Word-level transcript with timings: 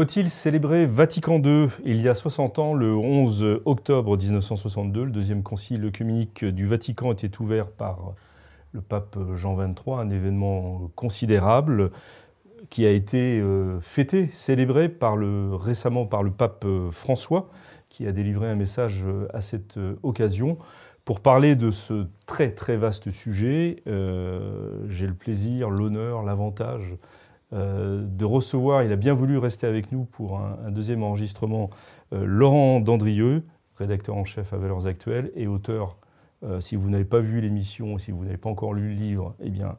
Faut-il 0.00 0.30
célébrer 0.30 0.86
Vatican 0.86 1.42
II 1.42 1.68
il 1.84 2.00
y 2.00 2.08
a 2.08 2.14
60 2.14 2.58
ans, 2.58 2.72
le 2.72 2.96
11 2.96 3.60
octobre 3.66 4.16
1962 4.16 5.04
Le 5.04 5.10
deuxième 5.10 5.42
concile 5.42 5.84
œcuménique 5.84 6.42
du 6.42 6.66
Vatican 6.66 7.12
était 7.12 7.38
ouvert 7.38 7.68
par 7.68 8.14
le 8.72 8.80
pape 8.80 9.18
Jean 9.34 9.56
XXIII, 9.56 9.96
un 9.98 10.08
événement 10.08 10.90
considérable 10.94 11.90
qui 12.70 12.86
a 12.86 12.90
été 12.90 13.40
euh, 13.40 13.78
fêté, 13.82 14.30
célébré 14.32 14.88
le, 14.88 15.54
récemment 15.54 16.06
par 16.06 16.22
le 16.22 16.30
pape 16.30 16.64
euh, 16.64 16.90
François, 16.90 17.50
qui 17.90 18.06
a 18.06 18.12
délivré 18.12 18.48
un 18.48 18.56
message 18.56 19.04
euh, 19.04 19.28
à 19.34 19.42
cette 19.42 19.78
occasion. 20.02 20.56
Pour 21.04 21.20
parler 21.20 21.56
de 21.56 21.70
ce 21.70 22.06
très 22.24 22.52
très 22.52 22.78
vaste 22.78 23.10
sujet, 23.10 23.82
j'ai 23.84 25.06
le 25.06 25.14
plaisir, 25.14 25.68
l'honneur, 25.68 26.22
l'avantage 26.22 26.96
de 27.52 28.24
recevoir, 28.24 28.84
il 28.84 28.92
a 28.92 28.96
bien 28.96 29.12
voulu 29.12 29.36
rester 29.36 29.66
avec 29.66 29.90
nous 29.90 30.04
pour 30.04 30.38
un, 30.38 30.70
deuxième 30.70 31.02
enregistrement, 31.02 31.70
Laurent 32.12 32.80
Dandrieux, 32.80 33.44
rédacteur 33.74 34.16
en 34.16 34.24
chef 34.24 34.52
à 34.52 34.56
Valeurs 34.56 34.86
Actuelles 34.86 35.32
et 35.34 35.46
auteur 35.46 35.96
euh, 36.42 36.60
si 36.60 36.76
vous 36.76 36.88
n'avez 36.88 37.04
pas 37.04 37.20
vu 37.20 37.40
l'émission, 37.40 37.98
si 37.98 38.12
vous 38.12 38.24
n'avez 38.24 38.38
pas 38.38 38.48
encore 38.48 38.72
lu 38.72 38.88
le 38.88 38.94
livre, 38.94 39.34
eh 39.40 39.50
bien, 39.50 39.76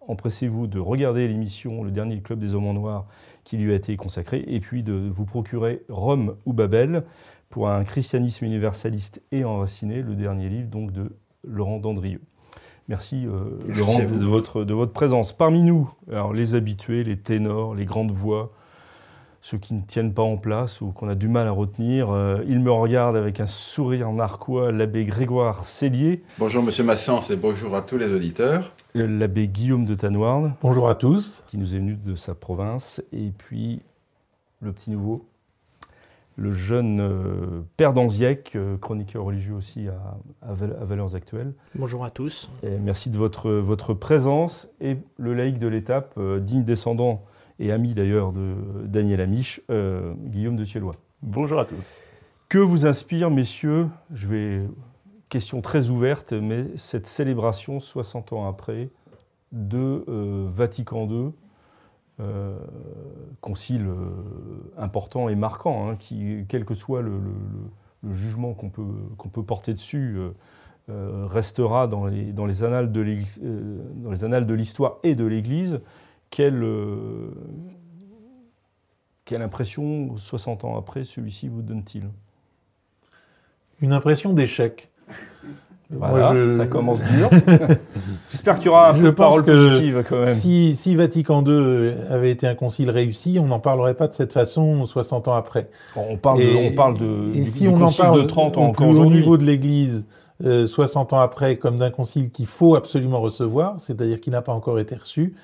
empressez-vous 0.00 0.66
de 0.66 0.78
regarder 0.78 1.28
l'émission 1.28 1.84
Le 1.84 1.90
dernier 1.90 2.20
club 2.22 2.38
des 2.38 2.54
hommes 2.54 2.66
en 2.66 2.72
noir 2.72 3.06
qui 3.44 3.56
lui 3.58 3.72
a 3.72 3.76
été 3.76 3.96
consacré, 3.96 4.44
et 4.46 4.60
puis 4.60 4.82
de 4.82 4.92
vous 4.92 5.26
procurer 5.26 5.84
Rome 5.88 6.36
ou 6.46 6.52
Babel 6.52 7.04
pour 7.50 7.68
un 7.68 7.84
christianisme 7.84 8.44
universaliste 8.44 9.22
et 9.32 9.44
enraciné, 9.44 10.02
le 10.02 10.14
dernier 10.14 10.48
livre 10.48 10.68
donc 10.68 10.92
de 10.92 11.16
Laurent 11.44 11.78
Dandrieux. 11.78 12.22
Merci, 12.88 13.26
euh, 13.26 13.58
Laurent 13.66 13.98
de 13.98 14.26
votre, 14.26 14.62
de 14.62 14.72
votre 14.72 14.92
présence. 14.92 15.32
Parmi 15.32 15.64
nous, 15.64 15.90
alors, 16.10 16.32
les 16.32 16.54
habitués, 16.54 17.02
les 17.02 17.16
ténors, 17.16 17.74
les 17.74 17.84
grandes 17.84 18.12
voix, 18.12 18.52
ceux 19.42 19.58
qui 19.58 19.74
ne 19.74 19.80
tiennent 19.80 20.14
pas 20.14 20.22
en 20.22 20.36
place 20.36 20.80
ou 20.80 20.92
qu'on 20.92 21.08
a 21.08 21.16
du 21.16 21.28
mal 21.28 21.48
à 21.48 21.50
retenir. 21.50 22.10
Euh, 22.10 22.42
il 22.48 22.60
me 22.60 22.70
regarde 22.70 23.16
avec 23.16 23.40
un 23.40 23.46
sourire 23.46 24.12
narquois, 24.12 24.70
l'abbé 24.70 25.04
Grégoire 25.04 25.64
Cellier. 25.64 26.22
Bonjour 26.38 26.62
Monsieur 26.62 26.84
Massens 26.84 27.30
et 27.30 27.36
bonjour 27.36 27.74
à 27.74 27.82
tous 27.82 27.98
les 27.98 28.12
auditeurs. 28.12 28.72
L'abbé 28.94 29.48
Guillaume 29.48 29.84
de 29.84 29.94
Tanoirne. 29.94 30.54
Bonjour 30.62 30.88
à 30.88 30.94
tous. 30.94 31.42
Qui 31.48 31.58
nous 31.58 31.74
est 31.74 31.78
venu 31.78 31.94
de 31.94 32.14
sa 32.14 32.34
province. 32.34 33.02
Et 33.12 33.32
puis 33.36 33.82
le 34.60 34.72
petit 34.72 34.90
nouveau, 34.90 35.24
le 36.36 36.52
jeune 36.52 37.00
euh, 37.00 37.62
père 37.76 37.92
d'Anziec, 37.92 38.52
euh, 38.54 38.76
chroniqueur 38.76 39.24
religieux 39.24 39.54
aussi 39.54 39.88
à, 39.88 40.52
Valeurs 40.52 41.14
Actuelles. 41.14 41.54
Bonjour 41.74 42.04
à 42.04 42.10
tous. 42.10 42.50
Et 42.62 42.78
merci 42.78 43.10
de 43.10 43.18
votre, 43.18 43.50
votre 43.50 43.94
présence. 43.94 44.68
Et 44.80 44.96
le 45.16 45.34
laïc 45.34 45.58
de 45.58 45.66
l'étape, 45.66 46.18
digne 46.40 46.62
descendant 46.62 47.24
et 47.58 47.72
ami 47.72 47.94
d'ailleurs 47.94 48.32
de 48.32 48.54
Daniel 48.84 49.20
Amiche, 49.20 49.60
euh, 49.70 50.14
Guillaume 50.24 50.56
de 50.56 50.64
Thiellois. 50.64 50.94
Bonjour 51.22 51.58
à 51.58 51.64
tous. 51.64 52.02
Que 52.48 52.58
vous 52.58 52.86
inspire, 52.86 53.30
messieurs, 53.30 53.88
je 54.12 54.28
vais, 54.28 54.62
question 55.28 55.60
très 55.60 55.88
ouverte, 55.88 56.32
mais 56.32 56.66
cette 56.76 57.06
célébration 57.06 57.80
60 57.80 58.32
ans 58.32 58.48
après 58.48 58.90
de 59.52 60.04
euh, 60.08 60.46
Vatican 60.48 61.08
II, 61.08 61.32
euh, 62.20 62.58
concile 63.40 63.86
important 64.76 65.28
et 65.28 65.34
marquant, 65.34 65.88
hein, 65.88 65.96
qui, 65.96 66.44
quel 66.48 66.64
que 66.64 66.74
soit 66.74 67.02
le, 67.02 67.20
jugement 68.12 68.54
qu'on 68.54 68.70
peut, 68.70 69.42
porter 69.42 69.72
dessus, 69.72 70.18
restera 70.88 71.86
dans 71.86 72.06
les, 72.06 72.62
annales 72.62 72.90
de 72.92 74.54
l'histoire 74.54 74.98
et 75.02 75.14
de 75.14 75.24
l'Église 75.24 75.80
euh, 76.40 77.30
quelle 79.24 79.42
impression, 79.42 80.16
60 80.16 80.64
ans 80.64 80.76
après, 80.76 81.04
celui-ci 81.04 81.48
vous 81.48 81.62
donne-t-il? 81.62 82.08
Une 83.80 83.92
impression 83.92 84.32
d'échec. 84.32 84.90
Voilà, 85.90 86.52
ça 86.54 86.66
commence 86.66 87.00
dur. 87.00 87.30
J'espère 88.30 88.56
qu'il 88.56 88.66
y 88.66 88.68
aura 88.68 88.90
un 88.90 88.94
peu 88.94 89.02
de 89.02 89.10
parole 89.10 89.44
positive 89.44 90.04
quand 90.08 90.20
même. 90.20 90.26
Si, 90.34 90.74
si, 90.74 90.96
Vatican 90.96 91.44
II 91.44 91.92
avait 92.10 92.30
été 92.30 92.46
un 92.48 92.54
concile 92.54 92.90
réussi, 92.90 93.38
on 93.40 93.46
n'en 93.46 93.60
parlerait 93.60 93.94
pas 93.94 94.08
de 94.08 94.12
cette 94.12 94.32
façon 94.32 94.84
60 94.84 95.28
ans 95.28 95.34
après. 95.34 95.70
On 95.94 96.16
parle 96.16 96.40
de, 96.40 96.68
on 96.70 96.74
parle 96.74 96.98
de, 96.98 97.36
et 97.36 97.44
si 97.44 97.68
on 97.68 97.80
en 97.80 97.92
parle 97.92 98.22
de 98.22 98.26
30 98.26 98.58
ans 98.58 98.64
encore 98.66 98.88
Au 98.88 99.06
niveau 99.06 99.36
de 99.36 99.44
l'Église, 99.44 100.06
60 100.42 101.12
euh, 101.12 101.16
ans 101.16 101.20
après, 101.20 101.56
comme 101.56 101.78
d'un 101.78 101.90
concile 101.90 102.30
qu'il 102.30 102.46
faut 102.46 102.74
absolument 102.74 103.20
recevoir, 103.20 103.76
c'est-à-dire 103.78 104.20
qui 104.20 104.30
n'a 104.30 104.42
pas 104.42 104.52
encore 104.52 104.80
été 104.80 104.96
reçu, 104.96 105.34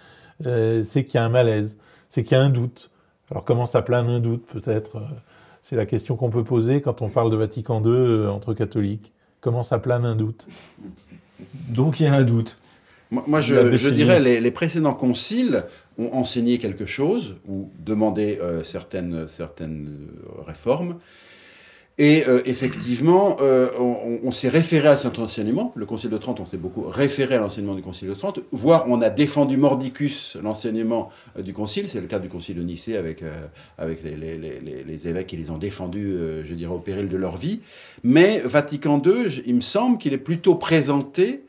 euh, 0.47 0.83
c'est 0.83 1.05
qu'il 1.05 1.15
y 1.15 1.19
a 1.19 1.25
un 1.25 1.29
malaise, 1.29 1.79
c'est 2.09 2.23
qu'il 2.23 2.37
y 2.37 2.41
a 2.41 2.43
un 2.43 2.51
doute. 2.51 2.91
Alors 3.31 3.45
comment 3.45 3.67
ça 3.67 3.83
plane 3.83 4.09
un 4.09 4.21
doute 4.21 4.45
peut-être? 4.47 4.97
Euh, 4.97 5.07
C'est 5.63 5.77
la 5.77 5.87
question 5.87 6.17
qu'on 6.17 6.31
peut 6.31 6.45
poser 6.45 6.81
quand 6.81 7.03
on 7.03 7.09
parle 7.09 7.31
de 7.31 7.37
Vatican 7.37 7.83
II 7.83 7.91
euh, 7.91 8.31
entre 8.31 8.55
catholiques. 8.55 9.13
Comment 9.43 9.63
ça 9.63 9.79
plane 9.79 10.07
un 10.07 10.17
doute 10.17 10.47
Donc 11.69 12.01
il 12.01 12.05
y 12.05 12.07
a 12.07 12.15
un 12.15 12.23
doute. 12.23 12.57
Moi, 13.11 13.43
je, 13.43 13.91
dirais 13.91 14.21
les, 14.21 14.41
les 14.41 14.51
précédents 14.51 14.95
conciles 14.95 15.65
ont 15.99 16.15
enseigné 16.15 16.59
quelque 16.59 16.87
chose 16.87 17.37
ou 17.47 17.71
demandé 17.79 18.39
certaines, 18.65 19.29
certaines 19.29 20.09
réformes. 20.47 20.99
Et 21.99 22.25
euh, 22.27 22.41
effectivement, 22.47 23.37
euh, 23.43 23.69
on, 23.79 24.31
s'est 24.31 24.49
référé 24.49 24.89
à 24.89 24.97
cet 24.97 25.19
enseignement. 25.19 25.73
Le 25.77 25.85
Concile 25.85 26.09
de 26.11 26.17
Trente, 26.17 26.41
on 26.41 26.47
s'est 26.47 26.57
beaucoup 26.57 26.85
référé 26.89 27.35
à 27.35 27.39
l'enseignement 27.39 27.75
du 27.75 27.83
Concile 27.83 28.09
de 28.09 28.15
Trente, 28.15 28.41
voire 28.51 28.85
on 28.89 29.03
a 29.03 29.11
défendu 29.11 29.59
mordicus 29.59 30.39
l'enseignement 30.43 31.11
euh, 31.39 31.43
du 31.43 31.53
Concile. 31.53 31.89
C'est 31.89 32.01
le 32.01 32.07
cas 32.07 32.19
du 32.19 32.29
Concile 32.29 32.57
de 32.57 32.63
Nicée 32.63 32.97
avec, 32.97 33.23
avec 33.77 34.03
les, 34.03 34.17
les, 34.17 35.09
évêques 35.09 35.27
qui 35.27 35.37
les 35.37 35.51
ont 35.51 35.59
défendus, 35.59 36.17
je 36.45 36.55
dirais, 36.55 36.73
au 36.73 36.79
péril 36.79 37.09
de 37.09 37.17
leur 37.17 37.37
vie. 37.37 37.61
Mais 38.05 38.41
Vatican 38.45 39.03
II, 39.05 39.43
il 39.45 39.57
me 39.57 39.61
semble 39.61 39.99
qu'il 39.99 40.13
est 40.13 40.19
plutôt 40.19 40.55
présenté 40.55 41.45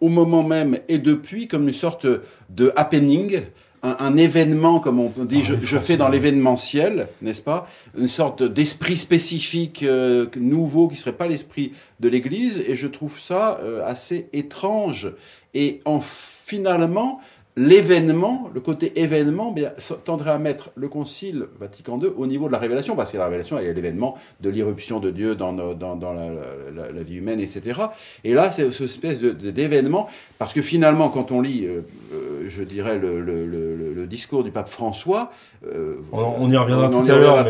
au 0.00 0.08
moment 0.08 0.42
même 0.42 0.78
et 0.88 0.98
depuis 0.98 1.46
comme 1.46 1.68
une 1.68 1.74
sorte 1.74 2.06
de 2.50 2.72
happening 2.76 3.42
un, 3.82 4.16
événement, 4.16 4.78
comme 4.80 5.00
on 5.00 5.12
dit, 5.24 5.42
je, 5.42 5.54
je 5.62 5.78
fais 5.78 5.96
dans 5.96 6.08
l'événementiel, 6.08 7.08
n'est-ce 7.22 7.42
pas? 7.42 7.68
Une 7.96 8.08
sorte 8.08 8.42
d'esprit 8.42 8.96
spécifique 8.96 9.82
euh, 9.82 10.26
nouveau 10.36 10.88
qui 10.88 10.96
serait 10.96 11.14
pas 11.16 11.26
l'esprit 11.26 11.72
de 11.98 12.08
l'Église, 12.08 12.62
et 12.66 12.76
je 12.76 12.86
trouve 12.86 13.18
ça 13.18 13.58
euh, 13.62 13.82
assez 13.84 14.28
étrange. 14.32 15.14
Et 15.54 15.80
en 15.84 16.00
finalement, 16.00 17.20
l'événement, 17.60 18.48
le 18.54 18.60
côté 18.60 19.00
événement, 19.00 19.52
bien, 19.52 19.70
tendrait 20.06 20.30
à 20.30 20.38
mettre 20.38 20.70
le 20.76 20.88
Concile 20.88 21.44
Vatican 21.60 22.00
II 22.00 22.08
au 22.16 22.26
niveau 22.26 22.46
de 22.46 22.52
la 22.52 22.58
révélation, 22.58 22.96
parce 22.96 23.12
que 23.12 23.18
la 23.18 23.24
révélation 23.24 23.58
est 23.58 23.70
l'événement 23.74 24.16
de 24.40 24.48
l'irruption 24.48 24.98
de 24.98 25.10
Dieu 25.10 25.34
dans, 25.34 25.52
dans, 25.52 25.74
dans 25.74 26.12
la, 26.14 26.90
la, 26.90 27.02
vie 27.02 27.16
humaine, 27.16 27.38
etc. 27.38 27.82
Et 28.24 28.32
là, 28.32 28.50
c'est 28.50 28.72
cette 28.72 28.86
espèce 28.86 29.20
d'événement, 29.20 30.08
parce 30.38 30.54
que 30.54 30.62
finalement, 30.62 31.10
quand 31.10 31.32
on 31.32 31.42
lit, 31.42 31.66
euh, 31.66 31.82
euh, 32.14 32.46
je 32.48 32.62
dirais, 32.62 32.98
le, 32.98 33.20
le, 33.20 33.44
le, 33.44 34.06
discours 34.06 34.42
du 34.42 34.50
pape 34.50 34.68
François, 34.68 35.30
euh, 35.66 35.96
on, 36.12 36.50
y 36.50 36.56
reviendra 36.56 36.88
tout 36.88 37.10
à 37.10 37.16
l'heure, 37.16 37.44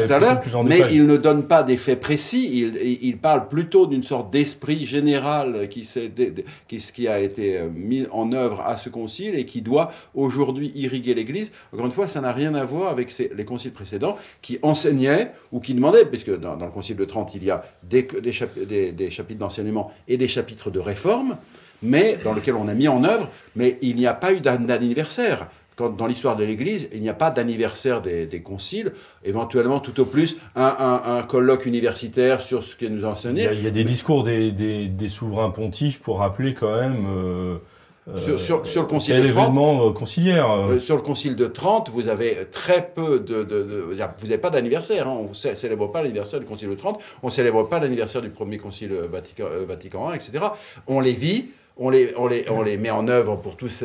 mais, 0.64 0.80
mais 0.80 0.82
il 0.90 1.06
ne 1.06 1.16
donne 1.16 1.44
pas 1.44 1.62
des 1.62 1.76
faits 1.76 2.00
précis, 2.00 2.50
il, 2.52 2.98
il 3.00 3.16
parle 3.16 3.48
plutôt 3.48 3.86
d'une 3.86 4.02
sorte 4.02 4.30
d'esprit 4.30 4.84
général 4.84 5.68
qui, 5.68 5.88
qui, 6.68 6.76
qui 6.78 7.08
a 7.08 7.20
été 7.20 7.60
mis 7.72 8.06
en 8.10 8.32
œuvre 8.32 8.62
à 8.66 8.76
ce 8.76 8.88
concile 8.88 9.36
et 9.36 9.46
qui 9.46 9.62
doit 9.62 9.92
aujourd'hui 10.14 10.72
irriguer 10.74 11.14
l'Église. 11.14 11.52
Encore 11.72 11.86
une 11.86 11.92
fois, 11.92 12.08
ça 12.08 12.20
n'a 12.20 12.32
rien 12.32 12.54
à 12.54 12.64
voir 12.64 12.90
avec 12.90 13.16
les 13.18 13.44
conciles 13.44 13.72
précédents 13.72 14.16
qui 14.42 14.58
enseignaient 14.62 15.32
ou 15.52 15.60
qui 15.60 15.74
demandaient, 15.74 16.06
puisque 16.06 16.38
dans, 16.38 16.56
le 16.56 16.70
concile 16.70 16.96
de 16.96 17.04
Trente, 17.04 17.34
il 17.34 17.44
y 17.44 17.50
a 17.50 17.64
des, 17.82 18.02
des, 18.02 19.10
chapitres 19.10 19.38
d'enseignement 19.38 19.92
et 20.08 20.16
des 20.16 20.28
chapitres 20.28 20.70
de 20.70 20.78
réforme, 20.78 21.36
mais 21.82 22.18
dans 22.24 22.34
lesquels 22.34 22.54
on 22.54 22.68
a 22.68 22.74
mis 22.74 22.88
en 22.88 23.04
œuvre, 23.04 23.28
mais 23.56 23.78
il 23.82 23.96
n'y 23.96 24.06
a 24.06 24.14
pas 24.14 24.32
eu 24.32 24.40
d'anniversaire 24.40 25.48
dans 25.88 26.06
l'histoire 26.06 26.36
de 26.36 26.44
l'Église, 26.44 26.88
il 26.92 27.00
n'y 27.00 27.08
a 27.08 27.14
pas 27.14 27.30
d'anniversaire 27.30 28.02
des, 28.02 28.42
conciles, 28.42 28.92
éventuellement 29.24 29.80
tout 29.80 29.98
au 30.00 30.04
plus 30.04 30.38
un, 30.56 31.22
colloque 31.28 31.66
universitaire 31.66 32.40
sur 32.40 32.62
ce 32.62 32.76
qui 32.76 32.90
nous 32.90 33.04
a 33.04 33.08
enseigné. 33.08 33.48
Il 33.52 33.64
y 33.64 33.66
a, 33.66 33.70
des 33.70 33.84
discours 33.84 34.22
des, 34.24 35.08
souverains 35.08 35.50
pontifs 35.50 36.00
pour 36.00 36.18
rappeler 36.18 36.54
quand 36.54 36.80
même 36.80 37.06
euh, 37.08 37.56
sur, 38.16 38.40
sur, 38.40 38.66
sur, 38.66 38.82
le 38.82 38.88
concile 38.88 39.22
de 39.22 39.32
Trente, 39.32 39.94
conciliaire. 39.94 40.48
sur 40.80 40.96
le 40.96 41.02
concile 41.02 41.36
de 41.36 41.46
Trente, 41.46 41.90
vous 41.90 42.08
avez 42.08 42.46
très 42.50 42.90
peu 42.94 43.20
de, 43.20 43.44
de, 43.44 43.62
de 43.62 43.80
vous 43.80 44.26
n'avez 44.26 44.38
pas 44.38 44.50
d'anniversaire. 44.50 45.06
Hein, 45.06 45.16
on 45.20 45.28
ne 45.28 45.54
célèbre 45.54 45.90
pas 45.92 46.02
l'anniversaire 46.02 46.40
du 46.40 46.46
concile 46.46 46.70
de 46.70 46.74
Trente. 46.74 47.00
On 47.22 47.26
ne 47.26 47.32
célèbre 47.32 47.68
pas 47.68 47.78
l'anniversaire 47.78 48.22
du 48.22 48.30
premier 48.30 48.58
concile 48.58 48.92
Vatican, 49.10 49.44
Vatican 49.66 50.12
I, 50.12 50.16
etc. 50.16 50.44
On 50.86 51.00
les 51.00 51.12
vit 51.12 51.46
on 51.80 51.88
les, 51.88 52.12
on, 52.16 52.26
les, 52.26 52.44
on 52.50 52.62
les 52.62 52.76
met 52.76 52.90
en 52.90 53.08
œuvre 53.08 53.36
pour 53.36 53.56
tous, 53.56 53.84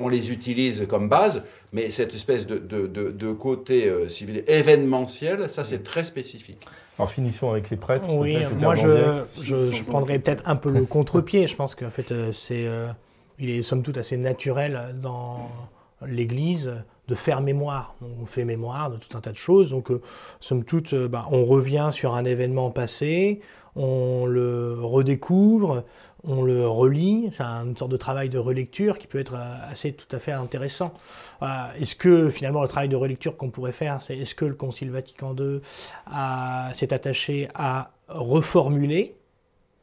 on 0.00 0.08
les 0.08 0.30
utilise 0.32 0.86
comme 0.88 1.08
base, 1.10 1.44
mais 1.72 1.90
cette 1.90 2.14
espèce 2.14 2.46
de, 2.46 2.56
de, 2.58 2.86
de, 2.86 3.32
côté 3.32 3.88
euh, 3.88 4.08
civil 4.08 4.42
événementiel, 4.46 5.48
ça 5.50 5.64
c'est 5.64 5.84
très 5.84 6.02
spécifique. 6.02 6.66
Alors 6.98 7.10
finissons 7.10 7.50
avec 7.50 7.68
les 7.68 7.76
prêtres. 7.76 8.06
Oui, 8.08 8.38
moi 8.58 8.74
je, 8.74 9.22
je, 9.42 9.70
je, 9.70 9.84
prendrais 9.84 10.18
peut-être 10.18 10.42
un 10.46 10.56
peu 10.56 10.70
le 10.70 10.86
contre-pied. 10.86 11.46
Je 11.46 11.56
pense 11.56 11.74
qu'en 11.74 11.90
fait, 11.90 12.10
euh, 12.10 12.32
c'est, 12.32 12.66
euh, 12.66 12.88
il 13.40 13.50
est 13.50 13.62
somme 13.62 13.82
toute 13.82 13.98
assez 13.98 14.16
naturel 14.16 14.94
dans 15.02 15.50
l'Église 16.06 16.70
de 17.08 17.14
faire 17.14 17.40
mémoire. 17.40 17.94
on 18.02 18.26
fait 18.26 18.44
mémoire 18.44 18.90
de 18.90 18.96
tout 18.96 19.16
un 19.16 19.20
tas 19.20 19.32
de 19.32 19.36
choses. 19.36 19.70
Donc, 19.70 19.90
somme 20.40 20.64
toute, 20.64 20.94
bah, 20.94 21.26
on 21.32 21.44
revient 21.44 21.90
sur 21.92 22.14
un 22.14 22.24
événement 22.24 22.70
passé, 22.70 23.40
on 23.74 24.26
le 24.26 24.78
redécouvre, 24.80 25.84
on 26.24 26.42
le 26.42 26.68
relit, 26.68 27.30
c'est 27.32 27.42
une 27.42 27.76
sorte 27.76 27.90
de 27.90 27.96
travail 27.96 28.28
de 28.28 28.38
relecture 28.38 28.98
qui 28.98 29.06
peut 29.06 29.18
être 29.18 29.34
euh, 29.34 29.70
assez 29.70 29.92
tout 29.92 30.14
à 30.14 30.18
fait 30.18 30.32
intéressant. 30.32 30.92
Euh, 31.42 31.46
est-ce 31.78 31.94
que 31.94 32.30
finalement 32.30 32.62
le 32.62 32.68
travail 32.68 32.88
de 32.88 32.96
relecture 32.96 33.36
qu'on 33.36 33.50
pourrait 33.50 33.72
faire, 33.72 34.02
c'est 34.02 34.18
est-ce 34.18 34.34
que 34.34 34.44
le 34.44 34.54
Concile 34.54 34.90
Vatican 34.90 35.34
II 35.34 35.60
s'est 36.74 36.92
attaché 36.92 37.48
à 37.54 37.92
reformuler 38.08 39.14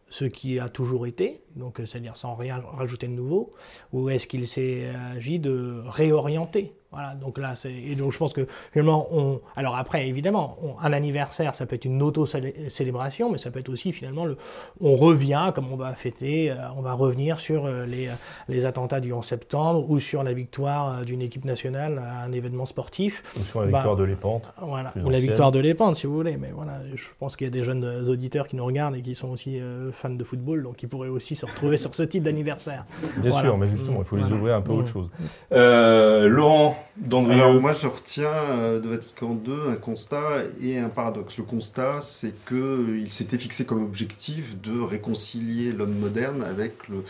ce 0.10 0.26
qui 0.26 0.60
a 0.60 0.70
toujours 0.70 1.06
été, 1.06 1.42
donc 1.56 1.78
c'est-à-dire 1.86 2.16
sans 2.16 2.36
rien 2.36 2.64
rajouter 2.66 3.08
de 3.08 3.14
nouveau, 3.14 3.54
ou 3.92 4.10
est-ce 4.10 4.28
qu'il 4.28 4.48
s'est 4.48 4.90
agi 5.14 5.40
de 5.40 5.82
réorienter 5.86 6.74
voilà, 6.92 7.16
donc 7.16 7.38
là, 7.38 7.54
c'est 7.56 7.74
et 7.74 7.96
donc 7.96 8.14
je 8.14 8.18
pense 8.18 8.32
que 8.32 8.48
finalement, 8.72 9.08
on, 9.12 9.42
alors 9.58 9.76
après, 9.76 10.08
évidemment, 10.08 10.58
un 10.82 10.94
anniversaire, 10.94 11.54
ça 11.54 11.66
peut 11.66 11.76
être 11.76 11.84
une 11.84 12.02
auto-célébration, 12.02 13.30
mais 13.30 13.38
ça 13.38 13.52
peut 13.52 13.60
être 13.60 13.68
aussi 13.68 13.92
finalement 13.92 14.24
le, 14.24 14.38
on 14.80 14.96
revient, 14.96 15.52
comme 15.54 15.70
on 15.70 15.76
va 15.76 15.94
fêter, 15.94 16.50
euh, 16.50 16.56
on 16.78 16.82
va 16.82 16.94
revenir 16.94 17.42
sur 17.42 17.66
euh, 17.66 17.86
les, 17.86 18.10
les 18.48 18.66
attentats 18.66 19.02
du 19.02 19.12
11 19.12 19.26
septembre 19.26 19.90
ou 19.90 20.00
sur 20.00 20.24
la 20.24 20.32
victoire 20.32 21.00
euh, 21.00 21.04
d'une 21.04 21.22
équipe 21.22 21.44
nationale 21.44 22.00
à 22.00 22.24
un 22.24 22.32
événement 22.32 22.66
sportif. 22.66 23.22
Ou 23.38 23.44
sur 23.44 23.60
la 23.60 23.68
victoire 23.68 23.96
bah, 23.96 24.02
de 24.02 24.06
l'Épante. 24.06 24.44
Voilà, 24.62 24.94
ou 25.04 25.10
la 25.10 25.20
victoire 25.20 25.52
de 25.52 25.60
l'Épante, 25.60 25.98
si 25.98 26.08
vous 26.08 26.16
voulez. 26.16 26.38
Mais 26.38 26.52
voilà, 26.56 26.80
je 26.96 27.06
pense 27.20 27.36
qu'il 27.36 27.48
y 27.48 27.50
a 27.50 27.52
des 27.52 27.64
jeunes 27.64 28.08
auditeurs 28.08 28.48
qui 28.48 28.56
nous 28.56 28.66
regardent 28.66 28.96
et 28.96 29.02
qui 29.02 29.14
sont 29.14 29.30
aussi 29.30 29.60
fans 29.92 30.10
de 30.10 30.24
football, 30.24 30.64
donc 30.64 30.82
ils 30.84 30.90
pourraient 30.90 31.10
aussi 31.10 31.36
se 31.36 31.46
retrouver 31.46 31.76
sur 31.76 31.94
ce 31.94 32.04
type 32.04 32.24
d'anniversaire. 32.24 32.86
Bien 33.18 33.32
sûr, 33.32 33.58
mais 33.58 33.68
justement, 33.68 34.00
il 34.00 34.06
faut 34.06 34.16
les 34.16 34.32
ouvrir 34.32 34.56
un 34.56 34.62
peu 34.62 34.72
autre 34.72 34.88
chose. 34.88 35.10
Laurent 35.52 36.77
alors 37.12 37.54
moi 37.62 37.74
je 37.74 37.88
retiens 37.88 38.32
euh, 38.32 38.80
de 38.80 38.90
Vatican 38.90 39.40
II 39.46 39.54
un 39.70 39.76
constat 39.76 40.44
et 40.62 40.78
un 40.78 40.90
paradoxe. 40.90 41.38
Le 41.38 41.44
constat 41.44 42.02
c'est 42.02 42.34
qu'il 42.46 43.12
s'était 43.12 43.38
fixé 43.38 43.66
comme 43.66 43.84
objectif 43.84 44.60
de 44.62 44.80
réconcilier 44.80 45.72
l'homme 45.72 45.98
moderne 45.98 46.44
avec 46.44 46.88
le, 46.88 47.04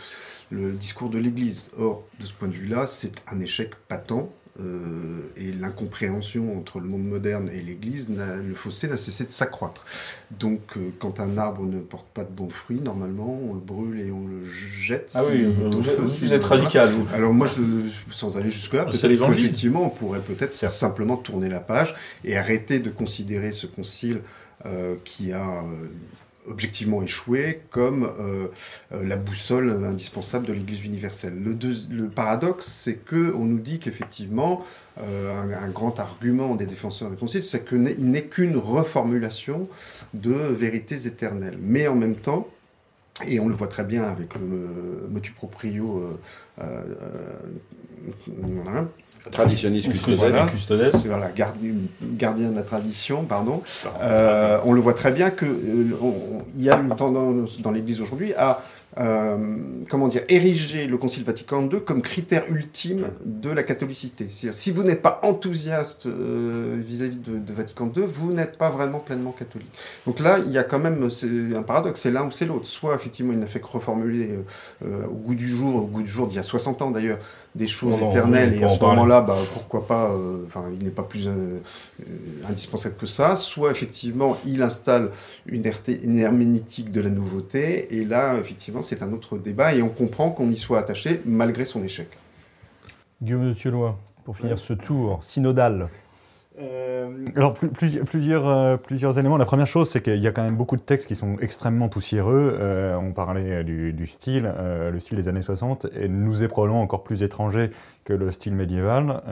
le 0.50 0.72
discours 0.72 1.10
de 1.10 1.18
l'Église. 1.18 1.70
Or, 1.78 2.04
de 2.20 2.26
ce 2.26 2.32
point 2.32 2.48
de 2.48 2.54
vue-là, 2.54 2.86
c'est 2.86 3.12
un 3.28 3.40
échec 3.40 3.74
patent. 3.88 4.30
Euh, 4.60 5.20
et 5.36 5.52
l'incompréhension 5.52 6.58
entre 6.58 6.80
le 6.80 6.88
monde 6.88 7.04
moderne 7.04 7.48
et 7.52 7.60
l'Église, 7.60 8.10
le 8.10 8.54
fossé 8.54 8.88
n'a 8.88 8.96
cessé 8.96 9.24
de 9.24 9.30
s'accroître. 9.30 9.84
Donc, 10.32 10.76
euh, 10.76 10.90
quand 10.98 11.20
un 11.20 11.38
arbre 11.38 11.62
ne 11.62 11.78
porte 11.78 12.08
pas 12.08 12.24
de 12.24 12.32
bons 12.32 12.50
fruits, 12.50 12.80
normalement, 12.80 13.38
on 13.48 13.54
le 13.54 13.60
brûle 13.60 14.00
et 14.00 14.10
on 14.10 14.26
le 14.26 14.44
jette. 14.44 15.12
Ah 15.14 15.22
oui, 15.30 15.44
vous, 15.44 16.32
êtes 16.32 16.44
radical. 16.44 16.88
Vous. 16.88 17.06
Alors 17.14 17.32
moi, 17.32 17.46
je, 17.46 17.62
sans 18.10 18.36
aller 18.36 18.50
jusque-là, 18.50 18.84
ah, 18.88 18.90
peut-être 18.90 19.32
qu'effectivement, 19.32 19.86
on 19.86 19.90
pourrait 19.90 20.20
peut-être 20.20 20.56
simplement 20.56 21.16
tourner 21.16 21.48
la 21.48 21.60
page 21.60 21.94
et 22.24 22.36
arrêter 22.36 22.80
de 22.80 22.90
considérer 22.90 23.52
ce 23.52 23.68
concile 23.68 24.22
euh, 24.66 24.96
qui 25.04 25.32
a 25.32 25.62
objectivement 26.48 27.02
échoué 27.02 27.60
comme 27.70 28.04
euh, 28.04 28.48
euh, 28.92 29.04
la 29.06 29.16
boussole 29.16 29.70
indispensable 29.84 30.46
de 30.46 30.52
l'Église 30.52 30.84
universelle. 30.84 31.34
Le, 31.42 32.08
paradoxe, 32.08 32.66
c'est 32.66 32.96
que 32.96 33.32
on 33.34 33.44
nous 33.44 33.58
dit 33.58 33.78
qu'effectivement, 33.78 34.64
euh, 35.00 35.54
un, 35.54 35.68
grand 35.68 36.00
argument 36.00 36.54
des 36.54 36.66
défenseurs 36.66 37.10
du 37.10 37.16
Concile, 37.16 37.42
c'est 37.42 37.64
qu'il 37.64 37.82
n'est 37.82 38.24
qu'une 38.24 38.56
reformulation 38.56 39.68
de 40.14 40.32
vérités 40.32 41.06
éternelles. 41.06 41.58
Mais 41.60 41.86
en 41.86 41.94
même 41.94 42.16
temps, 42.16 42.48
et 43.26 43.40
on 43.40 43.48
le 43.48 43.54
voit 43.54 43.68
très 43.68 43.84
bien 43.84 44.04
avec 44.04 44.34
le 44.36 45.08
motu 45.10 45.32
proprio 45.32 46.18
Traditionniste 49.30 49.90
custodes. 49.90 50.90
Voilà, 51.06 51.30
gardien, 51.30 51.72
gardien 52.02 52.50
de 52.50 52.56
la 52.56 52.62
tradition, 52.62 53.24
pardon. 53.24 53.62
Euh, 54.00 54.58
on 54.64 54.72
le 54.72 54.80
voit 54.80 54.94
très 54.94 55.10
bien 55.10 55.30
qu'il 55.30 55.48
euh, 55.48 56.40
y 56.56 56.70
a 56.70 56.76
une 56.76 56.94
tendance 56.96 57.60
dans 57.60 57.70
l'Église 57.70 58.00
aujourd'hui 58.00 58.32
à 58.34 58.50
euh, 58.50 58.77
comment 58.96 60.08
dire, 60.08 60.22
ériger 60.28 60.86
le 60.86 60.98
Concile 60.98 61.24
Vatican 61.24 61.62
II 61.62 61.80
comme 61.84 62.02
critère 62.02 62.44
ultime 62.50 63.08
de 63.24 63.50
la 63.50 63.62
catholicité. 63.62 64.28
Si 64.28 64.70
vous 64.70 64.82
n'êtes 64.82 65.02
pas 65.02 65.20
enthousiaste 65.22 66.06
vis-à-vis 66.06 67.18
de, 67.18 67.52
Vatican 67.52 67.90
II, 67.94 68.02
vous 68.06 68.32
n'êtes 68.32 68.58
pas 68.58 68.70
vraiment 68.70 68.98
pleinement 68.98 69.32
catholique. 69.32 69.68
Donc 70.06 70.20
là, 70.20 70.38
il 70.44 70.50
y 70.50 70.58
a 70.58 70.64
quand 70.64 70.78
même 70.78 71.08
un 71.56 71.62
paradoxe, 71.62 72.00
c'est 72.00 72.10
l'un 72.10 72.26
ou 72.26 72.30
c'est 72.30 72.46
l'autre. 72.46 72.66
Soit 72.66 72.94
effectivement, 72.94 73.32
il 73.32 73.38
n'a 73.38 73.46
fait 73.46 73.60
que 73.60 73.66
reformuler 73.66 74.30
au 74.82 75.14
goût 75.14 75.34
du 75.34 75.46
jour, 75.46 75.76
au 75.76 75.86
goût 75.86 76.02
du 76.02 76.10
jour 76.10 76.26
d'il 76.26 76.36
y 76.36 76.40
a 76.40 76.44
60 76.44 76.82
ans 76.82 76.90
d'ailleurs, 76.90 77.18
des 77.54 77.66
choses 77.66 78.00
éternelles, 78.00 78.54
et 78.54 78.62
à 78.62 78.68
ce 78.68 78.80
moment-là, 78.80 79.20
bah, 79.20 79.36
pourquoi 79.52 79.86
pas, 79.86 80.10
euh, 80.10 80.44
enfin, 80.46 80.64
il 80.72 80.84
n'est 80.84 80.92
pas 80.92 81.02
plus 81.02 81.26
euh, 81.26 81.30
euh, 81.30 82.04
indispensable 82.48 82.94
que 82.96 83.06
ça, 83.06 83.36
soit 83.36 83.70
effectivement, 83.70 84.38
il 84.46 84.62
installe 84.62 85.10
une, 85.46 85.70
une 86.02 86.18
herméneutique 86.18 86.90
de 86.90 87.00
la 87.00 87.10
nouveauté, 87.10 87.96
et 87.96 88.04
là, 88.04 88.36
effectivement, 88.38 88.77
c'est 88.82 89.02
un 89.02 89.12
autre 89.12 89.38
débat, 89.38 89.74
et 89.74 89.82
on 89.82 89.88
comprend 89.88 90.30
qu'on 90.30 90.48
y 90.48 90.56
soit 90.56 90.78
attaché 90.78 91.20
malgré 91.24 91.64
son 91.64 91.82
échec. 91.82 92.08
Guillaume 93.22 93.48
de 93.48 93.54
Thieulois, 93.54 93.98
pour 94.24 94.36
finir 94.36 94.58
ce 94.58 94.72
tour 94.72 95.18
synodal. 95.22 95.88
Euh, 96.60 97.26
alors 97.36 97.54
plusieurs, 97.54 98.48
euh, 98.48 98.76
plusieurs 98.76 99.18
éléments. 99.18 99.36
La 99.36 99.44
première 99.44 99.66
chose, 99.66 99.88
c'est 99.88 100.02
qu'il 100.02 100.18
y 100.18 100.26
a 100.26 100.32
quand 100.32 100.42
même 100.42 100.56
beaucoup 100.56 100.76
de 100.76 100.80
textes 100.80 101.06
qui 101.06 101.14
sont 101.14 101.36
extrêmement 101.40 101.88
poussiéreux. 101.88 102.56
Euh, 102.60 102.96
on 102.96 103.12
parlait 103.12 103.62
du, 103.62 104.06
style, 104.06 104.52
le 104.58 104.98
style 104.98 105.18
des 105.18 105.28
années 105.28 105.42
60, 105.42 105.86
et 105.94 106.08
nous 106.08 106.42
est 106.42 106.48
probablement 106.48 106.82
encore 106.82 107.04
plus 107.04 107.22
étranger 107.22 107.70
que 108.04 108.12
le 108.12 108.30
style 108.30 108.54
médiéval. 108.54 109.22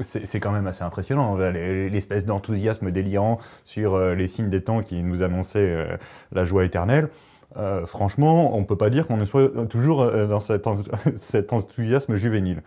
c'est 0.00 0.40
quand 0.40 0.52
même 0.52 0.66
assez 0.66 0.82
impressionnant, 0.82 1.36
l'espèce 1.36 2.24
d'enthousiasme 2.24 2.90
délirant 2.90 3.38
sur 3.64 3.98
les 3.98 4.26
signes 4.26 4.48
des 4.48 4.62
temps 4.62 4.82
qui 4.82 5.02
nous 5.02 5.22
annonçait 5.22 5.98
la 6.32 6.44
joie 6.44 6.64
éternelle. 6.64 7.08
Franchement, 7.86 8.56
on 8.56 8.60
ne 8.60 8.64
peut 8.64 8.76
pas 8.76 8.90
dire 8.90 9.06
qu'on 9.06 9.24
soit 9.24 9.50
toujours 9.68 10.10
dans 10.10 10.40
cet 11.16 11.52
enthousiasme 11.52 12.16
juvénile. 12.16 12.62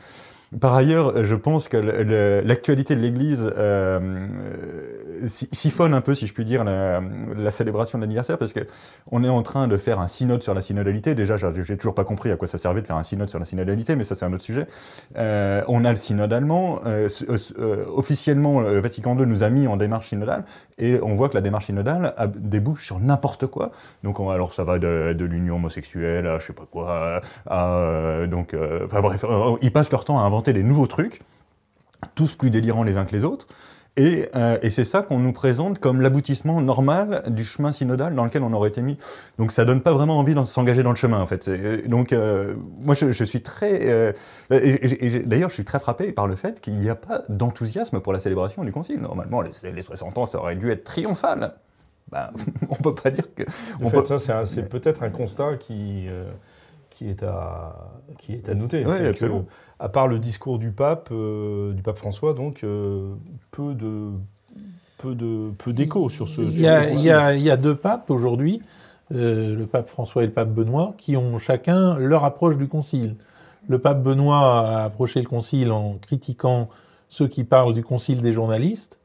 Par 0.62 0.74
ailleurs, 0.74 1.26
je 1.26 1.36
pense 1.36 1.68
que 1.68 1.78
l'actualité 1.78 2.96
de 2.96 3.02
l'Église 3.02 3.52
euh, 3.58 4.28
siphonne 5.26 5.94
un 5.94 6.00
peu, 6.00 6.16
si 6.16 6.26
je 6.26 6.34
puis 6.34 6.46
dire, 6.46 6.64
la, 6.64 7.52
célébration 7.52 7.98
de 7.98 8.04
l'anniversaire, 8.04 8.38
parce 8.38 8.54
qu'on 8.54 9.24
est 9.24 9.30
en 9.30 9.42
train 9.42 9.68
de 9.68 9.76
faire 9.76 10.00
un 10.00 10.08
synode 10.08 10.42
sur 10.42 10.54
la 10.54 10.62
synodalité. 10.62 11.16
Déjà, 11.16 11.36
j'ai 11.38 11.76
toujours 11.76 11.96
pas 11.96 12.06
compris 12.06 12.32
à 12.32 12.38
quoi 12.38 12.48
ça 12.48 12.58
servait 12.58 12.82
de 12.82 12.88
faire 12.88 12.96
un 12.96 13.04
synode 13.04 13.30
sur 13.30 13.40
la 13.40 13.46
synodalité, 13.46 13.98
mais 13.98 14.06
ça 14.06 14.16
c'est 14.16 14.24
un 14.24 14.32
autre 14.32 14.44
sujet. 14.44 14.68
Euh, 15.18 15.64
on 15.68 15.84
a 15.84 15.90
le 15.90 15.98
synode 15.98 16.32
allemand. 16.32 16.80
Euh, 16.86 17.10
officiellement, 17.94 18.62
le 18.62 18.80
Vatican 18.80 19.18
II 19.18 19.26
nous 19.26 19.44
a 19.44 19.50
mis 19.50 19.68
en 19.68 19.76
démarche 19.76 20.10
synodale, 20.10 20.46
et 20.78 21.00
on 21.02 21.14
voit 21.14 21.28
que 21.28 21.36
la 21.36 21.42
démarche 21.42 21.66
synodale 21.66 22.14
débouche 22.38 22.86
sur 22.86 23.00
n'importe 23.00 23.48
quoi. 23.48 23.72
Donc, 24.04 24.20
alors 24.20 24.54
ça 24.54 24.64
va 24.64 24.80
de, 24.80 25.26
l'union 25.28 25.56
homosexuelle 25.56 26.26
à 26.26 26.40
je 26.40 26.48
sais 26.48 26.54
pas 26.54 26.68
quoi, 26.72 27.22
à, 27.48 28.26
donc, 28.28 28.56
enfin 28.86 29.02
bref, 29.02 29.26
ils 29.62 29.74
passent 29.74 29.92
leur 29.92 30.06
temps 30.06 30.20
à 30.20 30.22
inventer 30.22 30.37
des 30.42 30.64
nouveaux 30.64 30.88
trucs, 30.88 31.22
tous 32.16 32.36
plus 32.36 32.50
délirants 32.50 32.84
les 32.84 32.98
uns 32.98 33.06
que 33.06 33.16
les 33.16 33.24
autres. 33.24 33.48
Et, 33.98 34.30
euh, 34.36 34.60
et 34.62 34.70
c'est 34.70 34.84
ça 34.84 35.02
qu'on 35.02 35.18
nous 35.18 35.34
présente 35.34 35.80
comme 35.80 36.02
l'aboutissement 36.02 36.62
normal 36.62 37.24
du 37.30 37.44
chemin 37.44 37.72
synodal 37.72 38.14
dans 38.14 38.26
lequel 38.26 38.44
on 38.44 38.54
aurait 38.54 38.70
été 38.70 38.84
mis. 38.84 38.96
Donc 39.40 39.52
ça 39.52 39.66
donne 39.66 39.82
pas 39.82 39.92
vraiment 39.92 40.20
envie 40.20 40.36
de 40.36 40.44
s'engager 40.44 40.84
dans 40.84 40.92
le 40.92 40.96
chemin 40.96 41.20
en 41.20 41.26
fait. 41.26 41.48
Euh, 41.48 41.82
donc 41.88 42.14
euh, 42.14 42.54
moi 42.80 42.94
je, 42.94 43.12
je, 43.12 43.24
suis 43.24 43.42
très, 43.42 44.14
d'ailleurs 44.50 45.50
je 45.50 45.56
suis 45.56 45.66
très 45.66 45.80
frappé 45.80 46.12
par 46.12 46.28
le 46.28 46.36
fait 46.36 46.62
qu'il 46.62 46.78
n'y 46.78 46.92
a 46.92 46.96
pas 46.96 47.24
d'enthousiasme 47.28 48.00
pour 48.00 48.14
la 48.14 48.20
célébration 48.20 48.64
du 48.64 48.72
concile. 48.72 49.02
Normalement 49.02 49.42
les, 49.42 49.52
les 49.72 49.82
60 49.82 50.16
ans 50.20 50.28
ça 50.28 50.38
aurait 50.38 50.56
dû 50.56 50.70
être 50.70 50.84
triomphal. 50.84 51.56
Ben, 52.12 52.30
on 52.70 52.76
peut 52.76 52.94
pas 52.94 53.10
dire 53.10 53.34
que. 53.34 53.44
En 53.84 53.90
fait, 53.90 54.20
ça 54.20 54.46
c'est 54.46 54.70
peut-être 54.70 55.02
un 55.02 55.10
constat 55.10 55.58
qui 55.58 56.08
qui 56.92 57.10
est 57.10 57.22
à, 57.22 57.76
qui 58.18 58.34
est 58.34 58.50
à 58.50 58.56
noter. 58.56 58.84
À 59.80 59.90
part 59.90 60.08
le 60.08 60.20
discours 60.20 60.60
du 60.60 60.72
pape, 60.72 61.10
euh, 61.12 61.74
du 61.74 61.82
pape 61.82 61.98
François, 61.98 62.34
donc, 62.34 62.64
euh, 62.64 63.14
peu 63.52 63.74
de 63.74 64.12
peu 64.98 65.14
de 65.14 65.52
peu 65.60 65.74
d'écho 65.74 66.10
sur 66.10 66.28
ce. 66.28 66.42
Il 66.42 66.60
y, 66.60 66.68
a, 66.68 66.90
il, 66.90 67.02
y 67.02 67.12
a, 67.12 67.36
il 67.36 67.44
y, 67.44 67.52
a, 67.52 67.58
deux 67.58 67.76
papes 67.76 68.10
aujourd'hui, 68.10 68.62
euh, 69.14 69.56
le 69.56 69.68
pape 69.68 69.90
François 69.90 70.24
et 70.24 70.26
le 70.26 70.34
pape 70.34 70.50
Benoît, 70.50 70.96
qui 70.98 71.16
ont 71.16 71.38
chacun 71.38 71.98
leur 71.98 72.24
approche 72.26 72.58
du 72.58 72.68
concile. 72.68 73.16
Le 73.68 73.78
pape 73.80 74.02
Benoît 74.02 74.68
a 74.68 74.84
approché 74.86 75.20
le 75.20 75.28
concile 75.28 75.72
en 75.72 75.98
critiquant 76.02 76.70
ceux 77.10 77.28
qui 77.28 77.44
parlent 77.44 77.74
du 77.74 77.84
concile 77.84 78.22
des 78.22 78.32
journalistes. 78.32 79.00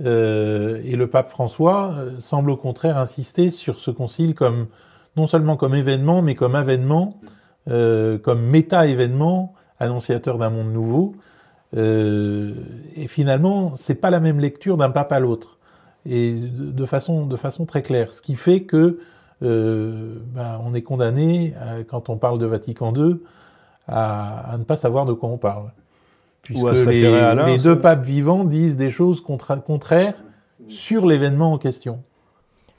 Et 0.00 0.96
le 0.96 1.06
pape 1.06 1.28
François 1.28 1.94
semble 2.18 2.50
au 2.50 2.56
contraire 2.56 2.98
insister 2.98 3.50
sur 3.50 3.78
ce 3.78 3.92
concile 3.92 4.34
comme 4.34 4.66
non 5.16 5.28
seulement 5.28 5.56
comme 5.56 5.76
événement, 5.76 6.22
mais 6.22 6.34
comme 6.34 6.56
avènement, 6.56 7.20
comme 7.66 8.40
méta-événement, 8.40 9.54
annonciateur 9.82 10.38
d'un 10.38 10.50
monde 10.50 10.72
nouveau. 10.72 11.14
Euh, 11.76 12.54
et 12.96 13.06
finalement, 13.06 13.72
c'est 13.76 13.94
pas 13.94 14.10
la 14.10 14.20
même 14.20 14.40
lecture 14.40 14.76
d'un 14.76 14.90
pape 14.90 15.12
à 15.12 15.20
l'autre, 15.20 15.58
et 16.06 16.32
de, 16.34 16.84
façon, 16.84 17.26
de 17.26 17.36
façon 17.36 17.64
très 17.64 17.82
claire. 17.82 18.12
Ce 18.12 18.20
qui 18.20 18.34
fait 18.34 18.62
que 18.62 18.98
euh, 19.42 20.16
ben, 20.34 20.60
on 20.64 20.74
est 20.74 20.82
condamné, 20.82 21.54
quand 21.88 22.08
on 22.08 22.16
parle 22.16 22.38
de 22.38 22.46
Vatican 22.46 22.94
II, 22.94 23.16
à, 23.88 24.52
à, 24.52 24.58
ne 24.58 24.64
pas 24.64 24.76
savoir 24.76 25.04
de 25.04 25.12
quoi 25.12 25.28
on 25.28 25.38
parle. 25.38 25.72
Puisque 26.42 26.64
les, 26.86 27.34
les 27.46 27.58
deux 27.58 27.78
papes 27.78 28.04
vivants 28.04 28.44
disent 28.44 28.76
des 28.76 28.90
choses 28.90 29.20
contraires 29.20 30.22
sur 30.68 31.06
l'événement 31.06 31.52
en 31.52 31.58
question. 31.58 32.02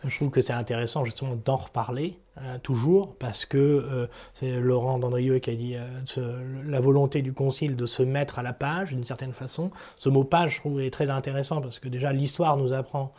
Je 0.06 0.16
trouve 0.16 0.30
que 0.30 0.42
c'est 0.42 0.54
intéressant 0.54 1.06
justement 1.06 1.38
d'en 1.46 1.56
reparler 1.56 2.18
euh, 2.42 2.58
toujours 2.58 3.16
parce 3.20 3.46
que 3.46 3.58
euh, 3.58 4.08
c'est 4.34 4.60
Laurent 4.60 4.98
Dandrieux 4.98 5.38
qui 5.38 5.52
a 5.52 5.56
dit 5.56 5.76
euh, 5.76 6.64
la 6.66 6.80
volonté 6.80 7.22
du 7.22 7.32
concile 7.32 7.76
de 7.76 7.86
se 7.86 8.02
mettre 8.02 8.40
à 8.40 8.44
la 8.44 8.54
page 8.54 8.90
d'une 8.90 9.04
certaine 9.04 9.34
façon. 9.34 9.70
Ce 9.98 10.10
mot 10.10 10.24
page, 10.24 10.56
je 10.56 10.60
trouve, 10.60 10.82
est 10.82 10.90
très 10.90 11.12
intéressant 11.12 11.62
parce 11.62 11.78
que 11.78 11.88
déjà 11.90 12.12
l'histoire 12.12 12.58
nous 12.58 12.74
apprend 12.74 13.14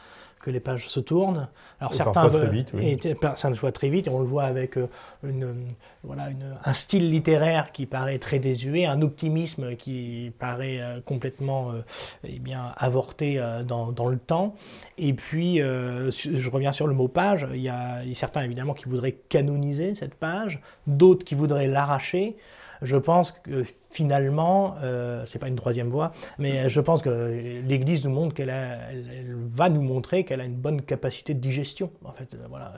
que 0.45 0.51
les 0.51 0.61
pages 0.61 0.89
se 0.89 1.01
tournent. 1.01 1.49
Alors 1.81 1.95
certains 1.95 2.29
très 2.29 2.49
vite, 2.49 2.71
oui. 2.75 2.99
et, 3.03 3.55
fois 3.55 3.73
très 3.73 3.89
vite, 3.89 4.07
et 4.07 4.11
on 4.11 4.21
le 4.21 4.27
voit 4.27 4.45
avec 4.45 4.77
euh, 4.77 4.89
une, 5.23 5.55
voilà, 6.03 6.29
une, 6.29 6.57
un 6.63 6.75
style 6.75 7.11
littéraire 7.11 7.73
qui 7.73 7.87
paraît 7.87 8.19
très 8.19 8.39
désuet, 8.39 8.85
un 8.85 9.01
optimisme 9.01 9.75
qui 9.75 10.33
paraît 10.39 10.81
euh, 10.81 11.01
complètement 11.01 11.73
euh, 11.73 11.83
eh 12.29 12.39
bien, 12.39 12.73
avorté 12.77 13.43
dans, 13.67 13.91
dans, 13.91 14.09
le 14.09 14.19
temps. 14.19 14.55
Et 14.99 15.15
puis, 15.15 15.57
je 15.59 16.51
reviens 16.51 16.73
sur 16.73 16.87
le 16.87 16.95
mot 16.95 17.09
page, 17.09 17.47
il 17.55 17.63
y 17.63 17.69
a 17.69 18.03
certains 18.15 18.43
évidemment 18.43 18.75
qui 18.75 18.85
voudraient 18.89 19.17
canoniser 19.29 19.95
cette 19.95 20.15
page, 20.15 20.61
d'autres 20.87 21.25
qui 21.25 21.35
voudraient 21.35 21.67
l'arracher 21.67 22.37
je 22.85 22.97
pense 22.97 23.33
que 23.33 23.65
finalement, 23.91 24.77
euh, 24.83 25.25
c'est 25.27 25.39
pas 25.39 25.49
une 25.49 25.57
troisième 25.57 25.89
voie, 25.89 26.13
mais 26.39 26.69
je 26.69 26.81
pense 26.81 27.03
que 27.03 27.63
l'Église 27.67 28.05
nous 28.05 28.11
montre 28.11 28.35
qu'elle 28.35 28.51
elle, 28.51 29.37
va 29.37 29.69
nous 29.69 29.83
montrer 29.83 30.25
qu'elle 30.25 30.41
a 30.41 30.45
une 30.45 30.57
bonne 30.57 30.83
capacité 30.83 31.35
de 31.35 31.41
digestion. 31.41 31.91
En 32.05 32.13
fait, 32.13 32.35
euh, 32.35 32.47
voilà. 32.49 32.75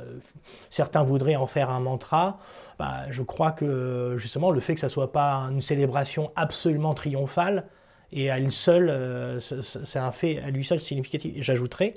Certains 0.71 1.03
voudraient 1.03 1.37
en 1.37 1.47
faire 1.47 1.71
un 1.71 1.81
mantra. 1.81 2.39
Bah, 2.79 3.05
je 3.11 3.23
crois 3.23 3.53
que 3.53 4.17
justement 4.19 4.51
le 4.51 4.61
fait 4.61 4.75
que 4.75 4.81
ça 4.81 4.89
soit 4.89 5.13
pas 5.13 5.49
une 5.51 5.63
célébration 5.63 6.31
absolument 6.37 6.95
triomphale 6.95 7.65
et 8.13 8.31
à 8.31 8.39
elle 8.39 8.51
seule, 8.51 8.89
euh, 8.89 9.41
c'est 9.41 9.99
un 9.99 10.13
fait 10.13 10.41
à 10.41 10.51
lui 10.51 10.65
seul 10.65 10.81
significatif. 10.81 11.35
J'ajouterais 11.43 11.95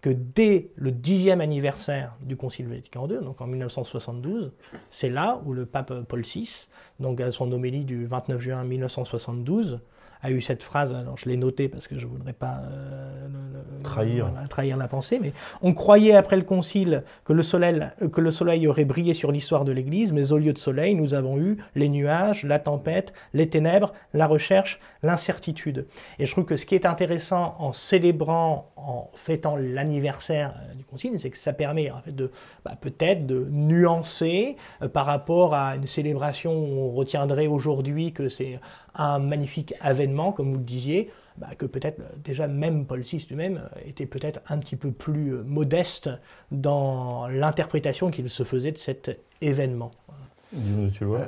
que 0.00 0.10
dès 0.10 0.70
le 0.76 0.92
dixième 0.92 1.40
anniversaire 1.40 2.16
du 2.22 2.36
Concile 2.36 2.68
Vatican 2.68 3.08
II, 3.08 3.18
donc 3.22 3.40
en 3.40 3.46
1972, 3.46 4.52
c'est 4.90 5.10
là 5.10 5.40
où 5.44 5.52
le 5.52 5.66
pape 5.66 5.92
Paul 6.08 6.22
VI 6.22 6.68
donc 7.00 7.20
à 7.20 7.32
son 7.32 7.50
homélie 7.50 7.84
du 7.84 8.06
29 8.06 8.40
juin 8.40 8.64
1972, 8.64 9.80
a 10.22 10.30
eu 10.30 10.42
cette 10.42 10.62
phrase, 10.62 10.92
alors 10.92 11.16
je 11.16 11.28
l'ai 11.28 11.38
notée 11.38 11.68
parce 11.68 11.88
que 11.88 11.98
je 11.98 12.06
ne 12.06 12.10
voudrais 12.10 12.34
pas 12.34 12.60
euh, 12.64 13.49
trahir. 13.94 14.32
trahir 14.48 14.76
la 14.76 14.88
pensée, 14.88 15.18
mais 15.20 15.32
on 15.62 15.74
croyait 15.74 16.14
après 16.14 16.36
le 16.36 16.42
concile 16.42 17.04
que 17.24 17.32
le 17.32 17.42
soleil, 17.42 17.80
que 18.12 18.20
le 18.20 18.30
soleil 18.30 18.66
aurait 18.66 18.84
brillé 18.84 19.14
sur 19.14 19.32
l'histoire 19.32 19.64
de 19.64 19.72
l'Église, 19.72 20.12
mais 20.12 20.32
au 20.32 20.38
lieu 20.38 20.52
de 20.52 20.58
soleil, 20.58 20.94
nous 20.94 21.14
avons 21.14 21.38
eu 21.38 21.58
les 21.74 21.88
nuages, 21.88 22.44
la 22.44 22.58
tempête, 22.58 23.12
les 23.34 23.48
ténèbres, 23.48 23.92
la 24.14 24.26
recherche, 24.26 24.80
l'incertitude. 25.02 25.86
Et 26.18 26.26
je 26.26 26.32
trouve 26.32 26.44
que 26.44 26.56
ce 26.56 26.66
qui 26.66 26.74
est 26.74 26.86
intéressant 26.86 27.56
en 27.58 27.72
célébrant, 27.72 28.70
en 28.76 29.10
fêtant 29.14 29.56
l'anniversaire 29.56 30.54
euh, 30.56 30.74
du 30.74 30.84
concile, 30.84 31.18
c'est 31.18 31.30
que 31.30 31.38
ça 31.38 31.52
permet 31.52 31.90
en 31.90 32.00
fait 32.00 32.14
de 32.14 32.30
bah, 32.64 32.76
peut-être 32.80 33.26
de 33.26 33.46
nuancer 33.50 34.56
euh, 34.82 34.88
par 34.88 35.06
rapport 35.06 35.54
à 35.54 35.76
une 35.76 35.86
célébration 35.86 36.52
où 36.52 36.90
on 36.90 36.92
retiendrait 36.92 37.46
aujourd'hui 37.46 38.12
que 38.12 38.28
c'est 38.28 38.60
un 38.94 39.18
magnifique 39.18 39.74
avènement, 39.80 40.32
comme 40.32 40.50
vous 40.50 40.58
le 40.58 40.64
disiez, 40.64 41.10
bah, 41.40 41.54
que 41.56 41.64
peut-être 41.64 42.00
euh, 42.00 42.16
déjà 42.22 42.46
même 42.46 42.84
Paul 42.84 43.00
VI 43.00 43.26
lui-même 43.30 43.56
euh, 43.56 43.80
était 43.86 44.04
peut-être 44.04 44.40
un 44.48 44.58
petit 44.58 44.76
peu 44.76 44.92
plus 44.92 45.36
euh, 45.36 45.42
modeste 45.42 46.10
dans 46.50 47.28
l'interprétation 47.28 48.10
qu'il 48.10 48.28
se 48.28 48.42
faisait 48.44 48.72
de 48.72 48.78
cet 48.78 49.18
événement. 49.40 49.90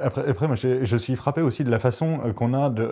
Après, 0.02 0.28
après 0.28 0.46
moi, 0.48 0.56
je 0.56 0.96
suis 0.96 1.14
frappé 1.14 1.42
aussi 1.42 1.62
de 1.62 1.70
la 1.70 1.78
façon 1.78 2.18
euh, 2.24 2.32
qu'on 2.32 2.54
a 2.54 2.70
de 2.70 2.88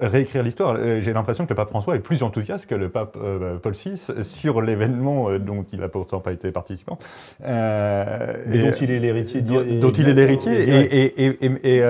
réécrire 0.00 0.44
l'histoire. 0.44 0.76
Euh, 0.78 1.00
j'ai 1.00 1.12
l'impression 1.12 1.46
que 1.46 1.50
le 1.50 1.56
pape 1.56 1.70
François 1.70 1.96
est 1.96 2.00
plus 2.00 2.22
enthousiaste 2.22 2.66
que 2.66 2.76
le 2.76 2.90
pape 2.90 3.16
euh, 3.20 3.58
Paul 3.58 3.72
VI 3.72 4.00
sur 4.22 4.62
l'événement 4.62 5.36
dont 5.38 5.64
il 5.72 5.80
n'a 5.80 5.88
pourtant 5.88 6.20
pas 6.20 6.32
été 6.32 6.52
participant. 6.52 6.96
Euh, 7.44 8.34
et 8.52 8.58
dont 8.58 8.70
il 8.70 8.90
est 8.92 9.00
l'héritier. 9.00 9.42
Dont, 9.42 9.90
il 9.90 10.08
est 10.08 10.14
l'héritier. 10.14 10.52
Et, 10.52 11.24
et, 11.26 11.80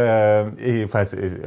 et, 0.58 0.84
enfin, 0.84 1.02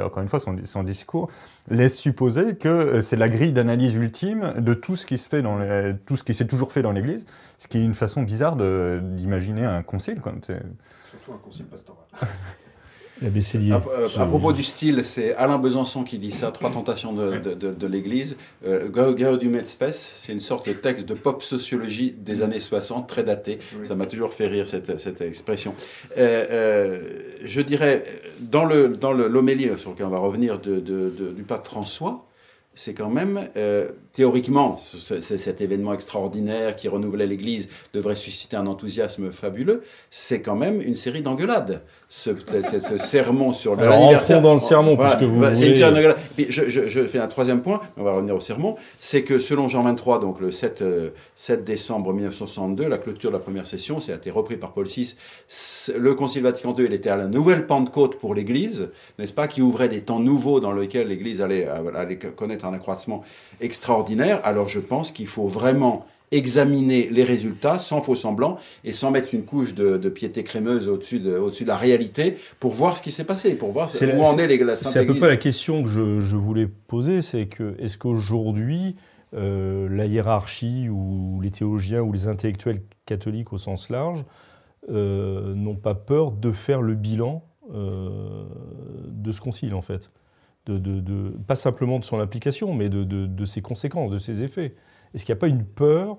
encore 0.05 0.21
une 0.21 0.29
fois, 0.29 0.39
son, 0.39 0.55
son, 0.63 0.83
discours 0.83 1.29
laisse 1.71 1.97
supposer 1.97 2.55
que 2.55 3.01
c'est 3.01 3.15
la 3.15 3.29
grille 3.29 3.53
d'analyse 3.53 3.95
ultime 3.95 4.53
de 4.57 4.73
tout 4.73 4.95
ce 4.95 5.05
qui 5.05 5.17
se 5.17 5.27
fait 5.27 5.41
dans 5.41 5.57
les, 5.57 5.93
tout 6.05 6.17
ce 6.17 6.23
qui 6.23 6.33
s'est 6.33 6.45
toujours 6.45 6.71
fait 6.71 6.81
dans 6.81 6.91
l'Église, 6.91 7.25
ce 7.57 7.67
qui 7.67 7.79
est 7.79 7.83
une 7.83 7.95
façon 7.95 8.21
bizarre 8.21 8.57
d'imaginer 8.57 9.65
un 9.65 9.81
concile. 9.81 10.19
Quoi 10.19 10.33
un 11.31 11.37
concile 11.37 11.65
pastoral. 11.65 12.05
La 13.21 13.75
à, 13.75 14.25
propos 14.25 14.51
du 14.51 14.63
style, 14.63 15.05
c'est 15.05 15.33
Alain 15.35 15.57
Besançon 15.57 16.03
qui 16.03 16.17
dit 16.17 16.31
ça, 16.31 16.51
Trois 16.51 16.71
tentations 16.71 17.13
de, 17.13 17.53
de, 17.53 17.87
l'Église. 17.87 18.35
Euh, 18.65 18.89
du 19.37 19.49
c'est 19.91 20.33
une 20.33 20.41
sorte 20.41 20.67
de 20.67 20.73
texte 20.73 21.05
de 21.05 21.13
pop 21.13 21.41
sociologie 21.41 22.11
des 22.11 22.41
années 22.41 22.59
60, 22.59 23.07
très 23.07 23.23
daté. 23.23 23.59
Ça 23.83 23.95
m'a 23.95 24.07
toujours 24.07 24.33
fait 24.33 24.47
rire 24.47 24.67
cette, 24.67 24.99
cette 24.99 25.21
expression. 25.21 25.75
Euh, 26.17 26.45
euh, 26.49 27.01
je 27.43 27.61
dirais, 27.61 28.03
dans 28.41 28.65
l'homélie 28.65 29.67
dans 29.67 29.71
le, 29.73 29.77
sur 29.77 29.91
lequel 29.91 30.07
on 30.07 30.09
va 30.09 30.19
revenir 30.19 30.59
du 30.59 31.43
pape 31.47 31.65
François, 31.65 32.27
c'est 32.73 32.95
quand 32.95 33.09
même, 33.09 33.47
euh, 34.13 34.17
théoriquement, 34.17 34.77
cet 34.77 35.62
événement 35.62 35.93
extraordinaire 35.93 36.75
qui 36.75 36.88
renouvelait 36.88 37.27
l'Église 37.27 37.70
devrait 37.93 38.15
susciter 38.15 38.55
un 38.55 38.67
enthousiasme 38.67 39.32
fabuleux, 39.32 39.84
c'est 40.10 40.41
quand 40.41 40.55
même 40.55 40.82
une 40.82 40.98
série 40.98 41.22
d'engueulades 41.22 41.82
ce, 42.13 42.29
ce, 42.79 42.98
sermon 43.00 43.53
sur 43.53 43.75
l'anniversaire. 43.75 44.39
dans 44.39 44.53
le 44.53 44.60
sermon, 44.60 44.96
puisque 44.96 45.24
vous 45.24 45.43
C'est 45.55 45.79
une 45.79 46.13
Puis 46.36 46.46
je, 46.48 46.70
je, 46.70 46.88
je, 46.88 47.05
fais 47.05 47.17
un 47.17 47.27
troisième 47.27 47.63
point, 47.63 47.82
on 47.98 48.03
va 48.03 48.13
revenir 48.13 48.36
au 48.36 48.39
sermon, 48.39 48.75
c'est 49.00 49.24
que 49.24 49.39
selon 49.39 49.67
Jean 49.67 49.82
23, 49.82 50.20
donc 50.20 50.39
le 50.39 50.51
7, 50.51 50.84
7 51.36 51.60
euh, 51.60 51.63
décembre 51.63 52.13
1962, 52.13 52.88
la 52.88 53.00
clôture 53.00 53.32
de 53.32 53.36
la 53.36 53.41
première 53.41 53.65
session, 53.65 54.00
ça 54.00 54.12
a 54.12 54.15
été 54.15 54.29
repris 54.29 54.58
par 54.58 54.74
Paul 54.74 54.86
VI, 54.86 55.15
le 55.98 56.13
Concile 56.13 56.43
Vatican 56.43 56.75
II, 56.77 56.86
il 56.86 56.93
était 56.93 57.10
à 57.10 57.17
la 57.17 57.27
nouvelle 57.27 57.65
Pentecôte 57.65 58.20
pour 58.20 58.36
l'Église, 58.36 58.91
n'est-ce 59.17 59.34
pas, 59.34 59.48
qui 59.48 59.63
ouvrait 59.63 59.89
des 59.89 60.01
temps 60.01 60.20
nouveaux 60.20 60.60
dans 60.60 60.72
lesquels 60.72 61.08
l'Église 61.08 61.41
allait, 61.41 61.67
allait 61.96 62.17
connaître 62.17 62.65
un 62.65 62.74
accroissement 62.75 63.24
extraordinaire. 63.60 64.02
Alors 64.43 64.69
je 64.69 64.79
pense 64.79 65.12
qu'il 65.12 65.27
faut 65.27 65.48
vraiment 65.48 66.05
examiner 66.33 67.10
les 67.12 67.24
résultats 67.24 67.79
sans 67.79 68.01
faux 68.01 68.15
semblant 68.15 68.57
et 68.83 68.91
sans 68.91 69.12
mettre 69.12 69.33
une 69.33 69.43
couche 69.43 69.75
de, 69.75 70.10
piété 70.10 70.43
crémeuse 70.43 70.89
au-dessus 70.89 71.19
de, 71.19 71.38
au 71.38 71.50
de 71.50 71.65
la 71.65 71.77
réalité 71.77 72.38
pour 72.60 72.72
voir 72.72 72.98
ce 72.98 73.03
qui 73.03 73.12
s'est 73.12 73.24
passé, 73.24 73.55
pour 73.55 73.72
voir 73.72 73.89
où 73.89 74.22
en 74.24 74.38
est 74.38 74.57
la 74.57 74.75
C'est 74.75 75.00
à 75.00 75.05
peu 75.05 75.15
près 75.15 75.29
la 75.29 75.38
question 75.38 75.83
que 75.83 75.89
je, 75.89 76.36
voulais 76.36 76.67
poser, 76.67 77.22
c'est 77.22 77.45
que 77.45 77.75
est-ce 77.79 77.98
qu'aujourd'hui 77.98 78.95
euh, 79.36 79.88
la 79.89 80.05
hiérarchie 80.05 80.89
ou 80.89 81.39
les 81.41 81.51
théologiens 81.51 82.01
ou 82.01 82.12
les 82.12 82.27
intellectuels 82.27 82.81
catholiques 83.05 83.53
au 83.53 83.57
sens 83.57 83.89
large 83.89 84.25
euh, 84.89 85.53
n'ont 85.55 85.75
pas 85.75 85.95
peur 85.95 86.31
de 86.31 86.51
faire 86.51 86.81
le 86.81 86.95
bilan 86.95 87.43
euh, 87.74 88.45
de 89.07 89.31
ce 89.31 89.39
concile 89.39 89.74
en 89.75 89.81
fait? 89.81 90.10
De, 90.65 90.77
de, 90.77 91.29
pas 91.46 91.55
simplement 91.55 92.00
de 92.00 92.05
son 92.05 92.20
application, 92.20 92.74
mais 92.74 92.89
de, 92.89 93.46
ses 93.46 93.62
conséquences, 93.62 94.12
de 94.12 94.17
ses 94.17 94.43
effets. 94.43 94.75
Est-ce 95.13 95.25
qu'il 95.25 95.34
n'y 95.34 95.38
a 95.38 95.41
pas 95.41 95.48
une 95.48 95.65
peur 95.65 96.17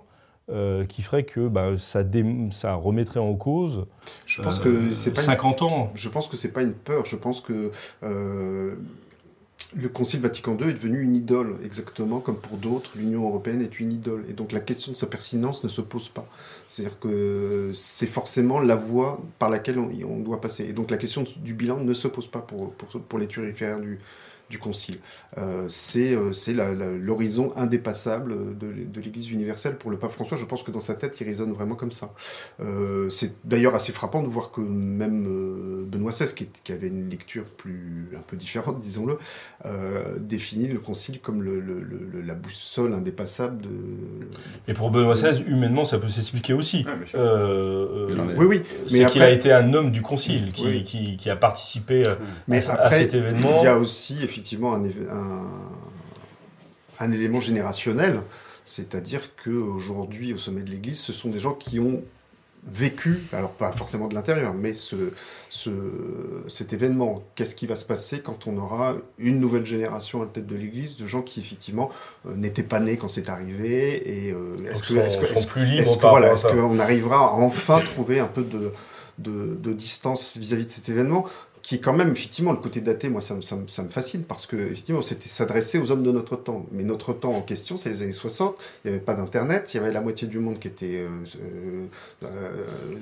euh, 0.51 0.85
qui 0.85 1.03
ferait 1.03 1.25
que 1.25 1.49
bah, 1.49 1.77
ça, 1.79 2.03
ça, 2.51 2.75
remettrait 2.75 3.21
en 3.21 3.35
cause 3.35 3.87
je 4.27 4.43
pense 4.43 4.59
que 4.59 4.91
c'est 4.91 5.17
50 5.17 5.63
ans? 5.63 5.91
Je 5.95 6.09
pense 6.09 6.29
que 6.29 6.37
c'est 6.37 6.53
pas 6.53 6.63
une 6.63 6.75
peur. 6.75 7.07
Je 7.07 7.17
pense 7.17 7.41
que 7.41 7.71
euh, 8.03 8.75
le 9.75 9.89
Concile 9.89 10.21
Vatican 10.21 10.57
II 10.61 10.69
est 10.69 10.75
devenu 10.75 11.01
une 11.01 11.17
idole, 11.17 11.57
exactement 11.65 12.21
comme 12.21 12.37
pour 12.37 12.59
d'autres, 12.59 12.93
l'Union 12.97 13.27
européenne 13.27 13.63
est 13.63 13.81
une 13.81 13.93
idole. 13.93 14.25
Et 14.29 14.35
donc 14.35 14.53
la 14.53 14.61
question 14.61 14.93
de 14.93 14.97
sa 14.97 15.07
pertinence 15.07 15.65
ne 15.65 15.69
se 15.69 15.81
pose 15.81 16.09
pas. 16.11 16.27
C'est-à-dire 16.69 16.99
que 16.99 17.73
c'est 17.75 18.07
forcément 18.07 18.61
la 18.61 18.77
voie 18.77 19.21
par 19.39 19.49
laquelle 19.49 19.79
on, 19.79 20.19
doit 20.21 20.41
passer. 20.41 20.65
Et 20.65 20.75
donc 20.75 20.91
la 20.91 20.99
question 20.99 21.25
du 21.39 21.55
bilan 21.55 21.79
ne 21.79 21.95
se 21.95 22.07
pose 22.07 22.27
pas 22.27 22.41
pour, 22.41 22.73
pour, 22.73 23.01
pour 23.01 23.19
les 23.19 23.27
turiféraires 23.27 23.81
du, 23.81 23.99
du 24.51 24.59
Concile. 24.59 24.99
Euh, 25.39 25.69
c'est 25.69 26.17
l'horizon 27.01 27.53
indépassable 27.57 28.57
de, 28.59 28.73
de 28.73 29.01
l'Église 29.01 29.31
universelle 29.31 29.77
pour 29.77 29.91
le 29.91 29.99
pape 29.99 30.13
François. 30.13 30.37
Je 30.37 30.45
pense 30.45 30.63
que 30.63 30.71
dans 30.71 30.81
sa 30.81 30.95
tête, 30.95 31.21
il 31.21 31.25
résonne 31.25 31.53
vraiment 31.53 31.75
comme 31.75 31.93
ça. 31.93 32.13
c'est 33.11 33.35
d'ailleurs 33.45 33.75
assez 33.75 33.93
frappant 33.93 34.23
de 34.23 34.29
voir 34.29 34.51
que 34.51 34.61
même 34.61 35.85
Benoît 35.87 36.11
XVI, 36.11 36.35
qui, 36.35 36.49
qui, 36.63 36.73
avait 36.73 36.89
une 36.89 37.09
lecture 37.09 37.45
plus 37.45 38.11
un 38.17 38.23
peu 38.23 38.37
différente, 38.37 38.79
disons-le, 38.79 39.19
définit 40.19 40.69
le 40.69 40.79
Concile 40.79 41.21
comme 41.21 41.43
le, 41.43 41.61
la 42.25 42.35
boussole 42.35 42.95
indépassable 42.95 43.63
de... 43.63 43.71
Et 44.69 44.75
pour 44.75 44.91
Benoît 44.91 45.15
XVI, 45.15 45.43
humainement, 45.47 45.85
ça 45.85 45.99
peut 45.99 46.09
s'expliquer 46.09 46.53
aussi. 46.53 46.87
oui, 47.15 48.47
oui. 48.47 48.63
C'est 48.89 49.07
qu'il 49.07 49.23
a 49.23 49.31
été 49.31 49.53
un 49.53 49.75
homme 49.75 49.91
du 49.91 50.03
Concile, 50.03 50.53
qui, 50.53 51.17
qui, 51.17 51.31
a 51.31 51.37
participé 51.37 52.07
euh, 52.07 52.15
mais 52.49 52.67
à, 52.69 52.91
cet 52.91 53.15
événement. 53.15 53.61
Il 53.61 53.65
y 53.65 53.69
a 53.69 53.79
aussi 53.79 54.23
effectivement 54.35 54.75
un, 54.75 54.83
un, 56.99 57.13
élément 57.13 57.41
générationnel, 57.41 58.21
c'est-à-dire 58.67 59.31
qu'aujourd'hui, 59.37 60.33
au 60.33 60.39
sommet 60.39 60.63
de 60.63 60.71
l'Église, 60.71 60.99
ce 60.99 61.13
sont 61.13 61.31
des 61.31 61.39
gens 61.39 61.55
qui 61.55 61.79
ont 61.79 62.03
vécu, 62.67 63.23
alors 63.33 63.51
pas 63.51 63.71
forcément 63.73 64.09
de 64.09 64.15
l'intérieur, 64.15 64.55
mais 64.55 64.73
ce, 64.73 65.13
ce, 65.51 65.71
cet 66.49 66.73
événement. 66.73 67.23
Qu'est-ce 67.35 67.55
qui 67.55 67.67
va 67.67 67.75
se 67.77 67.85
passer 67.85 68.21
quand 68.21 68.47
on 68.47 68.57
aura 68.57 68.97
une 69.19 69.39
nouvelle 69.39 69.67
génération 69.67 70.23
à 70.23 70.25
la 70.25 70.31
tête 70.31 70.47
de 70.47 70.57
l'Église 70.57 70.97
de 70.97 71.07
gens 71.07 71.21
qui 71.21 71.41
effectivement 71.41 71.91
euh, 72.27 72.35
n'étaient 72.35 72.63
pas 72.63 72.81
nés 72.81 72.97
quand 72.97 73.09
c'est 73.09 73.29
arrivé 73.29 74.27
et 74.27 74.33
euh, 74.33 74.57
est-ce 74.71 74.83
que 74.83 74.95
est-ce 74.95 75.19
que 75.19 75.27
est-ce 75.27 76.47
qu'on 76.49 76.79
arrivera 76.79 77.19
à 77.19 77.33
enfin 77.33 77.81
trouver 77.81 78.19
un 78.19 78.29
peu 78.29 78.43
de 78.43 78.73
de, 79.19 79.57
de 79.63 79.73
distance 79.75 80.37
vis-à-vis 80.37 80.65
de 80.65 80.71
cet 80.71 80.89
événement? 80.89 81.27
Qui 81.65 81.77
est 81.77 81.79
quand 81.79 81.95
même, 81.95 82.13
effectivement, 82.13 82.53
le 82.53 82.59
côté 82.59 82.83
daté, 82.83 83.09
moi, 83.09 83.23
ça, 83.23 83.37
ça, 83.41 83.57
ça 83.69 83.83
me 83.83 83.89
fascine, 83.89 84.23
parce 84.23 84.45
que, 84.45 84.55
effectivement, 84.55 85.01
c'était 85.01 85.31
s'adresser 85.31 85.79
aux 85.79 85.91
hommes 85.91 86.03
de 86.03 86.13
notre 86.13 86.37
temps. 86.37 86.67
Mais 86.73 86.85
notre 86.85 87.15
temps 87.15 87.33
en 87.33 87.41
question, 87.41 87.79
c'est 87.79 87.89
les 87.89 88.03
années 88.03 88.13
60, 88.13 88.55
il 88.85 88.91
n'y 88.91 88.97
avait 88.97 89.05
pas 89.05 89.15
d'Internet, 89.15 89.73
il 89.73 89.79
y 89.79 89.81
avait 89.81 89.91
la 89.91 90.03
moitié 90.03 90.29
du 90.29 90.41
monde 90.41 90.59
qui 90.59 90.69
était 90.69 90.97
euh, 90.97 91.09
euh, 91.43 91.87
euh, 92.23 92.29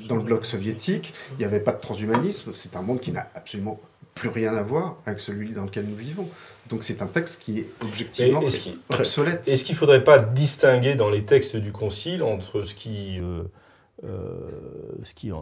dans 0.08 0.14
le 0.14 0.22
bloc 0.22 0.46
soviétique, 0.46 1.12
il 1.32 1.38
n'y 1.38 1.44
avait 1.44 1.58
pas 1.58 1.72
de 1.72 1.80
transhumanisme, 1.80 2.52
c'est 2.52 2.76
un 2.76 2.82
monde 2.82 3.00
qui 3.00 3.10
n'a 3.10 3.28
absolument 3.34 3.80
plus 4.14 4.28
rien 4.28 4.54
à 4.54 4.62
voir 4.62 4.96
avec 5.06 5.18
celui 5.18 5.52
dans 5.52 5.64
lequel 5.64 5.86
nous 5.86 5.96
vivons. 5.96 6.28
Donc 6.68 6.84
c'est 6.84 7.02
un 7.02 7.06
texte 7.06 7.42
qui 7.42 7.60
est 7.60 7.66
objectivement 7.82 8.42
obsolète. 8.90 9.48
Est-ce 9.48 9.64
qu'il 9.64 9.74
ne 9.74 9.78
faudrait 9.78 10.04
pas 10.04 10.18
distinguer 10.18 10.94
dans 10.94 11.10
les 11.10 11.24
textes 11.24 11.56
du 11.56 11.72
Concile 11.72 12.22
entre 12.22 12.62
ce 12.62 12.74
qui 12.74 13.18
euh, 13.20 13.42
ce 14.02 15.14
qui 15.14 15.30
euh, 15.30 15.36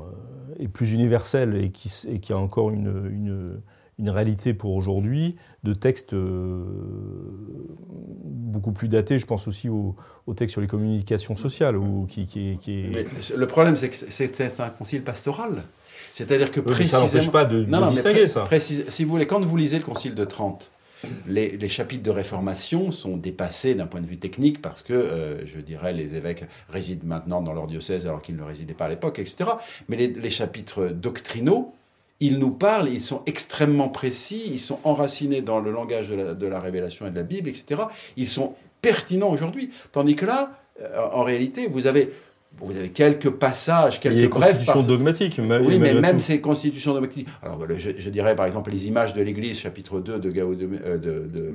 est 0.58 0.68
plus 0.68 0.92
universel 0.92 1.56
et 1.56 1.70
qui, 1.70 1.90
qui 2.20 2.32
a 2.32 2.36
encore 2.36 2.70
une, 2.70 3.60
une, 3.98 4.10
réalité 4.10 4.54
pour 4.54 4.74
aujourd'hui, 4.74 5.36
de 5.62 5.74
textes 5.74 6.14
euh, 6.14 6.64
beaucoup 7.84 8.72
plus 8.72 8.88
datés. 8.88 9.18
Je 9.18 9.26
pense 9.26 9.46
aussi 9.46 9.68
aux 9.68 9.94
au 10.26 10.34
textes 10.34 10.52
sur 10.52 10.62
les 10.62 10.66
communications 10.66 11.36
sociales. 11.36 11.76
Ou 11.76 12.06
qui, 12.06 12.26
qui, 12.26 12.56
le 13.36 13.46
problème, 13.46 13.76
c'est 13.76 13.90
que 13.90 13.96
c'est 13.96 14.60
un 14.60 14.70
concile 14.70 15.02
pastoral. 15.02 15.62
C'est-à-dire 16.14 16.50
que 16.50 16.60
précisément... 16.60 17.06
ça 17.06 17.14
n'empêche 17.14 17.30
pas 17.30 17.44
de, 17.44 17.64
distinguer 17.90 18.26
ça. 18.26 18.48
si 18.58 19.04
vous 19.04 19.10
voulez, 19.10 19.26
quand 19.26 19.40
vous 19.40 19.56
lisez 19.56 19.78
le 19.78 19.84
concile 19.84 20.14
de 20.14 20.24
Trente, 20.24 20.70
les, 21.26 21.68
chapitres 21.68 22.02
de 22.02 22.10
réformation 22.10 22.92
sont 22.92 23.16
dépassés 23.16 23.74
d'un 23.74 23.86
point 23.86 24.00
de 24.00 24.06
vue 24.06 24.18
technique 24.18 24.60
parce 24.60 24.82
que, 24.82 24.92
euh, 24.92 25.46
je 25.46 25.60
dirais, 25.60 25.92
les 25.92 26.14
évêques 26.14 26.44
résident 26.68 27.06
maintenant 27.06 27.40
dans 27.40 27.52
leur 27.52 27.66
diocèse 27.66 28.06
alors 28.06 28.22
qu'ils 28.22 28.36
ne 28.36 28.42
résidaient 28.42 28.74
pas 28.74 28.86
à 28.86 28.88
l'époque, 28.88 29.18
etc. 29.18 29.50
Mais 29.88 29.96
les, 29.96 30.30
chapitres 30.30 30.86
doctrinaux, 30.88 31.74
ils 32.20 32.38
nous 32.38 32.50
parlent, 32.50 32.88
ils 32.88 33.02
sont 33.02 33.22
extrêmement 33.26 33.88
précis, 33.88 34.42
ils 34.46 34.60
sont 34.60 34.78
enracinés 34.84 35.42
dans 35.42 35.60
le 35.60 35.70
langage 35.70 36.08
de 36.08 36.46
la, 36.46 36.60
révélation 36.60 37.06
et 37.06 37.10
de 37.10 37.16
la 37.16 37.22
Bible, 37.22 37.48
etc. 37.48 37.82
Ils 38.16 38.28
sont 38.28 38.54
pertinents 38.82 39.30
aujourd'hui. 39.30 39.70
Tandis 39.92 40.16
que 40.16 40.26
là, 40.26 40.52
euh, 40.82 41.06
en 41.12 41.22
réalité, 41.22 41.66
vous 41.66 41.86
avez 41.86 42.12
vous 42.60 42.76
avez 42.76 42.90
quelques 42.90 43.30
passages, 43.30 44.00
quelques 44.00 44.30
brefs. 44.30 44.52
constitutions 44.52 44.82
dogmatiques. 44.82 45.38
oui, 45.38 45.78
mais 45.78 45.94
même 45.94 46.18
ces 46.18 46.40
constitutions 46.40 46.92
dogmatiques. 46.92 47.28
Alors, 47.42 47.60
je, 47.76 48.10
dirais 48.10 48.36
par 48.36 48.46
exemple 48.46 48.70
les 48.70 48.88
images 48.88 49.14
de 49.14 49.22
l'Église, 49.22 49.58
chapitre 49.58 50.00
2 50.00 50.18
de 50.18 50.30
Gao 50.30 50.54
de, 50.54 50.68
euh, 50.84 50.98
de, 50.98 51.28
de, 51.28 51.54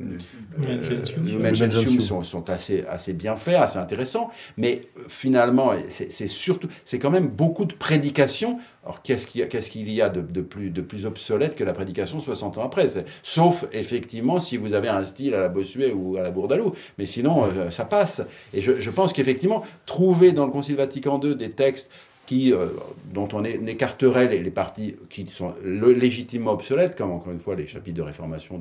sont, 1.99 2.23
sont, 2.23 2.49
assez, 2.49 2.83
assez 2.89 3.13
bien 3.13 3.35
faits, 3.35 3.55
assez 3.55 3.77
intéressants. 3.77 4.31
Mais 4.57 4.81
finalement, 5.07 5.73
c'est 5.89 6.27
surtout, 6.27 6.67
c'est 6.83 6.99
quand 6.99 7.11
même 7.11 7.27
beaucoup 7.27 7.65
de 7.65 7.73
prédications 7.73 8.57
alors 8.85 9.01
qu'est-ce 9.01 9.25
qu'il 9.25 9.41
y 9.41 9.43
a, 9.43 9.47
qu'est-ce 9.47 9.71
qu'il 9.71 9.91
y 9.91 9.99
a 9.99 10.09
de, 10.09 10.21
de, 10.21 10.41
plus, 10.41 10.69
de 10.69 10.81
plus 10.81 11.07
obsolète 11.07 11.55
que 11.55 11.63
la 11.63 11.73
prédication 11.73 12.19
60 12.19 12.59
ans 12.59 12.63
après? 12.63 12.87
Sauf 13.23 13.65
effectivement 13.73 14.39
si 14.39 14.57
vous 14.57 14.73
avez 14.73 14.89
un 14.89 15.03
style 15.03 15.33
à 15.33 15.39
la 15.39 15.49
Bossuet 15.49 15.91
ou 15.91 16.17
à 16.17 16.21
la 16.21 16.29
Bourdalou. 16.29 16.71
Mais 16.99 17.07
sinon, 17.07 17.45
euh, 17.45 17.71
ça 17.71 17.85
passe. 17.85 18.21
Et 18.53 18.61
je, 18.61 18.79
je 18.79 18.91
pense 18.91 19.11
qu'effectivement, 19.11 19.65
trouver 19.87 20.33
dans 20.33 20.45
le 20.45 20.51
Concile 20.51 20.75
Vatican 20.95 21.19
II 21.21 21.35
des 21.35 21.49
textes 21.49 21.91
qui, 22.25 22.53
euh, 22.53 22.67
dont 23.13 23.27
on 23.33 23.43
écarterait 23.43 24.27
les, 24.27 24.41
les, 24.41 24.49
parties 24.49 24.95
qui 25.09 25.27
sont 25.27 25.53
légitimement 25.63 26.53
obsolètes, 26.53 26.95
comme 26.95 27.11
encore 27.11 27.33
une 27.33 27.39
fois 27.39 27.55
les 27.55 27.67
chapitres 27.67 27.97
de 27.97 28.01
réformation 28.01 28.59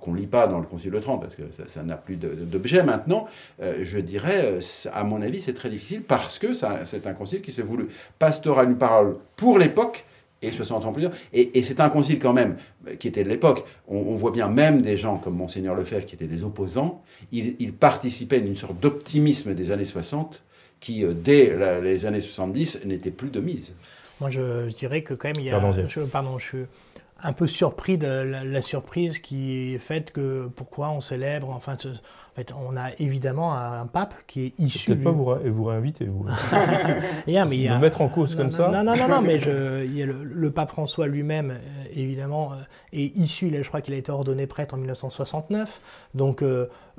qu'on 0.00 0.12
ne 0.12 0.18
lit 0.18 0.26
pas 0.26 0.46
dans 0.46 0.60
le 0.60 0.64
Concile 0.64 0.92
de 0.92 1.00
Trente, 1.00 1.20
parce 1.20 1.34
que 1.34 1.42
ça 1.66 1.82
n'a 1.82 1.96
plus 1.96 2.16
d'objet 2.16 2.84
maintenant, 2.84 3.26
euh, 3.60 3.80
je 3.82 3.98
dirais, 3.98 4.44
euh, 4.44 4.60
à 4.94 5.04
mon 5.04 5.20
avis, 5.20 5.42
c'est 5.42 5.52
très 5.52 5.68
difficile, 5.68 6.02
parce 6.02 6.38
que 6.38 6.54
c'est 6.54 7.06
un 7.06 7.12
concile 7.12 7.42
qui 7.42 7.52
se 7.52 7.60
voulu 7.60 7.88
pastoral 8.18 8.70
une 8.70 8.78
parole 8.78 9.16
pour 9.36 9.58
l'époque, 9.58 10.06
et 10.40 10.50
60 10.50 10.84
ans 10.86 10.92
plus 10.92 11.04
tard. 11.04 11.12
Et, 11.32 11.62
c'est 11.62 11.80
un 11.80 11.88
concile 11.88 12.18
quand 12.18 12.32
même 12.32 12.56
qui 12.98 13.06
était 13.06 13.22
de 13.22 13.28
l'époque. 13.28 13.64
On, 13.86 14.16
voit 14.16 14.32
bien 14.32 14.48
même 14.48 14.82
des 14.82 14.96
gens 14.96 15.16
comme 15.16 15.36
Monseigneur 15.36 15.76
Lefebvre 15.76 16.04
qui 16.04 16.16
étaient 16.16 16.26
des 16.26 16.42
opposants, 16.42 17.02
ils 17.30 17.72
participaient 17.72 18.40
d'une 18.40 18.56
sorte 18.56 18.80
d'optimisme 18.80 19.54
des 19.54 19.70
années 19.70 19.84
60 19.84 20.42
qui, 20.82 21.04
euh, 21.04 21.14
dès 21.14 21.56
les 21.80 22.04
années 22.04 22.20
70, 22.20 22.84
n'était 22.84 23.10
plus 23.10 23.30
de 23.30 23.40
mise. 23.40 23.74
Moi, 24.20 24.28
je, 24.28 24.68
dirais 24.68 25.02
que 25.02 25.14
quand 25.14 25.28
même, 25.28 25.38
il 25.38 25.46
y 25.46 25.50
a... 25.50 25.58
Pardon, 25.58 25.88
je, 25.88 26.00
pardon, 26.00 26.38
je 26.38 26.44
suis 26.44 26.64
un 27.22 27.32
peu 27.32 27.46
surpris 27.46 27.96
de 27.96 28.06
la, 28.06 28.62
surprise 28.62 29.18
qui 29.18 29.74
est 29.74 29.78
faite 29.78 30.10
que 30.10 30.50
pourquoi 30.54 30.90
on 30.90 31.00
célèbre, 31.00 31.48
enfin... 31.48 31.76
En 32.32 32.34
fait, 32.34 32.54
on 32.58 32.78
a 32.78 32.92
évidemment 32.98 33.54
un, 33.54 33.86
pape 33.86 34.14
qui 34.26 34.46
est 34.46 34.54
issu. 34.58 34.86
Peut-être 34.86 35.04
pas 35.04 35.10
vous, 35.10 35.34
vous 35.52 35.64
réinviter, 35.64 36.06
vous. 36.06 36.24
yeah, 37.26 37.44
mais 37.44 37.58
il 37.58 37.62
y 37.64 37.68
a... 37.68 37.78
mettre 37.78 38.00
en 38.00 38.08
cause 38.08 38.34
comme 38.36 38.50
ça. 38.50 38.70
Non, 38.70 38.82
non, 38.82 38.96
non, 38.96 39.06
non 39.06 39.20
mais 39.20 39.38
je, 39.38 39.84
il 39.84 39.94
y 39.94 40.02
a 40.02 40.06
le, 40.06 40.50
pape 40.50 40.70
François 40.70 41.06
lui-même, 41.06 41.50
euh, 41.50 41.84
évidemment, 41.94 42.54
euh, 42.54 42.56
est 42.94 43.14
issu, 43.18 43.52
je 43.54 43.68
crois 43.68 43.82
qu'il 43.82 43.92
a 43.92 43.98
été 43.98 44.10
ordonné 44.10 44.46
prêtre 44.46 44.72
en 44.72 44.78
1969. 44.78 45.68
Donc, 46.14 46.42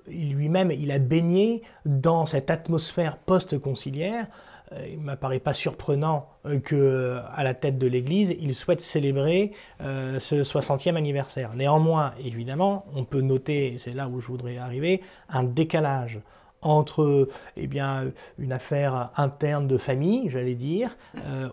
lui-même, 0.08 0.72
il 0.72 0.92
a 0.92 1.00
baigné 1.00 1.63
dans 1.86 2.26
cette 2.26 2.50
atmosphère 2.50 3.18
post-conciliaire. 3.18 4.28
Euh, 4.74 4.88
il 4.92 5.00
ne 5.00 5.04
m'apparaît 5.04 5.39
pas 5.39 5.54
surprenant 5.54 6.30
euh, 6.46 6.60
que, 6.60 7.20
à 7.34 7.44
la 7.44 7.54
tête 7.54 7.78
de 7.78 7.88
l'Église, 7.88 8.36
il 8.39 8.56
souhaite 8.56 8.82
célébrer 8.82 9.52
euh, 9.82 10.20
ce 10.20 10.36
60e 10.36 10.96
anniversaire. 10.96 11.54
Néanmoins, 11.56 12.13
évidemment, 12.24 12.86
on 12.96 13.04
peut 13.04 13.22
noter, 13.22 13.74
et 13.74 13.78
c'est 13.78 13.94
là 13.94 14.08
où 14.08 14.20
je 14.20 14.28
voudrais 14.28 14.58
arriver, 14.58 15.02
un 15.30 15.44
décalage 15.44 16.20
entre 16.62 17.28
eh 17.58 17.68
bien, 17.68 18.06
une 18.38 18.54
affaire 18.54 19.12
interne 19.18 19.68
de 19.68 19.78
famille, 19.78 20.30
j'allais 20.30 20.56
dire, 20.56 20.96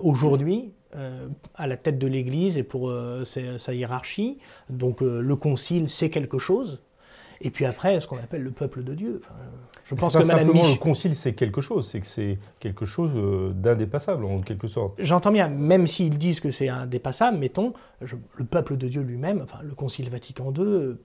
aujourd'hui, 0.00 0.72
à 1.56 1.66
la 1.66 1.76
tête 1.76 1.98
de 1.98 2.06
l'Église 2.06 2.56
et 2.56 2.62
pour 2.62 2.94
sa, 3.24 3.74
hiérarchie. 3.74 4.38
Donc 4.68 5.00
le 5.00 5.34
concile, 5.34 5.88
c'est 5.88 6.10
quelque 6.10 6.38
chose, 6.38 6.80
et 7.40 7.50
puis 7.50 7.64
après, 7.64 8.00
ce 8.00 8.06
qu'on 8.06 8.18
appelle 8.18 8.42
le 8.42 8.50
peuple 8.50 8.84
de 8.84 8.94
Dieu. 8.94 9.22
je 9.84 9.94
pense 9.94 10.14
que 10.14 10.22
simplement 10.22 10.68
le 10.68 10.76
concile, 10.76 11.14
c'est 11.14 11.32
quelque 11.32 11.60
chose, 11.60 11.88
c'est 11.88 12.00
que 12.00 12.06
c'est 12.06 12.38
quelque 12.58 12.84
chose 12.84 13.12
euh, 13.14 13.52
d'indépassable 13.54 14.24
en 14.24 14.40
quelque 14.40 14.68
sorte. 14.68 14.94
J'entends 14.98 15.32
bien, 15.32 15.48
même 15.48 15.86
s'ils 15.86 16.18
disent 16.18 16.40
que 16.40 16.50
c'est 16.50 16.68
indépassable, 16.68 17.38
mettons, 17.38 17.72
le 18.00 18.44
peuple 18.44 18.76
de 18.76 18.88
Dieu 18.88 19.02
lui-même, 19.02 19.40
enfin 19.42 19.58
le 19.62 19.74
concile 19.74 20.10
Vatican 20.10 20.52
II, 20.52 20.96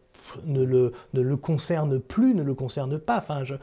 ne 0.45 0.63
le, 0.63 0.91
ne 1.13 1.21
le 1.21 1.37
concerne 1.37 1.99
plus, 1.99 2.33
ne 2.33 2.43
le 2.43 2.53
concerne 2.53 2.97
pas. 2.97 3.17
Enfin, 3.17 3.43
je, 3.43 3.55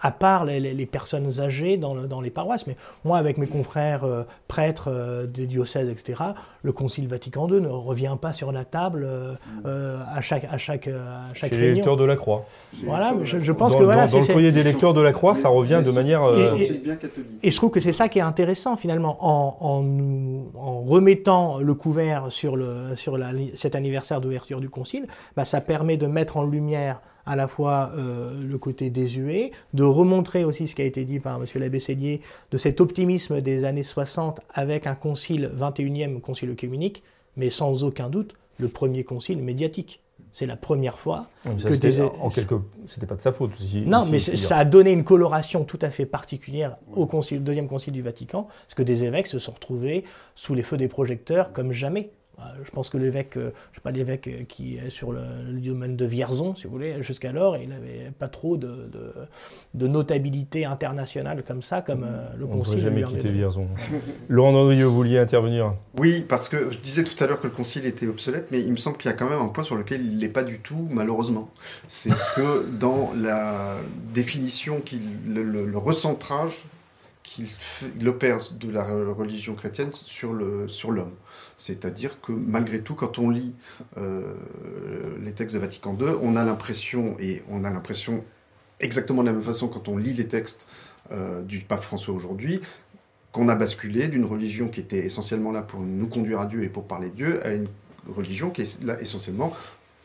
à 0.00 0.10
part 0.10 0.44
les, 0.44 0.60
les, 0.60 0.86
personnes 0.86 1.40
âgées 1.40 1.76
dans, 1.76 1.94
le, 1.94 2.02
dans, 2.02 2.20
les 2.20 2.30
paroisses. 2.30 2.66
Mais 2.66 2.76
moi, 3.04 3.18
avec 3.18 3.38
mes 3.38 3.46
confrères 3.46 4.04
euh, 4.04 4.22
prêtres 4.48 4.88
euh, 4.88 5.26
des 5.26 5.46
diocèses, 5.46 5.88
etc., 5.88 6.20
le 6.62 6.72
Concile 6.72 7.08
Vatican 7.08 7.48
II 7.48 7.60
ne 7.60 7.68
revient 7.68 8.16
pas 8.20 8.32
sur 8.32 8.52
la 8.52 8.64
table 8.64 9.06
euh, 9.66 9.98
à 10.14 10.20
chaque, 10.20 10.44
à 10.44 10.58
chaque, 10.58 10.88
à 10.88 11.28
chaque 11.34 11.50
Chez 11.50 11.56
les 11.56 11.74
lecteurs 11.74 11.96
de 11.96 12.04
la 12.04 12.16
Croix. 12.16 12.46
Voilà, 12.84 13.14
je, 13.22 13.52
pense 13.52 13.72
dans, 13.72 13.78
que 13.78 13.84
voilà. 13.84 14.06
Dans, 14.06 14.20
le 14.20 14.26
courrier 14.26 14.52
des 14.52 14.62
lecteurs 14.62 14.94
de 14.94 15.00
la 15.00 15.12
Croix, 15.12 15.34
ça 15.34 15.48
revient 15.48 15.82
de 15.84 15.90
manière. 15.90 16.22
Et, 16.36 16.82
et, 17.42 17.50
je 17.50 17.56
trouve 17.56 17.70
que 17.70 17.80
c'est 17.80 17.92
ça 17.92 18.08
qui 18.08 18.18
est 18.18 18.22
intéressant 18.22 18.76
finalement, 18.76 19.16
en, 19.20 19.56
en, 19.60 20.60
en 20.60 20.80
remettant 20.82 21.58
le 21.58 21.74
couvert 21.74 22.26
sur, 22.30 22.56
le, 22.56 22.96
sur 22.96 23.16
la, 23.16 23.30
cet 23.54 23.74
anniversaire 23.74 24.20
d'ouverture 24.20 24.60
du 24.60 24.68
Concile, 24.68 25.06
bah, 25.36 25.44
ça 25.44 25.60
permet 25.60 25.96
de 26.00 26.06
mettre 26.06 26.36
en 26.36 26.44
lumière 26.44 27.00
à 27.26 27.36
la 27.36 27.46
fois 27.46 27.92
euh, 27.96 28.42
le 28.42 28.58
côté 28.58 28.90
désuet, 28.90 29.52
de 29.72 29.84
remontrer 29.84 30.42
aussi 30.42 30.66
ce 30.66 30.74
qui 30.74 30.82
a 30.82 30.84
été 30.84 31.04
dit 31.04 31.20
par 31.20 31.36
M. 31.40 31.46
l'abbé 31.54 31.78
Sellier, 31.78 32.22
de 32.50 32.58
cet 32.58 32.80
optimisme 32.80 33.40
des 33.40 33.64
années 33.64 33.84
60 33.84 34.40
avec 34.52 34.86
un 34.88 34.96
concile, 34.96 35.50
21e 35.56 36.20
concile 36.20 36.50
œcuménique, 36.50 37.04
mais 37.36 37.50
sans 37.50 37.84
aucun 37.84 38.08
doute 38.08 38.34
le 38.58 38.68
premier 38.68 39.04
concile 39.04 39.38
médiatique. 39.38 40.00
C'est 40.32 40.46
la 40.46 40.56
première 40.56 40.98
fois 40.98 41.26
que 41.44 41.72
c'était 41.72 42.00
en 42.00 42.30
quelque... 42.30 42.54
c'était 42.86 43.06
pas 43.06 43.16
de 43.16 43.20
sa 43.20 43.32
faute. 43.32 43.50
non, 43.86 44.06
mais 44.06 44.20
ça 44.20 44.58
a 44.58 44.64
donné 44.64 44.92
une 44.92 45.02
coloration 45.02 45.64
tout 45.64 45.78
à 45.82 45.90
fait 45.90 46.06
particulière 46.06 46.76
au 46.94 47.06
concile, 47.06 47.42
deuxième 47.42 47.66
concile 47.66 47.92
du 47.92 48.02
Vatican, 48.02 48.46
parce 48.66 48.74
que 48.74 48.82
des 48.82 49.02
évêques 49.02 49.26
se 49.26 49.40
sont 49.40 49.52
retrouvés 49.52 50.04
sous 50.36 50.54
les 50.54 50.62
feux 50.62 50.76
des 50.76 50.88
projecteurs 50.88 51.52
comme 51.52 51.72
jamais. 51.72 52.10
Euh, 52.40 52.62
je 52.64 52.70
pense 52.70 52.88
que 52.88 52.96
l'évêque, 52.96 53.36
euh, 53.36 53.50
je 53.72 53.76
sais 53.76 53.82
pas 53.82 53.90
l'évêque 53.90 54.28
euh, 54.28 54.44
qui 54.48 54.76
est 54.76 54.90
sur 54.90 55.12
le, 55.12 55.20
domaine 55.60 55.96
de 55.96 56.04
Vierzon, 56.04 56.54
si 56.54 56.64
vous 56.64 56.70
voulez, 56.70 57.02
jusqu'alors, 57.02 57.56
il 57.56 57.68
n'avait 57.68 58.12
pas 58.18 58.28
trop 58.28 58.56
de, 58.56 58.90
de, 59.74 59.86
notabilité 59.86 60.64
internationale 60.64 61.44
comme 61.46 61.62
ça, 61.62 61.82
comme 61.82 62.06
le 62.38 62.44
On 62.44 62.58
concile. 62.58 62.74
On 62.74 62.78
jamais 62.78 63.02
quitté 63.02 63.28
Vierzon. 63.28 63.66
Laurent 64.28 64.52
Dandrieux, 64.52 64.86
vous 64.86 64.94
vouliez 64.94 65.18
intervenir? 65.18 65.74
Oui, 65.98 66.24
parce 66.28 66.48
que 66.48 66.70
je 66.70 66.78
disais 66.78 67.04
tout 67.04 67.22
à 67.22 67.26
l'heure 67.26 67.40
que 67.40 67.46
le 67.46 67.52
concile 67.52 67.84
était 67.86 68.06
obsolète, 68.06 68.50
mais 68.50 68.60
il 68.60 68.70
me 68.70 68.76
semble 68.76 68.96
qu'il 68.96 69.10
y 69.10 69.14
a 69.14 69.16
quand 69.16 69.28
même 69.28 69.40
un 69.40 69.48
point 69.48 69.64
sur 69.64 69.76
lequel 69.76 70.04
il 70.04 70.18
n'est 70.18 70.28
pas 70.28 70.44
du 70.44 70.60
tout, 70.60 70.88
malheureusement. 70.90 71.50
C'est 71.86 72.10
que 72.36 72.66
dans 72.78 73.12
la 73.16 73.76
définition, 74.14 74.82
le, 75.26 75.42
le, 75.42 75.78
recentrage 75.78 76.64
qu'il 77.22 78.08
opère 78.08 78.38
de 78.58 78.70
la 78.70 78.84
religion 78.84 79.54
chrétienne 79.54 79.90
sur 79.92 80.32
l'homme. 80.32 80.68
Sur 80.68 80.90
c'est-à-dire 81.60 82.22
que 82.22 82.32
malgré 82.32 82.80
tout, 82.80 82.94
quand 82.94 83.18
on 83.18 83.28
lit 83.28 83.54
euh, 83.98 84.32
les 85.22 85.32
textes 85.32 85.54
de 85.54 85.60
Vatican 85.60 85.94
II, 86.00 86.06
on 86.22 86.34
a 86.34 86.42
l'impression, 86.42 87.16
et 87.20 87.42
on 87.50 87.64
a 87.64 87.70
l'impression 87.70 88.24
exactement 88.80 89.20
de 89.22 89.26
la 89.26 89.34
même 89.34 89.42
façon 89.42 89.68
quand 89.68 89.86
on 89.86 89.98
lit 89.98 90.14
les 90.14 90.26
textes 90.26 90.66
euh, 91.12 91.42
du 91.42 91.58
pape 91.58 91.82
François 91.82 92.14
aujourd'hui, 92.14 92.62
qu'on 93.30 93.50
a 93.50 93.54
basculé 93.54 94.08
d'une 94.08 94.24
religion 94.24 94.68
qui 94.68 94.80
était 94.80 95.04
essentiellement 95.04 95.52
là 95.52 95.60
pour 95.60 95.80
nous 95.80 96.06
conduire 96.06 96.40
à 96.40 96.46
Dieu 96.46 96.64
et 96.64 96.70
pour 96.70 96.86
parler 96.86 97.10
de 97.10 97.14
Dieu 97.14 97.46
à 97.46 97.52
une 97.52 97.68
religion 98.08 98.48
qui 98.48 98.62
est 98.62 98.82
là 98.82 98.98
essentiellement 98.98 99.54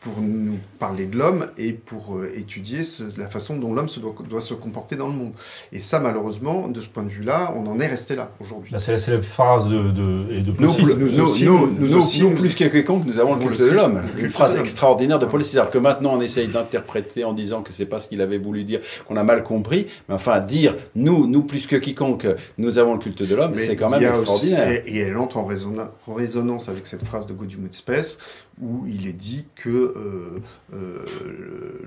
pour 0.06 0.22
nous 0.22 0.58
parler 0.78 1.06
de 1.06 1.18
l'homme 1.18 1.48
et 1.58 1.72
pour 1.72 2.16
euh, 2.16 2.30
étudier 2.36 2.82
la 3.18 3.28
façon 3.28 3.56
dont 3.56 3.74
l'homme 3.74 3.88
doit, 3.98 4.14
doit, 4.28 4.40
se 4.40 4.54
comporter 4.54 4.94
dans 4.94 5.08
le 5.08 5.12
monde. 5.12 5.32
Et 5.72 5.80
ça, 5.80 5.98
malheureusement, 5.98 6.68
de 6.68 6.80
ce 6.80 6.86
point 6.86 7.02
de 7.02 7.08
vue-là, 7.08 7.52
on 7.56 7.66
en 7.66 7.80
est 7.80 7.88
resté 7.88 8.14
là 8.14 8.30
aujourd'hui. 8.40 8.72
c'est 8.78 8.92
la 8.92 8.98
célèbre 8.98 9.24
phrase 9.24 9.68
de, 9.68 9.90
de, 9.90 10.32
et 10.32 10.42
de 10.42 10.52
nous, 10.52 10.58
nous, 10.60 11.20
aussi, 11.20 11.44
nous, 11.44 11.72
nous, 11.76 11.96
aussi, 11.96 12.22
nous, 12.22 12.30
plus 12.30 12.54
que 12.54 12.64
quiconque, 12.66 13.04
nous 13.04 13.18
avons 13.18 13.34
le 13.34 13.44
culte 13.44 13.60
de 13.60 13.66
l'homme. 13.66 14.00
Une 14.16 14.30
phrase 14.30 14.54
extraordinaire 14.54 15.18
de 15.18 15.26
Paul 15.26 15.44
C'est-à-dire 15.44 15.72
que 15.72 15.78
maintenant, 15.78 16.14
on 16.16 16.20
essaye 16.20 16.46
d'interpréter 16.46 17.24
en 17.24 17.32
disant 17.32 17.62
que 17.62 17.72
c'est 17.72 17.86
pas 17.86 17.98
ce 17.98 18.08
qu'il 18.08 18.20
avait 18.20 18.38
voulu 18.38 18.62
dire, 18.62 18.80
qu'on 19.08 19.16
a 19.16 19.24
mal 19.24 19.42
compris. 19.42 19.88
Mais 20.08 20.14
enfin, 20.14 20.38
dire 20.38 20.76
nous, 20.94 21.26
nous 21.26 21.42
plus 21.42 21.66
que 21.66 21.74
quiconque, 21.74 22.28
nous 22.58 22.78
avons 22.78 22.92
le 22.92 23.00
culte 23.00 23.24
de 23.24 23.34
l'homme, 23.34 23.56
c'est 23.56 23.74
quand 23.74 23.90
même 23.90 24.04
extraordinaire. 24.04 24.82
et 24.86 24.98
elle 24.98 25.16
entre 25.16 25.38
en 25.38 25.44
résonance 25.44 26.68
avec 26.68 26.86
cette 26.86 27.04
phrase 27.04 27.26
de 27.26 27.32
Gaudium 27.32 27.66
et 27.66 27.72
Spes, 27.72 28.18
où 28.62 28.86
il 28.86 29.06
est 29.06 29.12
dit 29.12 29.46
que 29.54 29.68
euh, 29.68 30.40
euh, 30.72 31.04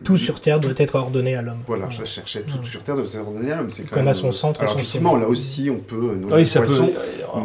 tout 0.03 0.17
sur 0.17 0.39
Terre 0.39 0.59
doit 0.59 0.73
être 0.77 0.95
ordonné 0.95 1.35
à 1.35 1.41
l'homme. 1.41 1.57
Voilà, 1.65 1.89
je 1.89 2.03
cherchais 2.03 2.43
tout 2.43 2.63
sur 2.63 2.83
Terre 2.83 2.95
doit 2.95 3.05
être 3.05 3.17
ordonné 3.17 3.51
à 3.51 3.55
l'homme. 3.55 3.71
C'est 3.71 3.89
comme 3.89 4.07
à 4.07 4.13
son 4.13 4.31
centre. 4.31 4.61
Alors, 4.61 4.75
effectivement, 4.75 5.15
là 5.15 5.27
aussi, 5.27 5.69
on 5.71 5.79
peut. 5.79 6.19
Oui, 6.31 6.45
ça 6.45 6.61
peut, 6.61 6.67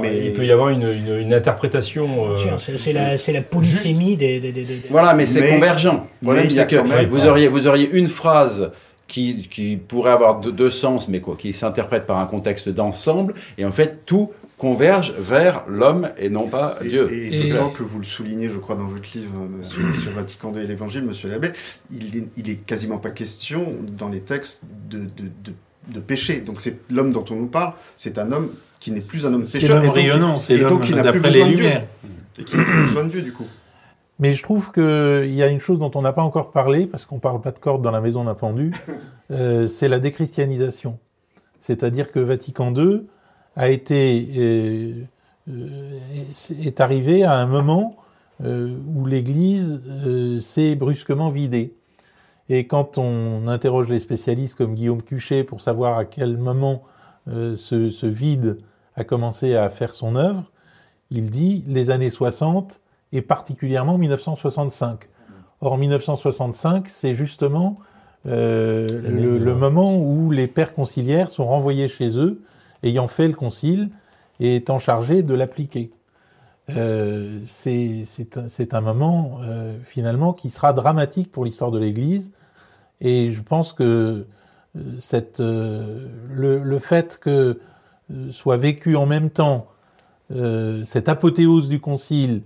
mais 0.01 0.27
il 0.27 0.33
peut 0.35 0.45
y 0.45 0.53
avoir 0.53 0.69
une, 0.69 0.87
une, 0.87 1.33
interprétation. 1.33 2.33
Euh, 2.33 2.59
c'est 2.59 2.93
la, 2.93 3.17
la, 3.17 3.43
polysémie 3.43 4.17
des, 4.17 4.41
des, 4.41 4.53
des, 4.53 4.67
Voilà, 4.91 5.15
mais 5.15 5.25
c'est 5.25 5.49
convergent. 5.49 6.03
Le 6.21 6.27
problème, 6.27 6.51
c'est 6.51 6.67
que 6.67 7.07
vous 7.07 7.27
auriez, 7.27 7.49
vous 7.49 7.67
auriez 7.67 7.91
une 7.91 8.09
phrase. 8.09 8.73
Qui, 9.07 9.47
qui 9.51 9.77
pourrait 9.77 10.13
avoir 10.13 10.41
deux, 10.41 10.51
deux 10.51 10.71
sens, 10.71 11.09
mais 11.09 11.21
quoi, 11.21 11.37
qui 11.39 11.53
s'interprète 11.53 12.07
par 12.07 12.17
un 12.17 12.25
contexte 12.25 12.71
d'ensemble, 12.71 13.35
et 13.59 13.67
en 13.67 13.71
fait, 13.71 14.07
tout 14.07 14.33
converge 14.59 15.13
vers 15.19 15.65
l'homme 15.69 16.11
et 16.17 16.29
non 16.29 16.47
pas 16.47 16.79
Dieu. 16.83 17.13
Et, 17.13 17.51
d'autant 17.51 17.71
que 17.71 17.83
vous 17.83 17.99
le 17.99 18.05
soulignez, 18.05 18.49
je 18.49 18.59
crois, 18.59 18.77
dans 18.77 18.85
votre 18.85 19.09
livre 19.15 19.33
euh, 19.37 19.63
sur, 19.63 19.97
sur 19.97 20.13
Vatican 20.13 20.53
II 20.55 20.63
et 20.63 20.67
l'Évangile, 20.67 21.05
Monsieur 21.05 21.29
l'abbé, 21.29 21.51
il 21.91 22.17
est, 22.17 22.27
il 22.37 22.51
est 22.51 22.57
quasiment 22.57 22.99
pas 22.99 23.11
question 23.11 23.67
dans 23.99 24.09
les 24.09 24.21
textes 24.21 24.63
de, 24.89 25.01
de, 25.01 25.53
de, 25.89 26.01
péché. 26.01 26.41
Donc 26.41 26.61
c'est 26.61 26.91
l'homme 26.91 27.13
dont 27.13 27.25
on 27.31 27.37
nous 27.37 27.47
parle, 27.47 27.73
c'est 27.97 28.19
un 28.19 28.31
homme 28.33 28.51
qui 28.79 28.93
n'est 28.93 29.01
plus 29.01 29.27
un 29.27 29.35
homme 29.35 29.45
pécheur. 29.45 29.61
C'est 29.61 29.69
l'homme 29.69 29.95
rayonnant, 29.95 30.39
c'est 30.39 30.57
l'homme 30.57 30.81
d'après 30.81 31.31
les 31.31 31.45
lumières. 31.45 31.85
Et 32.39 32.45
qui 32.45 32.57
n'a 32.57 32.65
plus 32.65 32.85
besoin 32.85 33.05
de 33.05 33.11
Dieu, 33.11 33.23
du 33.23 33.33
coup. 33.33 33.47
Mais 34.19 34.35
je 34.35 34.43
trouve 34.43 34.71
qu'il 34.71 35.35
y 35.35 35.43
a 35.43 35.49
une 35.49 35.59
chose 35.59 35.79
dont 35.79 35.91
on 35.95 36.03
n'a 36.03 36.13
pas 36.13 36.23
encore 36.23 36.53
parlé, 36.53 36.87
parce 36.87 37.05
qu'on 37.05 37.17
ne 37.17 37.21
parle 37.21 37.41
pas 37.41 37.51
de 37.51 37.59
corde 37.59 37.83
dans 37.83 37.91
la 37.91 38.01
maison 38.01 38.25
d'un 38.25 38.35
pendu, 38.35 38.73
euh, 39.31 39.67
c'est 39.67 39.89
la 39.89 39.99
déchristianisation. 39.99 40.99
C'est-à-dire 41.59 42.13
que 42.13 42.21
Vatican 42.21 42.73
II 42.75 43.05
a 43.57 43.69
été 43.69 44.29
euh, 44.37 45.05
euh, 45.49 45.99
est 46.63 46.81
arrivé 46.81 47.25
à 47.25 47.35
un 47.35 47.47
moment 47.47 47.97
euh, 48.43 48.75
où 48.95 49.07
l'Église 49.07 49.81
s'est 50.41 50.75
brusquement 50.75 51.31
vidée. 51.31 51.75
Et 52.49 52.67
quand 52.67 52.99
on 52.99 53.49
interroge 53.49 53.89
les 53.89 54.01
spécialistes 54.01 54.57
comme 54.57 54.75
Guillaume 54.75 55.03
Cuchet 55.03 55.45
pour 55.45 55.61
savoir 55.61 55.97
à 55.97 56.05
quel 56.05 56.37
moment 56.37 56.83
ce, 57.27 57.55
ce, 57.89 58.07
vide 58.07 58.59
a 58.97 59.05
commencé 59.05 59.57
à 59.57 59.71
faire 59.71 59.95
son 59.95 60.15
œuvre, 60.15 60.51
il 61.11 61.31
dit 61.31 61.65
les 61.67 61.91
années 61.91 62.11
60 62.11 62.83
et 63.13 63.23
particulièrement 63.23 63.97
1965. 63.97 65.09
Or 65.63 65.79
1965, 65.79 66.87
c'est 66.87 67.15
justement 67.15 67.79
le, 68.27 68.87
le, 68.99 69.55
moment 69.55 69.97
où 69.97 70.31
les 70.31 70.47
pères 70.47 70.75
conciliaires 70.75 71.31
sont 71.31 71.47
renvoyés 71.47 71.89
chez 71.89 72.19
eux 72.19 72.43
ayant 72.85 73.09
fait 73.09 73.27
le 73.27 73.35
concile 73.35 73.91
et 74.39 74.57
étant 74.57 74.79
chargé 74.79 75.23
de 75.23 75.35
l'appliquer. 75.35 75.91
Euh, 76.71 77.41
c'est 77.45 78.73
un, 78.73 78.81
moment 78.81 79.41
euh, 79.43 79.77
finalement 79.85 80.33
qui 80.33 80.49
sera 80.49 80.73
dramatique 80.73 81.31
pour 81.31 81.45
l'histoire 81.45 81.71
de 81.71 81.79
l'Église 81.79 82.33
et 83.03 83.33
je 83.33 83.43
pense 83.43 83.75
que 83.75 84.27
euh, 84.75 84.81
cette, 84.99 85.41
le, 85.41 86.79
fait 86.79 87.19
que 87.21 87.61
soit 88.31 88.57
vécu 88.57 88.97
en 88.97 89.07
même 89.07 89.31
temps 89.31 89.67
cette 90.85 91.09
apothéose 91.09 91.69
du 91.69 91.81
concile 91.81 92.43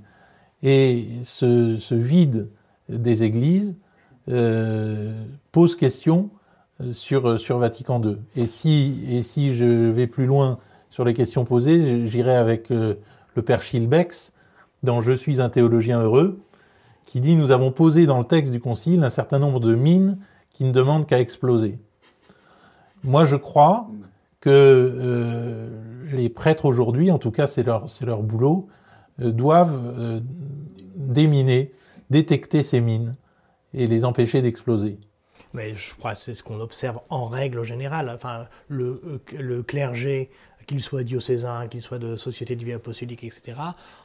et 0.63 1.07
ce 1.23 1.95
vide 1.95 2.49
des 2.89 3.23
églises 3.23 3.77
pose 5.53 5.77
question 5.77 6.29
sur, 6.93 7.29
euh, 7.29 7.39
sur 7.39 7.59
Vatican 7.59 8.03
II. 8.03 8.19
Et 8.37 8.47
si, 8.47 9.01
et 9.09 9.23
si 9.23 9.55
je 9.55 9.91
vais 9.91 10.07
plus 10.07 10.27
loin 10.27 10.59
sur 10.91 11.05
les 11.05 11.15
questions 11.15 11.45
posées, 11.45 12.07
j'irai 12.07 12.35
avec 12.35 12.71
euh, 12.71 12.95
le 13.35 13.43
père 13.43 13.63
Schilbex 13.63 14.33
dans 14.83 15.01
Je 15.01 15.13
suis 15.13 15.41
un 15.41 15.49
théologien 15.49 16.01
heureux, 16.01 16.41
qui 17.05 17.21
dit 17.21 17.35
Nous 17.35 17.51
avons 17.51 17.73
posé 17.73 18.07
dans 18.07 18.19
le 18.19 18.25
texte 18.25 18.53
du 18.53 18.61
Concile 18.61 19.03
un 19.03 19.11
certain 19.11 19.39
nombre 19.39 19.61
de 19.61 19.75
mines 19.75 20.19
qui 20.51 20.65
ne 20.65 20.73
demandent 20.73 21.07
qu'à 21.07 21.21
exploser. 21.21 21.79
Moi, 23.05 23.25
je 23.25 23.37
crois 23.37 23.89
que 24.41 25.69
les 26.13 26.29
prêtres 26.29 26.65
aujourd'hui, 26.65 27.11
en 27.11 27.19
tout 27.19 27.31
cas 27.31 27.47
c'est 27.47 27.63
leur, 27.63 27.87
leur 28.03 28.23
boulot, 28.23 28.69
doivent 29.19 30.23
déminer, 30.97 31.73
détecter 32.11 32.63
ces 32.63 32.81
mines 32.81 33.15
et 33.75 33.87
les 33.87 34.05
empêcher 34.05 34.43
d'exploser 34.43 34.99
mais 35.55 35.75
je 35.75 35.95
crois 35.95 36.15
que 36.15 36.21
c'est 36.21 36.35
ce 36.35 36.43
qu'on 36.43 36.61
observe 36.61 37.01
en 37.11 37.27
règle 37.27 37.63
générale. 37.65 38.11
Enfin, 38.15 38.47
le, 38.69 39.01
euh, 39.05 39.39
le 39.39 39.63
clergé, 39.63 40.31
qu'il 40.69 40.81
soit 40.81 41.03
diocésain, 41.03 41.67
qu'il 41.67 41.81
soit 41.83 41.99
de 41.99 42.15
société 42.15 42.55
de 42.55 42.65
vie 42.65 42.75
apostolique, 42.75 43.25
etc., 43.25 43.57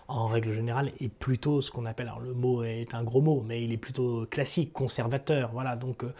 en 0.07 0.27
règle 0.27 0.53
générale, 0.53 0.91
est 1.01 1.09
plutôt 1.09 1.61
ce 1.61 1.71
qu'on 1.71 1.85
appelle, 1.85 2.07
alors 2.07 2.21
le 2.21 2.33
mot 2.33 2.63
est 2.63 2.93
un 2.93 3.03
gros 3.03 3.21
mot, 3.21 3.43
mais 3.45 3.63
il 3.63 3.71
est 3.71 3.77
plutôt 3.77 4.25
classique, 4.29 4.71
conservateur. 4.71 5.51
Voilà, 5.53 5.75
donc 5.75 6.03
euh, 6.03 6.13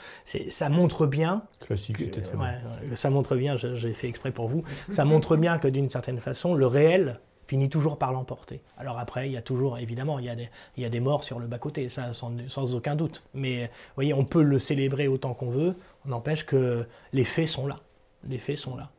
ça 0.50 0.70
montre 0.70 1.08
bien. 1.08 1.44
Classique, 1.62 1.98
c'était 1.98 2.22
très 2.22 2.38
ouais, 2.38 2.96
Ça 2.96 3.10
montre 3.10 3.36
bien, 3.36 3.56
j'ai 3.58 3.94
fait 3.94 4.08
exprès 4.10 4.32
pour 4.32 4.50
vous, 4.50 4.64
ça 4.90 5.06
montre 5.06 5.38
bien 5.38 5.58
que 5.58 5.68
d'une 5.68 5.90
certaine 5.90 6.20
façon, 6.20 6.56
le 6.56 6.68
réel 6.68 7.20
finit 7.48 7.70
toujours 7.70 7.98
par 7.98 8.14
l'emporter. 8.14 8.62
Alors 8.78 9.00
après, 9.00 9.28
il 9.28 9.34
y 9.34 9.38
a 9.38 9.42
toujours, 9.42 9.78
évidemment, 9.78 10.20
il 10.20 10.26
y 10.26 10.30
a 10.30 10.36
des, 10.36 10.50
il 10.78 10.84
y 10.84 10.86
a 10.86 10.90
des 10.90 11.00
morts 11.00 11.24
sur 11.24 11.40
le 11.40 11.48
bas-côté, 11.48 11.90
ça 11.90 12.14
sans, 12.14 12.32
sans, 12.48 12.76
aucun 12.76 12.96
doute. 12.96 13.24
Mais 13.34 13.64
vous 13.66 13.96
voyez, 13.96 14.14
on 14.14 14.26
peut 14.26 14.44
le 14.44 14.60
célébrer 14.60 15.08
autant 15.08 15.34
qu'on 15.34 15.50
veut, 15.50 15.76
on 16.06 16.10
n'empêche 16.10 16.46
que 16.46 16.86
les 17.12 17.26
faits 17.26 17.48
sont 17.48 17.68
là. 17.68 17.80
Les 18.28 18.38
faits 18.38 18.58
sont 18.58 18.76
là. 18.76 18.90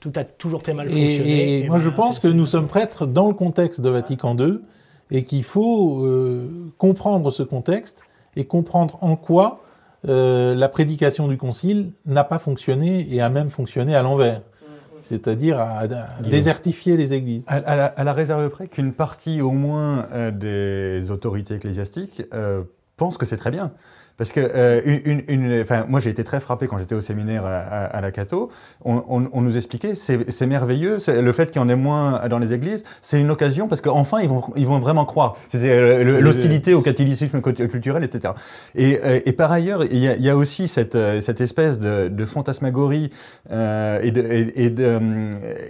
Tout 0.00 0.12
a 0.16 0.24
toujours 0.24 0.62
très 0.62 0.74
mal 0.74 0.88
fonctionné. 0.88 1.60
Et, 1.60 1.68
moi, 1.68 1.78
je 1.78 1.90
pense 1.90 2.18
que 2.18 2.28
nous 2.28 2.46
sommes 2.46 2.68
prêtres 2.68 3.06
dans 3.06 3.28
le 3.28 3.34
contexte 3.34 3.80
de 3.80 3.90
Vatican 3.90 4.36
II 4.36 4.60
et 5.10 5.24
qu'il 5.24 5.44
faut 5.44 6.04
euh, 6.04 6.72
comprendre 6.78 7.30
ce 7.30 7.42
contexte 7.42 8.04
et 8.36 8.46
comprendre 8.46 8.98
en 9.02 9.16
quoi 9.16 9.62
euh, 10.08 10.54
la 10.54 10.68
prédication 10.68 11.28
du 11.28 11.36
Concile 11.36 11.92
n'a 12.06 12.24
pas 12.24 12.38
fonctionné 12.38 13.06
et 13.10 13.20
a 13.20 13.28
même 13.30 13.50
fonctionné 13.50 13.94
à 13.94 14.02
l'envers 14.02 14.42
c'est-à-dire 15.04 15.60
à, 15.60 15.86
désertifier 16.22 16.96
les 16.96 17.12
églises. 17.12 17.44
À, 17.46 18.04
la, 18.04 18.12
réserve 18.12 18.48
près 18.48 18.68
qu'une 18.68 18.94
partie 18.94 19.42
au 19.42 19.50
moins 19.50 20.08
euh, 20.12 20.30
des 20.30 21.10
autorités 21.10 21.54
ecclésiastiques 21.54 22.22
euh, 22.32 22.62
pense 22.96 23.18
que 23.18 23.26
c'est 23.26 23.36
très 23.36 23.50
bien. 23.50 23.72
Parce 24.16 24.32
que 24.32 24.40
euh, 24.40 24.80
une, 24.84 25.22
une, 25.28 25.62
enfin, 25.62 25.86
moi 25.88 26.00
j'ai 26.00 26.10
été 26.10 26.24
très 26.24 26.40
frappé 26.40 26.66
quand 26.66 26.78
j'étais 26.78 26.94
au 26.94 27.00
séminaire 27.00 27.44
à, 27.44 27.58
à, 27.58 28.00
la 28.00 28.10
Cato. 28.10 28.50
On, 28.84 29.02
on, 29.08 29.28
on, 29.32 29.40
nous 29.40 29.56
expliquait 29.56 29.94
c'est 29.94 30.46
merveilleux, 30.46 30.98
le 31.08 31.32
fait 31.32 31.50
qu'il 31.50 31.60
y 31.60 31.64
en 31.64 31.68
ait 31.68 31.76
moins 31.76 32.28
dans 32.28 32.38
les 32.38 32.52
églises, 32.52 32.84
c'est 33.00 33.20
une 33.20 33.30
occasion 33.30 33.68
parce 33.68 33.80
qu'enfin 33.80 34.20
ils 34.20 34.28
vont, 34.28 34.42
ils 34.56 34.66
vont 34.66 34.78
vraiment 34.78 35.04
croire. 35.04 35.36
C'était 35.48 35.70
euh, 35.70 36.20
l'hostilité 36.20 36.74
au 36.74 36.82
catholicisme 36.82 37.40
culturel, 37.40 38.04
etc. 38.04 38.34
Et, 38.74 39.00
euh, 39.04 39.20
et 39.24 39.32
par 39.32 39.50
ailleurs, 39.50 39.84
il 39.84 39.98
y 39.98 40.08
a, 40.08 40.16
y 40.16 40.30
a 40.30 40.36
aussi 40.36 40.68
cette, 40.68 40.96
cette 41.20 41.40
espèce 41.40 41.78
de, 41.78 42.08
de 42.08 42.24
fantasmagorie 42.24 43.10
euh, 43.50 44.00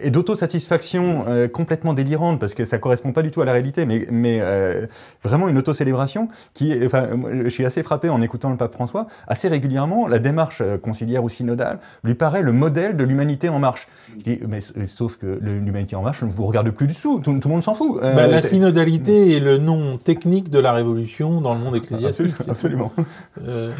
et 0.04 0.10
d'autosatisfaction 0.10 1.24
euh, 1.28 1.48
complètement 1.48 1.94
délirante 1.94 2.40
parce 2.40 2.54
que 2.54 2.64
ça 2.64 2.78
correspond 2.78 3.12
pas 3.12 3.22
du 3.22 3.30
tout 3.30 3.40
à 3.40 3.44
la 3.44 3.52
réalité, 3.52 3.86
mais, 3.86 4.06
mais 4.10 4.38
euh, 4.40 4.86
vraiment 5.22 5.48
une 5.48 5.58
autocélébration 5.58 6.28
qui, 6.52 6.74
enfin, 6.84 7.08
je 7.44 7.48
suis 7.48 7.64
assez 7.64 7.82
frappé 7.82 8.08
en 8.08 8.22
écoutant 8.22 8.33
écoutant 8.34 8.50
le 8.50 8.56
pape 8.56 8.72
François, 8.72 9.06
assez 9.28 9.46
régulièrement, 9.46 10.08
la 10.08 10.18
démarche 10.18 10.60
euh, 10.60 10.76
conciliaire 10.76 11.22
ou 11.22 11.28
synodale 11.28 11.78
lui 12.02 12.16
paraît 12.16 12.42
le 12.42 12.50
modèle 12.50 12.96
de 12.96 13.04
l'humanité 13.04 13.48
en 13.48 13.60
marche. 13.60 13.86
mais 14.26 14.60
sauf 14.88 15.16
que 15.16 15.38
l'humanité 15.40 15.94
en 15.94 16.02
marche 16.02 16.22
ne 16.22 16.28
vous 16.28 16.44
regarde 16.44 16.68
plus 16.70 16.88
du 16.88 16.94
tout, 16.94 17.20
tout, 17.20 17.30
le 17.32 17.48
monde 17.48 17.62
s'en 17.62 17.74
fout. 17.74 18.00
Euh, 18.02 18.12
bah, 18.12 18.26
la 18.26 18.42
synodalité 18.42 19.36
est 19.36 19.40
le 19.40 19.58
nom 19.58 19.98
technique 19.98 20.50
de 20.50 20.58
la 20.58 20.72
révolution 20.72 21.40
dans 21.40 21.54
le 21.54 21.60
monde 21.60 21.76
ecclésiastique. 21.76 22.34
Absolument. 22.48 22.92
Euh, 23.46 23.70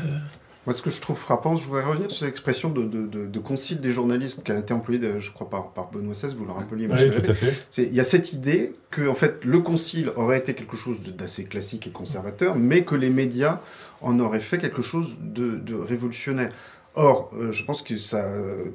moi, 0.67 0.73
ce 0.73 0.81
que 0.81 0.91
je 0.91 1.01
trouve 1.01 1.19
frappant, 1.19 1.57
je 1.57 1.67
voudrais 1.67 1.85
revenir 1.85 2.11
sur 2.11 2.25
l'expression 2.27 2.71
de, 2.71 2.85
de, 2.85 3.27
de, 3.27 3.39
concile 3.39 3.81
des 3.81 3.91
journalistes 3.91 4.43
qui 4.43 4.53
a 4.53 4.59
été 4.59 4.73
employée, 4.73 5.01
je 5.21 5.31
crois, 5.31 5.49
par, 5.51 5.71
par 5.71 5.91
Benoît 5.91 6.15
XVI, 6.15 6.35
vous 6.35 6.47
le 6.47 6.53
rappeliez, 6.53 6.87
oui, 6.87 7.11
tout 7.11 7.31
à 7.31 7.35
fait. 7.35 7.83
Il 7.83 7.95
y 7.95 8.01
a 8.01 8.05
cette 8.05 8.33
idée 8.33 8.75
que, 8.91 9.07
en 9.07 9.15
fait, 9.15 9.45
le 9.45 9.59
concile 9.59 10.11
aurait 10.17 10.39
été 10.39 10.55
quelque 10.55 10.77
chose 10.77 11.01
d'assez 11.03 11.45
classique 11.45 11.87
et 11.87 11.91
conservateur, 11.91 12.57
mais 12.57 12.83
que 12.83 12.95
les 12.95 13.11
médias 13.11 13.61
en 14.01 14.19
auraient 14.21 14.41
fait 14.41 14.59
quelque 14.59 14.83
chose 14.83 15.17
de, 15.21 15.57
de 15.57 15.75
révolutionnaire. 15.75 16.51
Or, 16.97 17.29
euh, 17.35 17.51
je 17.51 17.65
pense 17.65 17.83
que 17.83 17.97
ça, 17.97 18.25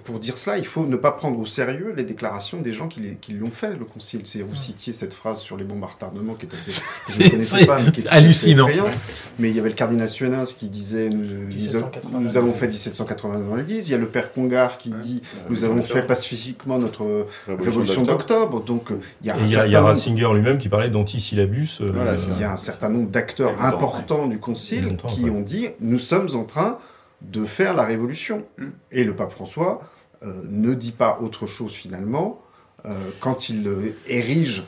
pour 0.04 0.20
dire 0.20 0.36
cela, 0.38 0.58
il 0.58 0.66
faut 0.66 0.86
ne 0.86 0.98
pas 0.98 1.14
prendre 1.14 1.40
au 1.40 1.46
sérieux 1.46 1.94
les 1.96 2.04
déclarations 2.04 2.60
des 2.60 2.74
gens 2.74 2.90
qui, 2.90 3.16
qui 3.22 3.32
l'ont 3.32 3.50
fait, 3.50 3.78
le 3.78 3.86
concile. 3.86 4.22
C'est 4.26 4.42
vous 4.42 4.56
citiez 4.56 4.92
cette 4.92 5.14
phrase 5.14 5.40
sur 5.40 5.56
les 5.56 5.64
bombes 5.64 5.86
à 5.86 5.88
retardement 5.88 6.34
qui 6.34 6.46
est 6.46 6.54
assez, 6.54 6.74
je 7.08 7.20
ne 7.24 7.30
connaissais 7.30 7.66
pas, 7.66 7.80
mais 7.80 7.92
qui 7.94 8.02
est 8.02 8.08
hallucinant. 8.10 8.68
mais 9.40 9.50
il 9.50 9.56
y 9.56 9.60
avait 9.60 9.70
le 9.70 9.76
cardinal 9.76 10.10
Suenens 10.10 10.54
qui 10.54 10.68
disait 10.68 11.08
nous, 11.08 11.48
nous, 12.20 12.36
avons 12.36 12.52
fait 12.52 12.68
1780 12.68 13.40
dans 13.40 13.56
l'Église. 13.56 13.88
Il 13.88 13.92
y 13.92 13.96
a 13.96 13.98
le 13.98 14.08
père 14.08 14.34
Congar 14.34 14.78
qui 14.78 14.90
dit 14.90 15.22
nous 15.50 15.64
avons 15.64 15.82
fait 15.82 16.02
pacifiquement 16.02 16.78
notre 16.78 17.26
révolution 17.48 18.04
d'octobre. 18.04 18.62
Donc 18.62 18.90
il 19.22 19.28
y 19.28 19.32
a, 19.32 19.38
il 19.66 19.72
y 19.72 19.76
a, 19.76 19.82
Ratzinger 19.82 20.28
lui-même 20.34 20.58
qui 20.58 20.68
parlait 20.68 20.90
d'antisyllabus. 20.90 21.80
Euh, 21.80 21.92
voilà, 21.94 22.16
il 22.16 22.42
y 22.42 22.44
a 22.44 22.52
un 22.52 22.58
certain 22.58 22.90
nombre 22.90 23.10
d'acteurs 23.10 23.64
importants 23.64 24.28
du 24.28 24.40
concile 24.40 24.98
qui 25.08 25.30
ont 25.30 25.42
dit 25.42 25.70
nous 25.80 26.00
sommes 26.00 26.28
en 26.36 26.44
train 26.44 26.78
de 27.22 27.46
faire 27.46 27.74
la 27.74 27.84
révolution. 27.84 28.46
Mm. 28.58 28.66
Et 28.92 29.04
le 29.04 29.16
pape 29.16 29.32
François 29.32 29.82
euh, 30.24 30.44
ne 30.50 30.74
dit 30.74 30.92
pas 30.92 31.20
autre 31.22 31.46
chose 31.46 31.74
finalement 31.74 32.42
euh, 32.86 32.94
quand 33.20 33.50
il 33.50 33.68
euh, 33.68 33.96
érige 34.08 34.64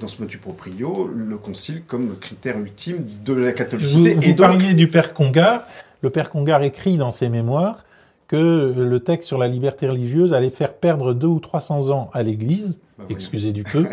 dans 0.00 0.08
ce 0.08 0.20
motu 0.20 0.38
proprio 0.38 1.08
le 1.14 1.36
concile 1.36 1.84
comme 1.86 2.18
critère 2.18 2.58
ultime 2.58 3.06
de 3.24 3.34
la 3.34 3.52
catholicité. 3.52 4.16
Vous, 4.16 4.22
vous 4.22 4.34
parliez 4.34 4.74
du 4.74 4.88
père 4.88 5.14
Congar. 5.14 5.62
Le 6.02 6.10
père 6.10 6.30
Congar 6.30 6.64
écrit 6.64 6.96
dans 6.96 7.12
ses 7.12 7.28
mémoires 7.28 7.84
que 8.26 8.74
le 8.76 8.98
texte 8.98 9.28
sur 9.28 9.38
la 9.38 9.46
liberté 9.46 9.86
religieuse 9.86 10.34
allait 10.34 10.50
faire 10.50 10.74
perdre 10.74 11.14
deux 11.14 11.28
ou 11.28 11.38
trois 11.38 11.60
cents 11.60 11.90
ans 11.90 12.10
à 12.12 12.24
l'Église, 12.24 12.80
bah 12.98 13.04
excusez 13.10 13.52
du 13.52 13.62
peu, 13.72 13.86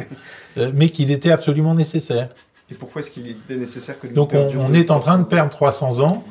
mais 0.73 0.89
qu'il 0.89 1.11
était 1.11 1.29
absolument 1.29 1.75
nécessaire. 1.75 2.29
Et 2.71 2.75
pourquoi 2.75 3.01
est-ce 3.01 3.11
qu'il 3.11 3.29
était 3.29 3.55
nécessaire 3.55 3.99
que 3.99 4.07
nous 4.07 4.13
Donc 4.13 4.33
on, 4.33 4.73
est 4.73 4.91
en 4.91 4.99
train 4.99 5.19
de 5.19 5.25
perdre 5.25 5.49
300 5.49 5.99
ans, 5.99 6.23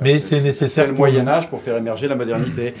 mais 0.00 0.14
bah, 0.14 0.20
c'est 0.20 0.40
nécessaire. 0.40 0.86
C'est 0.86 0.90
le 0.90 0.96
Moyen 0.96 1.28
Âge 1.28 1.48
pour 1.48 1.60
faire 1.60 1.76
émerger 1.76 2.08
la 2.08 2.16
modernité. 2.16 2.74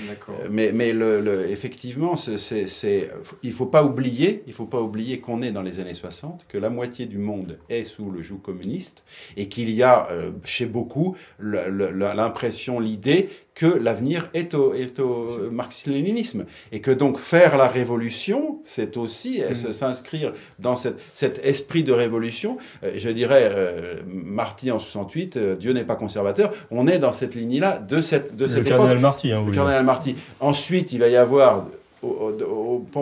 mais 0.50 0.72
mais 0.72 0.92
le, 0.92 1.48
effectivement, 1.48 2.16
c'est, 2.16 3.08
il 3.42 3.52
faut 3.52 3.66
pas 3.66 3.84
oublier, 3.84 4.42
il 4.46 4.52
faut 4.52 4.66
pas 4.66 4.80
oublier 4.80 5.20
qu'on 5.20 5.42
est 5.42 5.52
dans 5.52 5.62
les 5.62 5.80
années 5.80 5.94
60, 5.94 6.46
que 6.48 6.58
la 6.58 6.70
moitié 6.70 7.06
du 7.06 7.18
monde 7.18 7.58
est 7.68 7.84
sous 7.84 8.10
le 8.10 8.20
joug 8.22 8.40
communiste 8.42 9.04
et 9.36 9.48
qu'il 9.48 9.70
y 9.70 9.82
a 9.82 10.08
euh, 10.10 10.32
chez 10.44 10.66
beaucoup 10.66 11.16
l'impression, 11.38 12.80
l'idée 12.80 13.28
que 13.54 13.66
l'avenir 13.66 14.28
est 14.34 14.54
au, 14.54 14.74
est 14.74 14.98
au 14.98 15.50
marxisme-léninisme. 15.50 16.44
Et 16.72 16.80
que 16.80 16.90
donc 16.90 17.18
faire 17.18 17.56
la 17.56 17.68
révolution, 17.68 18.58
c'est 18.64 18.96
aussi 18.96 19.40
mm. 19.40 19.72
s'inscrire 19.72 20.32
dans 20.58 20.76
cette, 20.76 21.00
cet 21.14 21.44
esprit 21.44 21.84
de 21.84 21.92
révolution. 21.92 22.58
Euh, 22.82 22.92
je 22.96 23.10
dirais, 23.10 23.48
euh, 23.52 23.96
Marty 24.06 24.70
en 24.70 24.78
68, 24.78 25.36
euh, 25.36 25.56
Dieu 25.56 25.72
n'est 25.72 25.84
pas 25.84 25.96
conservateur, 25.96 26.52
on 26.70 26.88
est 26.88 26.98
dans 26.98 27.12
cette 27.12 27.34
ligne-là 27.34 27.78
de 27.78 28.00
cette, 28.00 28.36
de 28.36 28.46
cette 28.46 28.64
le 28.64 28.68
Cardinal 28.68 28.98
Marty, 28.98 29.32
hein, 29.32 29.40
oui. 29.44 29.50
Le 29.50 29.56
cardinal 29.56 29.84
Marty. 29.84 30.16
Ensuite, 30.40 30.92
il 30.92 30.98
va 30.98 31.08
y 31.08 31.16
avoir 31.16 31.66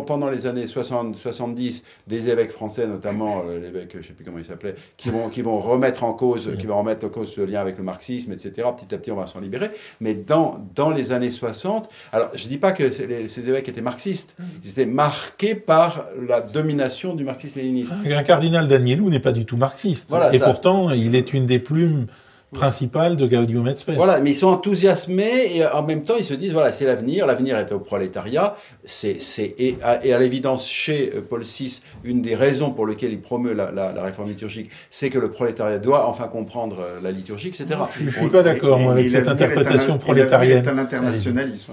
pendant 0.06 0.30
les 0.30 0.46
années 0.46 0.66
60, 0.66 1.16
70, 1.16 1.84
des 2.06 2.28
évêques 2.28 2.50
français, 2.50 2.86
notamment 2.86 3.42
euh, 3.48 3.60
l'évêque, 3.60 3.90
je 3.92 3.98
ne 3.98 4.02
sais 4.02 4.12
plus 4.12 4.24
comment 4.24 4.38
il 4.38 4.44
s'appelait, 4.44 4.74
qui 4.96 5.10
vont, 5.10 5.28
qui 5.28 5.42
vont 5.42 5.58
remettre 5.58 6.04
en 6.04 6.12
cause, 6.12 6.52
qui 6.58 6.66
vont 6.66 6.78
remettre 6.78 7.06
en 7.06 7.08
cause 7.08 7.32
ce 7.32 7.40
lien 7.40 7.60
avec 7.60 7.78
le 7.78 7.84
marxisme, 7.84 8.32
etc. 8.32 8.68
Petit 8.76 8.94
à 8.94 8.98
petit, 8.98 9.10
on 9.10 9.16
va 9.16 9.26
s'en 9.26 9.40
libérer. 9.40 9.70
Mais 10.00 10.14
dans, 10.14 10.58
dans 10.74 10.90
les 10.90 11.12
années 11.12 11.30
60, 11.30 11.88
alors 12.12 12.28
je 12.34 12.44
ne 12.44 12.48
dis 12.48 12.58
pas 12.58 12.72
que 12.72 12.90
ces 12.90 13.48
évêques 13.48 13.68
étaient 13.68 13.80
marxistes, 13.80 14.36
ils 14.64 14.70
étaient 14.70 14.86
marqués 14.86 15.54
par 15.54 16.06
la 16.26 16.40
domination 16.40 17.14
du 17.14 17.24
marxisme-léninisme. 17.24 17.96
Un 18.04 18.22
cardinal 18.22 18.68
Danielou 18.68 19.10
n'est 19.10 19.20
pas 19.20 19.32
du 19.32 19.44
tout 19.44 19.56
marxiste. 19.56 20.12
et 20.32 20.38
pourtant, 20.38 20.90
il 20.90 21.14
est 21.14 21.32
une 21.32 21.46
des 21.46 21.58
plumes 21.58 22.06
principal 22.52 23.16
de 23.16 23.26
Gaudium 23.26 23.66
et 23.66 23.76
Spes. 23.76 23.94
Voilà, 23.96 24.20
mais 24.20 24.30
ils 24.30 24.34
sont 24.34 24.48
enthousiasmés 24.48 25.56
et 25.56 25.66
en 25.66 25.82
même 25.82 26.04
temps 26.04 26.14
ils 26.18 26.24
se 26.24 26.34
disent 26.34 26.52
voilà 26.52 26.70
c'est 26.72 26.84
l'avenir, 26.84 27.26
l'avenir 27.26 27.56
est 27.56 27.72
au 27.72 27.78
prolétariat. 27.78 28.56
C'est 28.84 29.20
c'est 29.20 29.54
et 29.58 29.78
à, 29.82 30.04
et 30.04 30.12
à 30.12 30.18
l'évidence 30.18 30.68
chez 30.68 31.12
euh, 31.14 31.20
Paul 31.28 31.42
VI 31.42 31.82
une 32.04 32.20
des 32.22 32.34
raisons 32.34 32.70
pour 32.70 32.86
lesquelles 32.86 33.12
il 33.12 33.20
promeut 33.20 33.54
la, 33.54 33.70
la, 33.70 33.92
la 33.92 34.02
réforme 34.02 34.28
liturgique, 34.28 34.70
c'est 34.90 35.10
que 35.10 35.18
le 35.18 35.30
prolétariat 35.30 35.78
doit 35.78 36.08
enfin 36.08 36.28
comprendre 36.28 36.76
euh, 36.80 37.00
la 37.02 37.10
liturgie, 37.10 37.48
etc. 37.48 37.66
Je 37.98 38.04
ne 38.04 38.10
suis 38.10 38.28
pas 38.28 38.42
d'accord 38.42 38.90
avec 38.90 39.10
cette 39.10 39.28
interprétation 39.28 39.98
prolétarienne. 39.98 40.62
C'est 40.64 40.70
un 40.70 40.78
internationalisme. 40.78 41.72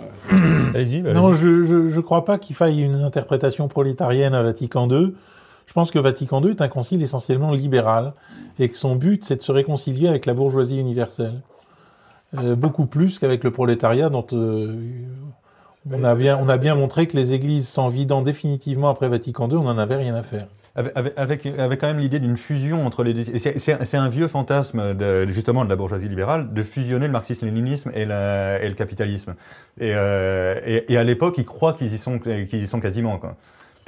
Allez-y. 0.74 1.02
non, 1.02 1.34
je 1.34 1.48
ne 1.96 2.02
crois 2.02 2.26
pas 2.26 2.38
qu'il 2.38 2.56
faille 2.56 2.82
une 2.82 2.96
interprétation 2.96 3.68
prolétarienne 3.68 4.34
à 4.34 4.44
Vatican 4.44 4.88
II. 4.90 5.14
Je 5.70 5.74
pense 5.76 5.92
que 5.92 6.00
Vatican 6.00 6.42
II 6.42 6.50
est 6.50 6.62
un 6.62 6.68
concile 6.68 7.04
essentiellement 7.04 7.52
libéral 7.52 8.14
et 8.58 8.70
que 8.70 8.76
son 8.76 8.96
but, 8.96 9.24
c'est 9.24 9.36
de 9.36 9.42
se 9.44 9.52
réconcilier 9.52 10.08
avec 10.08 10.26
la 10.26 10.34
bourgeoisie 10.34 10.80
universelle. 10.80 11.42
Euh, 12.40 12.56
beaucoup 12.56 12.88
plus 12.88 13.20
qu'avec 13.20 13.44
le 13.44 13.52
prolétariat 13.52 14.10
dont 14.10 14.26
euh, 14.34 14.74
on, 15.92 16.04
a 16.04 16.16
bien, 16.16 16.74
montré 16.74 17.06
que 17.06 17.16
les 17.16 17.34
églises 17.34 17.68
s'en 17.68 17.88
vidant 17.88 18.24
définitivement 18.24 18.90
après 18.90 19.10
Vatican 19.10 19.48
II, 19.48 19.58
on 19.58 19.66
n'en 19.66 19.78
avait 19.78 19.98
rien 19.98 20.16
à 20.16 20.24
faire. 20.24 20.48
Avec, 20.76 21.44
quand 21.44 21.88
même 21.88 22.00
l'idée 22.00 22.20
d'une 22.20 22.38
fusion 22.38 22.84
entre 22.84 23.04
les 23.04 23.14
deux. 23.14 23.38
C'est 23.38 23.98
un 23.98 24.10
vieux 24.10 24.28
fantasme 24.28 24.96
de, 24.96 25.28
justement 25.28 25.66
de 25.66 25.70
la 25.70 25.76
bourgeoisie 25.76 26.10
libérale 26.10 26.52
de 26.52 26.64
fusionner 26.64 27.06
le 27.06 27.12
marxisme-léninisme 27.12 27.92
et, 27.94 28.06
le 28.06 28.74
capitalisme. 28.74 29.36
Et, 29.80 29.92
euh, 29.94 30.82
et, 30.88 30.98
à 30.98 31.04
l'époque, 31.04 31.36
ils 31.38 31.46
croient 31.46 31.74
qu'ils 31.74 31.94
y 31.94 31.98
sont, 32.00 32.18
qu'ils 32.18 32.64
y 32.64 32.68
sont 32.68 32.80
quasiment. 32.80 33.20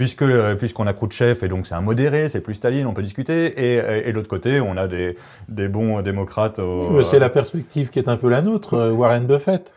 Puisque 0.01 0.23
euh, 0.23 0.55
puisqu'on 0.55 0.87
a 0.87 0.93
Khrouchtchev 0.93 1.45
et 1.45 1.47
donc 1.47 1.67
c'est 1.67 1.75
un 1.75 1.81
modéré, 1.81 2.27
c'est 2.27 2.41
plus 2.41 2.55
Staline, 2.55 2.87
on 2.87 2.93
peut 2.95 3.03
discuter. 3.03 3.75
Et, 3.75 4.07
et, 4.07 4.11
de 4.11 4.15
l'autre 4.15 4.27
côté, 4.27 4.59
on 4.59 4.75
a 4.75 4.87
des, 4.87 5.15
des 5.47 5.67
bons 5.67 6.01
démocrates. 6.01 6.59
c'est 7.03 7.19
la 7.19 7.29
perspective 7.29 7.89
qui 7.89 7.99
est 7.99 8.09
un 8.09 8.17
peu 8.17 8.27
la 8.27 8.41
nôtre, 8.41 8.73
euh, 8.73 8.91
Warren 8.91 9.27
Buffett. 9.27 9.75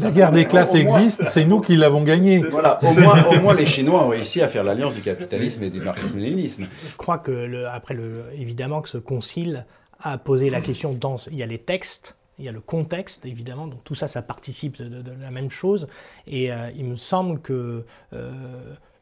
la 0.00 0.12
guerre 0.12 0.30
des 0.30 0.44
classes 0.44 0.76
existe, 0.76 1.26
c'est 1.26 1.44
nous 1.44 1.58
qui 1.58 1.76
l'avons 1.76 2.04
gagnée. 2.04 2.38
Voilà, 2.38 2.78
au 2.84 3.00
moins, 3.00 3.24
au 3.36 3.40
moins 3.40 3.54
les 3.54 3.66
Chinois 3.66 4.04
ont 4.04 4.10
réussi 4.10 4.40
à 4.42 4.46
faire 4.46 4.62
l'alliance 4.62 4.94
du 4.94 5.00
capitalisme 5.00 5.64
et 5.64 5.70
du 5.70 5.80
marxisme-léninisme. 5.80 6.68
Je 6.88 6.96
crois 6.96 7.18
que 7.18 7.32
le, 7.32 7.66
après 7.66 7.94
le, 7.94 8.26
évidemment 8.38 8.80
que 8.80 8.88
ce 8.88 8.98
concile 8.98 9.66
a 9.98 10.18
posé 10.18 10.50
la 10.50 10.60
question 10.60 10.92
dans 10.92 11.16
il 11.32 11.36
y 11.36 11.42
a 11.42 11.46
les 11.46 11.58
textes 11.58 12.14
il 12.38 12.44
y 12.44 12.48
a 12.48 12.52
le 12.52 12.60
contexte, 12.60 13.26
évidemment, 13.26 13.66
donc 13.66 13.82
tout 13.82 13.96
ça, 13.96 14.06
ça 14.06 14.22
participe 14.22 14.80
de, 14.80 15.10
la 15.20 15.32
même 15.32 15.50
chose. 15.50 15.88
Et 16.28 16.52
euh, 16.52 16.70
il 16.76 16.84
me 16.84 16.94
semble 16.94 17.40
que 17.40 17.84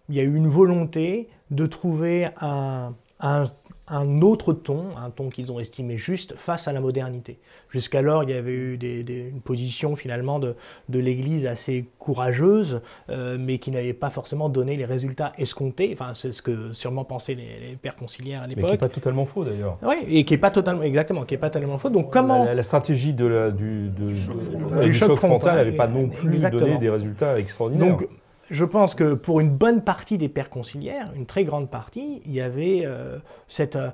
il 0.08 0.14
y 0.14 0.20
a 0.20 0.22
eu 0.22 0.34
une 0.34 0.48
volonté 0.48 1.28
de 1.50 1.66
trouver 1.66 2.28
un, 2.40 2.92
un, 3.20 4.20
autre 4.20 4.52
ton, 4.52 4.96
un 4.96 5.10
ton 5.10 5.30
qu'ils 5.30 5.52
ont 5.52 5.60
estimé 5.60 5.96
juste 5.96 6.34
face 6.36 6.66
à 6.66 6.72
la 6.72 6.80
modernité. 6.80 7.38
Jusqu'alors, 7.70 8.24
il 8.24 8.30
y 8.30 8.32
avait 8.32 8.52
eu 8.52 8.78
des, 8.78 9.30
une 9.30 9.40
position 9.40 9.96
finalement 9.96 10.38
de, 10.38 10.56
de 10.88 10.98
l'Église 10.98 11.46
assez 11.46 11.88
courageuse, 11.98 12.80
euh, 13.10 13.36
mais 13.38 13.58
qui 13.58 13.70
n'avait 13.70 13.92
pas 13.92 14.10
forcément 14.10 14.48
donné 14.48 14.76
les 14.76 14.84
résultats 14.84 15.32
escomptés. 15.38 15.90
Enfin, 15.92 16.12
c'est 16.14 16.32
ce 16.32 16.42
que 16.42 16.72
sûrement 16.72 17.04
pensaient 17.04 17.34
les, 17.34 17.76
pères 17.80 17.96
conciliaires 17.96 18.42
à 18.42 18.46
l'époque. 18.46 18.64
Mais 18.64 18.68
qui 18.70 18.72
n'est 18.72 18.78
pas 18.78 18.88
totalement 18.88 19.24
faux 19.24 19.44
d'ailleurs. 19.44 19.78
Oui, 19.82 19.96
et 20.08 20.24
qui 20.24 20.34
n'est 20.34 20.38
pas 20.38 20.50
totalement, 20.50 20.82
exactement, 20.82 21.24
qui 21.24 21.34
est 21.34 21.38
pas 21.38 21.50
totalement 21.50 21.78
faux. 21.78 21.90
Donc 21.90 22.12
comment 22.12 22.44
la, 22.44 22.62
stratégie 22.62 23.12
de 23.12 23.26
la, 23.26 23.50
du, 23.50 23.88
du, 23.88 24.94
choc 24.94 25.16
frontal 25.16 25.56
n'avait 25.56 25.72
pas 25.72 25.86
non 25.86 26.08
plus 26.08 26.40
donné 26.50 26.78
des 26.78 26.90
résultats 26.90 27.38
extraordinaires. 27.38 27.96
Donc, 27.96 28.08
je 28.50 28.64
pense 28.64 28.94
que 28.94 29.14
pour 29.14 29.40
une 29.40 29.50
bonne 29.50 29.82
partie 29.82 30.18
des 30.18 30.28
pères 30.28 30.50
conciliaires, 30.50 31.10
une 31.14 31.26
très 31.26 31.44
grande 31.44 31.70
partie, 31.70 32.22
il 32.24 32.32
y 32.32 32.40
avait 32.40 32.82
euh, 32.84 33.18
cette, 33.48 33.76
euh, 33.76 33.90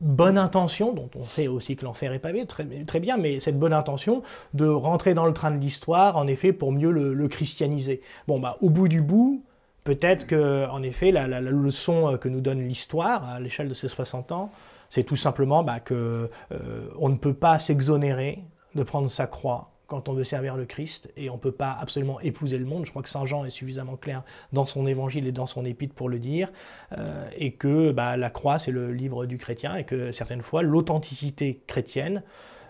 bonne 0.00 0.38
intention, 0.38 0.92
dont 0.92 1.10
on 1.14 1.24
sait 1.24 1.48
aussi 1.48 1.76
que 1.76 1.84
l'enfer 1.84 2.12
est 2.12 2.18
pavé, 2.18 2.46
très, 2.46 3.00
bien, 3.00 3.16
mais 3.16 3.40
cette 3.40 3.58
bonne 3.58 3.72
intention 3.72 4.22
de 4.54 4.66
rentrer 4.66 5.14
dans 5.14 5.26
le 5.26 5.32
train 5.32 5.50
de 5.50 5.58
l'histoire, 5.58 6.16
en 6.16 6.26
effet, 6.26 6.52
pour 6.52 6.72
mieux 6.72 6.90
le, 6.90 7.28
christianiser. 7.28 8.02
Bon, 8.28 8.38
bah, 8.38 8.56
au 8.60 8.70
bout 8.70 8.88
du 8.88 9.00
bout, 9.00 9.42
peut-être 9.84 10.26
que, 10.26 10.68
en 10.68 10.82
effet, 10.82 11.12
la, 11.12 11.40
leçon 11.40 12.18
que 12.20 12.28
nous 12.28 12.40
donne 12.40 12.66
l'histoire 12.66 13.28
à 13.28 13.40
l'échelle 13.40 13.68
de 13.68 13.74
ces 13.74 13.88
60 13.88 14.32
ans, 14.32 14.50
c'est 14.90 15.04
tout 15.04 15.16
simplement 15.16 15.64
bah, 15.64 15.80
que 15.80 16.30
euh, 16.52 16.88
on 16.98 17.08
ne 17.08 17.16
peut 17.16 17.34
pas 17.34 17.58
s'exonérer 17.58 18.44
de 18.74 18.82
prendre 18.82 19.10
sa 19.10 19.26
croix 19.26 19.70
quand 19.86 20.08
on 20.08 20.14
veut 20.14 20.24
servir 20.24 20.56
le 20.56 20.64
Christ 20.66 21.10
et 21.16 21.30
on 21.30 21.34
ne 21.34 21.38
peut 21.38 21.52
pas 21.52 21.76
absolument 21.80 22.20
épouser 22.20 22.58
le 22.58 22.64
monde. 22.64 22.84
Je 22.86 22.90
crois 22.90 23.02
que 23.02 23.08
Saint 23.08 23.26
Jean 23.26 23.44
est 23.44 23.50
suffisamment 23.50 23.96
clair 23.96 24.22
dans 24.52 24.66
son 24.66 24.86
évangile 24.86 25.26
et 25.26 25.32
dans 25.32 25.46
son 25.46 25.64
épître 25.64 25.94
pour 25.94 26.08
le 26.08 26.18
dire, 26.18 26.50
euh, 26.96 27.28
et 27.36 27.52
que 27.52 27.92
bah, 27.92 28.16
la 28.16 28.30
croix 28.30 28.58
c'est 28.58 28.72
le 28.72 28.92
livre 28.92 29.26
du 29.26 29.38
chrétien 29.38 29.76
et 29.76 29.84
que 29.84 30.12
certaines 30.12 30.42
fois 30.42 30.62
l'authenticité 30.62 31.62
chrétienne 31.66 32.22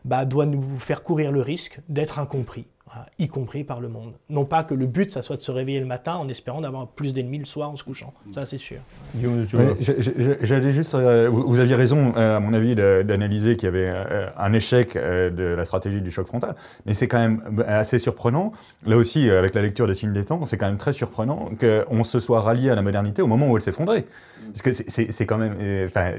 bah, 0.04 0.24
doit 0.24 0.46
nous 0.46 0.78
faire 0.78 1.02
courir 1.02 1.32
le 1.32 1.42
risque 1.42 1.80
d'être 1.88 2.18
incompris 2.18 2.66
y 3.18 3.28
compris 3.28 3.64
par 3.64 3.80
le 3.80 3.88
monde. 3.88 4.12
Non 4.30 4.44
pas 4.44 4.62
que 4.62 4.74
le 4.74 4.86
but, 4.86 5.12
ça 5.12 5.22
soit 5.22 5.36
de 5.36 5.42
se 5.42 5.50
réveiller 5.50 5.80
le 5.80 5.86
matin 5.86 6.14
en 6.14 6.28
espérant 6.28 6.60
d'avoir 6.60 6.86
plus 6.86 7.12
d'ennemis 7.12 7.38
le 7.38 7.44
soir 7.44 7.70
en 7.70 7.76
se 7.76 7.84
couchant. 7.84 8.14
Ça, 8.34 8.46
c'est 8.46 8.58
sûr. 8.58 8.78
J'allais 10.42 10.70
juste. 10.70 10.94
Euh, 10.94 11.28
vous 11.28 11.58
aviez 11.58 11.74
raison, 11.74 12.12
euh, 12.16 12.36
à 12.36 12.40
mon 12.40 12.52
avis, 12.54 12.74
d'analyser 12.74 13.56
qu'il 13.56 13.66
y 13.66 13.68
avait 13.68 13.90
euh, 13.92 14.28
un 14.38 14.52
échec 14.52 14.94
de 14.94 15.42
la 15.42 15.64
stratégie 15.64 16.00
du 16.00 16.10
choc 16.10 16.26
frontal. 16.26 16.54
Mais 16.86 16.94
c'est 16.94 17.08
quand 17.08 17.18
même 17.18 17.64
assez 17.66 17.98
surprenant. 17.98 18.52
Là 18.86 18.96
aussi, 18.96 19.30
avec 19.30 19.54
la 19.54 19.62
lecture 19.62 19.86
des 19.86 19.94
signes 19.94 20.12
des 20.12 20.24
temps, 20.24 20.44
c'est 20.44 20.56
quand 20.56 20.66
même 20.66 20.78
très 20.78 20.92
surprenant 20.92 21.50
qu'on 21.58 22.04
se 22.04 22.20
soit 22.20 22.40
rallié 22.40 22.70
à 22.70 22.74
la 22.74 22.82
modernité 22.82 23.22
au 23.22 23.26
moment 23.26 23.48
où 23.48 23.56
elle 23.56 23.62
s'effondrait. 23.62 24.06
Parce 24.52 24.62
que 24.62 24.72
c'est 24.72 25.26
quand 25.26 25.38
même. 25.38 25.54
Enfin, 25.86 26.12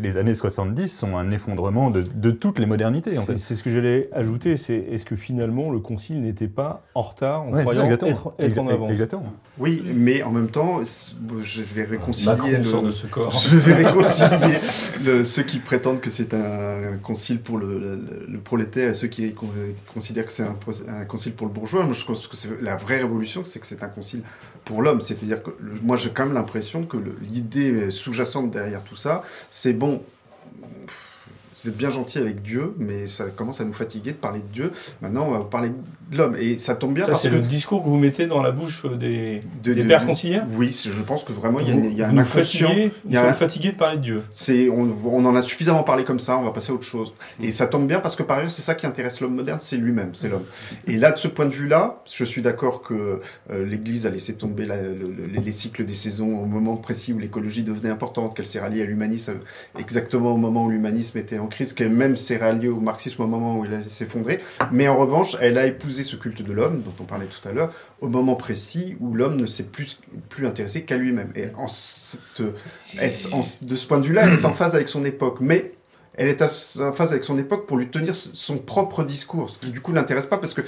les 0.00 0.16
années 0.16 0.34
70 0.34 0.88
sont 0.88 1.16
un 1.16 1.30
effondrement 1.30 1.90
de, 1.90 2.02
de 2.02 2.30
toutes 2.30 2.58
les 2.58 2.66
modernités. 2.66 3.16
C'est 3.36 3.54
ce 3.54 3.62
que 3.62 3.70
j'allais 3.70 4.08
ajouter. 4.12 4.56
C'est 4.56 4.76
est-ce 4.76 5.04
que 5.04 5.16
finalement 5.16 5.70
le 5.70 5.78
n'était 6.14 6.48
pas 6.48 6.84
en 6.94 7.02
retard 7.02 7.42
en 7.42 7.50
croyant 7.50 7.90
être, 7.90 8.34
être, 8.38 8.58
en 8.58 8.68
avance. 8.68 8.90
Exactement. 8.90 9.32
Oui, 9.58 9.82
mais 9.84 10.22
en 10.22 10.30
même 10.30 10.48
temps, 10.48 10.80
je 11.42 11.62
vais 11.62 11.84
réconcilier, 11.84 12.58
le, 12.58 12.86
de 12.86 12.90
ce 12.90 13.06
corps. 13.06 13.32
Je 13.32 13.56
vais 13.56 13.74
réconcilier 13.74 15.24
ceux 15.24 15.42
qui 15.42 15.58
prétendent 15.58 16.00
que 16.00 16.10
c'est 16.10 16.34
un 16.34 16.96
concile 17.02 17.40
pour 17.40 17.58
le, 17.58 17.98
le, 18.28 18.38
prolétaire 18.38 18.90
et 18.90 18.94
ceux 18.94 19.08
qui 19.08 19.34
considèrent 19.92 20.26
que 20.26 20.32
c'est 20.32 20.44
un, 20.44 20.56
un, 20.88 21.04
concile 21.04 21.32
pour 21.32 21.46
le 21.46 21.52
bourgeois. 21.52 21.84
Moi, 21.84 21.94
je 21.94 22.04
pense 22.04 22.26
que 22.26 22.36
c'est 22.36 22.60
la 22.60 22.76
vraie 22.76 22.98
révolution, 22.98 23.44
c'est 23.44 23.60
que 23.60 23.66
c'est 23.66 23.82
un 23.82 23.88
concile 23.88 24.22
pour 24.64 24.82
l'homme. 24.82 25.00
C'est-à-dire 25.00 25.42
que 25.42 25.50
moi, 25.82 25.96
j'ai 25.96 26.10
quand 26.10 26.26
même 26.26 26.34
l'impression 26.34 26.84
que 26.84 26.98
l'idée 27.22 27.90
sous-jacente 27.90 28.50
derrière 28.50 28.82
tout 28.82 28.96
ça, 28.96 29.22
c'est 29.50 29.72
bon 29.72 30.02
vous 31.66 31.70
êtes 31.70 31.76
bien 31.76 31.90
gentil 31.90 32.18
avec 32.18 32.42
Dieu, 32.42 32.74
mais 32.78 33.08
ça 33.08 33.24
commence 33.24 33.60
à 33.60 33.64
nous 33.64 33.72
fatiguer 33.72 34.12
de 34.12 34.16
parler 34.16 34.38
de 34.38 34.52
Dieu. 34.52 34.70
Maintenant, 35.02 35.26
on 35.26 35.32
va 35.32 35.44
parler 35.44 35.70
de 36.10 36.16
l'homme. 36.16 36.36
Et 36.38 36.58
ça 36.58 36.76
tombe 36.76 36.94
bien 36.94 37.04
ça, 37.04 37.10
parce 37.10 37.22
que... 37.22 37.28
c'est 37.28 37.34
le 37.34 37.40
discours 37.40 37.82
que 37.82 37.88
vous 37.88 37.98
mettez 37.98 38.26
dans 38.26 38.40
la 38.40 38.52
bouche 38.52 38.86
des, 38.86 39.40
des 39.62 39.84
pères 39.84 40.06
conciliaires 40.06 40.46
Oui, 40.52 40.72
je 40.72 41.02
pense 41.02 41.24
que 41.24 41.32
vraiment, 41.32 41.58
il 41.58 41.68
y 41.68 41.72
a, 41.72 41.74
il 41.74 41.94
y 41.94 42.02
a 42.02 42.08
un 42.08 42.18
inconscient. 42.18 42.70
il 42.72 43.12
y 43.12 43.16
a 43.16 43.26
un... 43.26 43.32
fatigué 43.32 43.72
de 43.72 43.76
parler 43.76 43.96
de 43.96 44.02
Dieu. 44.02 44.22
C'est, 44.30 44.68
on, 44.68 44.96
on, 45.04 45.24
en 45.24 45.34
a 45.34 45.42
suffisamment 45.42 45.82
parlé 45.82 46.04
comme 46.04 46.20
ça, 46.20 46.38
on 46.38 46.44
va 46.44 46.52
passer 46.52 46.70
à 46.70 46.74
autre 46.74 46.84
chose. 46.84 47.12
Et 47.42 47.50
ça 47.50 47.66
tombe 47.66 47.88
bien 47.88 47.98
parce 47.98 48.14
que 48.14 48.22
par 48.22 48.38
ailleurs, 48.38 48.52
c'est 48.52 48.62
ça 48.62 48.76
qui 48.76 48.86
intéresse 48.86 49.20
l'homme 49.20 49.34
moderne, 49.34 49.58
c'est 49.60 49.76
lui-même, 49.76 50.10
c'est 50.12 50.28
l'homme. 50.28 50.44
Et 50.86 50.96
là, 50.96 51.10
de 51.10 51.18
ce 51.18 51.26
point 51.26 51.46
de 51.46 51.54
vue-là, 51.54 52.02
je 52.08 52.24
suis 52.24 52.42
d'accord 52.42 52.82
que 52.82 53.18
euh, 53.50 53.66
l'Église 53.66 54.06
a 54.06 54.10
laissé 54.10 54.34
tomber 54.34 54.66
la, 54.66 54.76
les 54.76 55.52
cycles 55.52 55.84
des 55.84 55.94
saisons 55.94 56.38
au 56.38 56.46
moment 56.46 56.76
précis 56.76 57.12
où 57.12 57.18
l'écologie 57.18 57.64
devenait 57.64 57.90
importante, 57.90 58.36
qu'elle 58.36 58.46
s'est 58.46 58.60
ralliée 58.60 58.82
à 58.82 58.86
l'humanisme 58.86 59.34
exactement 59.78 60.32
au 60.32 60.36
moment 60.36 60.66
où 60.66 60.70
l'humanisme 60.70 61.18
était 61.18 61.38
en 61.38 61.46
crise, 61.56 61.72
qu'elle 61.72 61.90
même 61.90 62.16
s'est 62.16 62.36
ralliée 62.36 62.68
au 62.68 62.80
marxisme 62.80 63.22
au 63.22 63.26
moment 63.26 63.58
où 63.58 63.64
il 63.64 63.74
a 63.74 63.82
s'effondrer. 63.82 64.38
Mais 64.70 64.86
en 64.86 64.96
revanche, 64.96 65.36
elle 65.40 65.58
a 65.58 65.66
épousé 65.66 66.04
ce 66.04 66.14
culte 66.16 66.42
de 66.42 66.52
l'homme, 66.52 66.82
dont 66.82 66.94
on 67.00 67.04
parlait 67.04 67.26
tout 67.26 67.48
à 67.48 67.52
l'heure, 67.52 67.72
au 68.00 68.08
moment 68.08 68.36
précis 68.36 68.96
où 69.00 69.14
l'homme 69.14 69.40
ne 69.40 69.46
s'est 69.46 69.64
plus, 69.64 69.98
plus 70.28 70.46
intéressé 70.46 70.84
qu'à 70.84 70.96
lui-même. 70.96 71.32
Et 71.34 71.46
de 72.38 73.76
ce 73.76 73.86
point 73.86 73.98
de 73.98 74.06
vue-là, 74.06 74.26
elle 74.26 74.34
est 74.34 74.44
en 74.44 74.52
phase 74.52 74.74
avec 74.76 74.88
son 74.88 75.04
époque. 75.04 75.38
Mais 75.40 75.72
elle 76.18 76.28
est 76.28 76.42
en 76.42 76.92
phase 76.92 77.12
avec 77.12 77.24
son 77.24 77.36
époque 77.38 77.66
pour 77.66 77.76
lui 77.76 77.88
tenir 77.88 78.14
son 78.14 78.58
propre 78.58 79.04
discours, 79.04 79.50
ce 79.50 79.58
qui 79.58 79.70
du 79.70 79.80
coup 79.80 79.92
l'intéresse 79.92 80.26
pas 80.26 80.38
parce 80.38 80.54
que 80.54 80.62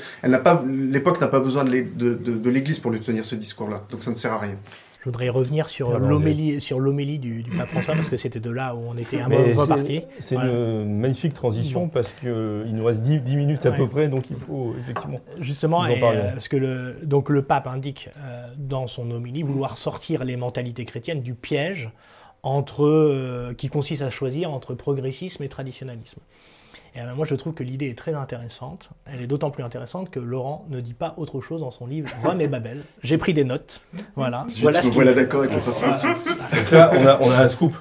l'époque 0.66 1.20
n'a 1.20 1.28
pas 1.28 1.40
besoin 1.40 1.64
de 1.64 2.48
l'Église 2.50 2.78
pour 2.80 2.90
lui 2.90 3.00
tenir 3.00 3.24
ce 3.24 3.34
discours-là, 3.34 3.82
donc 3.90 4.02
ça 4.02 4.10
ne 4.10 4.16
sert 4.16 4.32
à 4.32 4.38
rien. 4.38 4.56
Je 5.00 5.04
voudrais 5.04 5.28
revenir 5.28 5.68
sur 5.68 5.96
l'homélie, 5.96 6.60
sur 6.60 6.80
l'homélie 6.80 7.18
du, 7.18 7.44
pape 7.56 7.68
François 7.68 7.94
parce 7.94 8.08
que 8.08 8.16
c'était 8.16 8.40
de 8.40 8.50
là 8.50 8.74
où 8.74 8.80
on 8.88 8.96
était 8.96 9.20
un 9.20 9.28
peu 9.28 9.52
reparti. 9.54 10.02
C'est 10.18 10.34
une 10.34 10.98
magnifique 10.98 11.34
transition 11.34 11.88
parce 11.88 12.14
qu'il 12.14 12.28
nous 12.72 12.84
reste 12.84 13.02
10, 13.02 13.36
minutes 13.36 13.64
à 13.66 13.72
peu 13.72 13.88
près, 13.88 14.08
donc 14.08 14.30
il 14.30 14.36
faut 14.36 14.74
effectivement. 14.78 15.20
Justement, 15.38 15.84
euh, 15.84 16.32
parce 16.32 16.48
que 16.48 16.56
le, 16.56 16.96
donc 17.04 17.30
le 17.30 17.42
pape 17.42 17.68
indique 17.68 18.10
euh, 18.18 18.48
dans 18.56 18.88
son 18.88 19.10
homélie 19.10 19.42
vouloir 19.42 19.78
sortir 19.78 20.24
les 20.24 20.36
mentalités 20.36 20.84
chrétiennes 20.84 21.22
du 21.22 21.34
piège 21.34 21.90
entre, 22.42 22.84
euh, 22.84 23.54
qui 23.54 23.68
consiste 23.68 24.02
à 24.02 24.10
choisir 24.10 24.52
entre 24.52 24.74
progressisme 24.74 25.42
et 25.42 25.48
traditionnalisme. 25.48 26.20
Et 26.98 27.00
euh, 27.00 27.14
moi, 27.14 27.24
je 27.24 27.34
trouve 27.36 27.54
que 27.54 27.62
l'idée 27.62 27.88
est 27.88 27.98
très 27.98 28.14
intéressante. 28.14 28.90
Elle 29.06 29.22
est 29.22 29.26
d'autant 29.26 29.50
plus 29.50 29.62
intéressante 29.62 30.10
que 30.10 30.18
Laurent 30.18 30.64
ne 30.68 30.80
dit 30.80 30.94
pas 30.94 31.14
autre 31.16 31.40
chose 31.40 31.60
dans 31.60 31.70
son 31.70 31.86
livre 31.86 32.08
Rome 32.24 32.40
et 32.40 32.48
Babel. 32.48 32.82
J'ai 33.04 33.18
pris 33.18 33.34
des 33.34 33.44
notes. 33.44 33.80
Voilà. 34.16 34.46
Je 34.48 34.62
voilà, 34.62 34.80
voilà 34.80 35.12
d'accord 35.12 35.42
avec 35.42 35.54
le 35.54 35.60
Donc 35.60 36.70
là, 36.72 36.90
on 36.92 37.06
a, 37.06 37.18
on 37.20 37.30
a 37.30 37.42
un 37.42 37.46
scoop. 37.46 37.76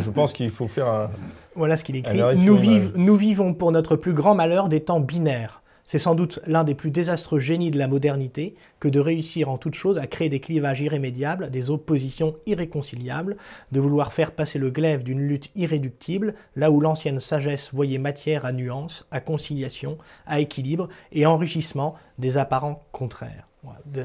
Je, 0.00 0.10
pense 0.10 0.32
qu'il 0.32 0.50
faut 0.50 0.68
faire 0.68 0.88
un. 0.88 1.10
Voilà 1.54 1.76
ce 1.76 1.84
qu'il 1.84 1.96
écrit. 1.96 2.18
Nous, 2.38 2.58
nous 2.96 3.16
vivons 3.16 3.52
pour 3.52 3.72
notre 3.72 3.96
plus 3.96 4.14
grand 4.14 4.34
malheur 4.34 4.68
des 4.68 4.80
temps 4.80 5.00
binaires 5.00 5.60
c'est 5.86 6.00
sans 6.00 6.14
doute 6.14 6.40
l'un 6.46 6.64
des 6.64 6.74
plus 6.74 6.90
désastreux 6.90 7.38
génies 7.38 7.70
de 7.70 7.78
la 7.78 7.88
modernité 7.88 8.56
que 8.80 8.88
de 8.88 9.00
réussir 9.00 9.48
en 9.48 9.56
toute 9.56 9.74
chose 9.74 9.98
à 9.98 10.06
créer 10.06 10.28
des 10.28 10.40
clivages 10.40 10.80
irrémédiables, 10.80 11.50
des 11.50 11.70
oppositions 11.70 12.36
irréconciliables, 12.46 13.36
de 13.72 13.80
vouloir 13.80 14.12
faire 14.12 14.32
passer 14.32 14.58
le 14.58 14.70
glaive 14.70 15.04
d'une 15.04 15.20
lutte 15.20 15.50
irréductible, 15.54 16.34
là 16.56 16.70
où 16.70 16.80
l'ancienne 16.80 17.20
sagesse 17.20 17.70
voyait 17.72 17.98
matière 17.98 18.44
à 18.44 18.52
nuance, 18.52 19.06
à 19.10 19.20
conciliation, 19.20 19.96
à 20.26 20.40
équilibre 20.40 20.88
et 21.12 21.24
enrichissement 21.24 21.94
des 22.18 22.36
apparents 22.36 22.82
contraires. 22.92 23.48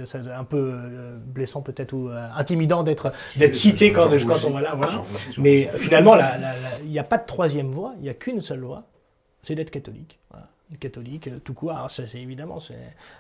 C'est 0.06 0.18
un 0.18 0.44
peu 0.44 0.72
euh, 0.74 1.18
blessant 1.24 1.62
peut-être 1.62 1.94
ou 1.94 2.10
euh, 2.10 2.28
intimidant 2.36 2.82
d'être 2.82 3.12
cité 3.54 3.92
quand, 3.92 4.10
quand, 4.26 4.46
on 4.46 4.50
va 4.52 4.62
là. 4.62 4.74
Voilà. 4.76 5.04
Mais 5.38 5.70
finalement, 5.76 6.16
il 6.84 6.90
n'y 6.90 6.98
a 6.98 7.04
pas 7.04 7.20
de 7.20 7.28
troisième 7.28 7.70
voie, 7.70 7.94
il 7.98 8.04
n'y 8.04 8.10
a 8.10 8.16
qu'une 8.16 8.42
seule 8.42 8.62
voie, 8.62 8.88
c'est 9.44 9.54
d'être 9.54 9.70
catholique. 9.70 10.20
Voilà 10.32 10.51
catholique, 10.80 11.28
euh, 11.28 11.40
tout 11.44 11.54
quoi. 11.54 11.88
c'est 11.90 12.16
évidemment, 12.16 12.60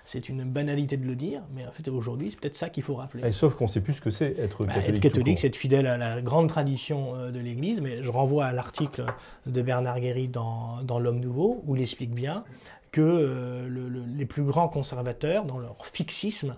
c'est 0.05 0.29
une 0.29 0.43
banalité 0.43 0.97
de 0.97 1.05
le 1.05 1.15
dire, 1.15 1.41
mais 1.53 1.65
en 1.65 1.71
fait, 1.71 1.87
aujourd'hui, 1.89 2.31
c'est 2.31 2.39
peut-être 2.39 2.55
ça 2.55 2.69
qu'il 2.69 2.83
faut 2.83 2.95
rappeler. 2.95 3.31
sauf 3.31 3.55
qu'on 3.55 3.65
ne 3.65 3.69
sait 3.69 3.81
plus 3.81 3.93
ce 3.93 4.01
que 4.01 4.09
c'est 4.09 4.37
être 4.39 4.65
bah, 4.65 4.73
catholique. 4.73 4.95
Être 4.95 5.01
catholique, 5.01 5.39
c'est 5.39 5.47
être 5.47 5.55
fidèle 5.55 5.87
à 5.87 5.97
la 5.97 6.21
grande 6.21 6.49
tradition 6.49 7.15
euh, 7.15 7.31
de 7.31 7.39
l'Église, 7.39 7.81
mais 7.81 8.03
je 8.03 8.11
renvoie 8.11 8.45
à 8.45 8.53
l'article 8.53 9.05
de 9.45 9.61
Bernard 9.61 9.99
Guéry 9.99 10.27
dans, 10.27 10.81
dans 10.83 10.99
L'Homme 10.99 11.19
Nouveau, 11.19 11.63
où 11.65 11.75
il 11.75 11.81
explique 11.81 12.13
bien 12.13 12.43
que 12.91 13.01
euh, 13.01 13.69
les 14.15 14.25
plus 14.25 14.43
grands 14.43 14.67
conservateurs, 14.67 15.45
dans 15.45 15.57
leur 15.57 15.85
fixisme, 15.85 16.55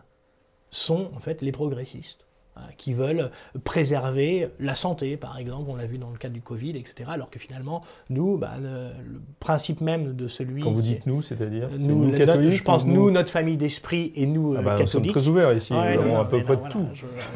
sont 0.72 1.12
en 1.16 1.20
fait 1.20 1.42
les 1.42 1.52
progressistes. 1.52 2.26
Hein, 2.56 2.62
qui 2.78 2.94
veulent 2.94 3.32
préserver 3.64 4.50
la 4.60 4.76
santé, 4.76 5.18
par 5.18 5.40
exemple, 5.40 5.72
on 5.72 5.76
l'a 5.76 5.88
vu 5.88 5.98
dans 5.98 6.12
le 6.12 6.20
cas 6.20 6.30
du 6.30 6.42
Covid, 6.42 6.78
etc. 6.78 7.06
Alors 7.08 7.32
que 7.32 7.40
finalement, 7.40 7.82
nous, 8.12 8.38
bah, 8.38 8.52
le, 8.62 8.92
principe 9.40 9.82
même 9.82 10.16
de 10.16 10.28
celui... 10.28 10.62
Quand 10.62 10.70
vous 10.70 10.84
dites 10.84 11.08
nous, 11.08 11.24
c'est-à-dire 11.24 11.68
nous, 11.80 12.12
catholiques 12.12 12.58
Je 12.58 12.64
pense 12.64 12.86
nous, 12.86 13.10
notre 13.10 13.32
famille 13.32 13.58
d'esprit 13.58 14.14
et 14.16 14.28
nous, 14.28 14.54
ah 14.56 14.62
catholiques. 14.62 14.82
Nous 14.82 14.88
sommes 14.88 15.08
très 15.08 15.28
ouverts 15.28 15.52
ici, 15.54 15.74
on 15.74 16.20
à 16.20 16.26
peu 16.26 16.44
près 16.44 16.58
de 16.58 16.70
tout. 16.70 16.86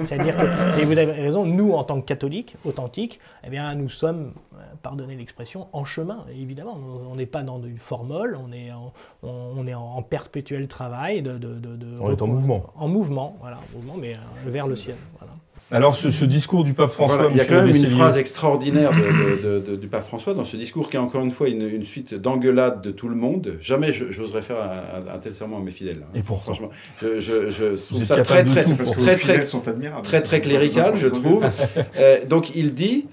C'est-à-dire 0.03 0.35
que, 0.35 0.81
et 0.81 0.85
vous 0.85 0.95
avez 0.99 1.13
raison, 1.13 1.47
nous, 1.47 1.71
en 1.71 1.83
tant 1.83 1.99
que 1.99 2.05
catholiques, 2.05 2.55
authentiques, 2.63 3.19
eh 3.43 3.49
bien, 3.49 3.73
nous 3.73 3.89
sommes, 3.89 4.33
euh, 4.53 4.61
pardonnez 4.83 5.15
l'expression, 5.15 5.67
en 5.73 5.83
chemin, 5.83 6.25
évidemment. 6.39 6.77
On 7.09 7.15
n'est 7.15 7.25
pas 7.25 7.41
dans 7.41 7.59
une 7.63 7.79
formule, 7.79 8.37
on 8.39 8.51
est 8.51 8.71
en, 8.71 8.93
on, 9.23 9.65
est 9.65 9.73
en 9.73 9.99
perpétuel 10.03 10.67
travail. 10.67 11.23
De, 11.23 11.39
de, 11.39 11.55
de, 11.55 11.99
on 11.99 12.11
est 12.11 12.21
en 12.21 12.27
mouvement. 12.27 12.65
En 12.75 12.87
mouvement, 12.87 13.35
voilà, 13.39 13.57
en 13.57 13.77
mouvement, 13.77 13.95
mais 13.99 14.13
euh, 14.13 14.49
vers 14.51 14.67
le 14.67 14.75
ciel. 14.75 14.95
Alors, 15.71 15.95
ce, 15.95 16.23
discours 16.23 16.63
du 16.63 16.73
pape 16.73 16.91
François. 16.91 17.27
il 17.29 17.37
y 17.37 17.41
a 17.41 17.45
quand 17.45 17.61
même 17.61 17.75
une 17.75 17.87
phrase 17.87 18.17
extraordinaire 18.17 18.91
du 18.91 19.87
pape 19.87 20.05
François 20.05 20.33
dans 20.33 20.45
ce 20.45 20.55
discours 20.55 20.89
qui 20.89 20.95
est 20.95 20.99
encore 20.99 21.23
une 21.23 21.31
fois 21.31 21.49
une, 21.49 21.83
suite 21.83 22.13
d'engueulades 22.13 22.81
de 22.81 22.91
tout 22.91 23.09
le 23.09 23.15
monde. 23.15 23.57
Jamais 23.59 23.91
j'oserais 23.91 24.41
faire 24.41 24.57
un, 24.61 25.17
tel 25.17 25.35
serment 25.35 25.57
à 25.57 25.61
mes 25.61 25.71
fidèles. 25.71 26.05
Et 26.15 26.21
pourquoi 26.21 26.53
Franchement, 26.53 26.69
je, 27.01 27.75
trouve 27.75 28.03
ça 28.03 28.21
très, 28.21 28.45
très, 28.45 28.63
très, 28.63 28.73
très, 28.73 29.15
très, 30.03 30.21
très, 30.21 30.41
clérical, 30.41 30.95
je 30.95 31.07
trouve. 31.07 31.45
Euh, 31.99 32.25
donc, 32.25 32.55
il 32.55 32.73
dit. 32.73 33.07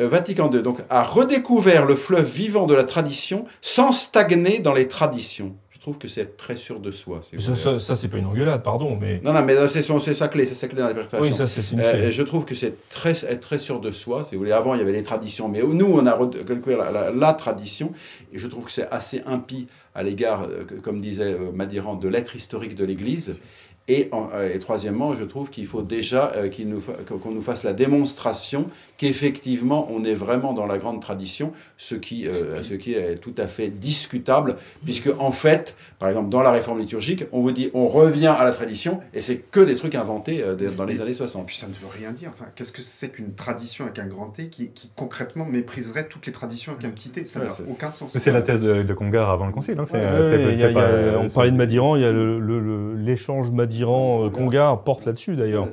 Euh, 0.00 0.08
Vatican 0.08 0.50
II 0.52 0.62
donc, 0.62 0.78
a 0.90 1.02
redécouvert 1.02 1.84
le 1.84 1.96
fleuve 1.96 2.30
vivant 2.30 2.66
de 2.66 2.74
la 2.74 2.84
tradition 2.84 3.46
sans 3.62 3.90
stagner 3.90 4.60
dans 4.60 4.72
les 4.72 4.86
traditions 4.86 5.56
je 5.78 5.82
trouve 5.82 5.98
que 5.98 6.08
c'est 6.08 6.36
très 6.36 6.56
sûr 6.56 6.80
de 6.80 6.90
soi. 6.90 7.20
ça, 7.22 7.78
ça, 7.78 7.94
c'est 7.94 8.08
pas 8.08 8.18
une 8.18 8.26
engueulade, 8.26 8.64
pardon, 8.64 8.98
mais... 9.00 9.20
Non, 9.22 9.32
non, 9.32 9.44
mais 9.44 9.54
c'est 9.68 9.80
sa 9.80 10.26
clé, 10.26 10.44
c'est 10.44 10.56
sa 10.56 10.66
clé 10.66 10.78
d'interprétation. 10.78 11.20
Oui, 11.20 11.32
ça, 11.32 11.46
c'est 11.46 11.60
une 11.70 11.80
clé. 11.80 12.10
je 12.10 12.22
trouve 12.24 12.44
que 12.44 12.56
c'est 12.56 12.88
très, 12.90 13.12
être 13.12 13.40
très 13.40 13.60
sûr 13.60 13.78
de 13.78 13.92
soi. 13.92 14.24
Si 14.24 14.34
vous 14.34 14.40
voulez, 14.40 14.50
avant, 14.50 14.74
il 14.74 14.78
y 14.78 14.82
avait 14.82 14.90
les 14.90 15.04
traditions, 15.04 15.48
mais 15.48 15.62
nous, 15.62 15.86
on 15.86 16.04
a 16.04 16.18
la, 16.18 16.90
la, 16.90 17.10
la 17.12 17.32
tradition, 17.32 17.92
et 18.32 18.38
je 18.38 18.48
trouve 18.48 18.64
que 18.64 18.72
c'est 18.72 18.88
assez 18.90 19.22
impie 19.24 19.68
à 19.94 20.02
l'égard, 20.02 20.48
comme 20.82 21.00
disait 21.00 21.36
Madiran, 21.54 21.94
de 21.94 22.08
l'être 22.08 22.34
historique 22.34 22.74
de 22.74 22.84
l'Église. 22.84 23.40
Et, 23.88 24.10
euh, 24.12 24.54
et, 24.54 24.58
troisièmement, 24.58 25.14
je 25.14 25.24
trouve 25.24 25.48
qu'il 25.48 25.66
faut 25.66 25.82
déjà 25.82 26.32
euh, 26.36 26.50
qu'on 26.50 26.64
nous, 26.64 26.82
qu'on 27.20 27.30
nous, 27.30 27.42
fasse 27.42 27.64
la 27.64 27.72
démonstration 27.72 28.68
qu'effectivement, 28.98 29.88
on 29.90 30.04
est 30.04 30.12
vraiment 30.12 30.52
dans 30.52 30.66
la 30.66 30.76
grande 30.76 31.00
tradition, 31.00 31.52
ce 31.78 31.94
qui, 31.94 32.26
euh, 32.26 32.62
ce 32.62 32.74
qui 32.74 32.92
est 32.92 33.16
tout 33.16 33.34
à 33.38 33.46
fait 33.46 33.68
discutable, 33.68 34.56
puisque 34.84 35.08
en 35.18 35.32
fait, 35.32 35.76
par 35.98 36.10
exemple, 36.10 36.28
dans 36.28 36.42
la 36.42 36.50
réforme 36.50 36.80
liturgique, 36.80 37.24
on 37.32 37.40
vous 37.40 37.52
dit 37.52 37.70
on 37.72 37.86
revient 37.86 38.26
à 38.26 38.44
la 38.44 38.52
tradition, 38.52 39.00
et 39.14 39.20
c'est 39.20 39.38
que 39.38 39.60
des 39.60 39.74
trucs 39.74 39.94
inventés 39.94 40.44
dans 40.76 40.84
les 40.84 41.00
années 41.00 41.14
60. 41.14 41.46
Puis 41.46 41.56
ça 41.56 41.68
ne 41.68 41.72
veut 41.72 41.88
rien 41.90 42.12
dire. 42.12 42.30
Enfin, 42.34 42.50
qu'est-ce 42.54 42.72
que 42.72 42.82
c'est 42.82 43.10
qu'une 43.10 43.32
tradition 43.34 43.84
avec 43.84 43.98
un 43.98 44.06
grand 44.06 44.26
T 44.26 44.48
qui, 44.48 44.70
qui, 44.70 44.90
concrètement 44.94 45.46
mépriserait 45.46 46.08
toutes 46.08 46.26
les 46.26 46.32
traditions 46.32 46.72
avec 46.72 46.84
un 46.84 46.90
petit 46.90 47.10
T? 47.10 47.24
Ça 47.24 47.40
n'a 47.40 47.50
aucun 47.70 47.90
sens. 47.90 48.12
C'est 48.16 48.32
la 48.32 48.42
thèse 48.42 48.60
de, 48.60 48.82
de, 48.82 48.94
Congar 48.94 49.30
avant 49.30 49.46
le 49.46 49.52
Concile. 49.52 49.78
Hein. 49.78 49.84
on 51.20 51.28
parlait 51.30 51.52
de 51.52 51.56
Madiran, 51.56 51.96
il 51.96 52.02
y 52.02 52.04
a 52.04 52.12
l'échange 52.12 53.50
Madiran 53.52 53.78
Iran, 53.78 54.30
Congar 54.30 54.74
euh, 54.74 54.76
porte 54.76 55.06
là-dessus 55.06 55.36
d'ailleurs. 55.36 55.68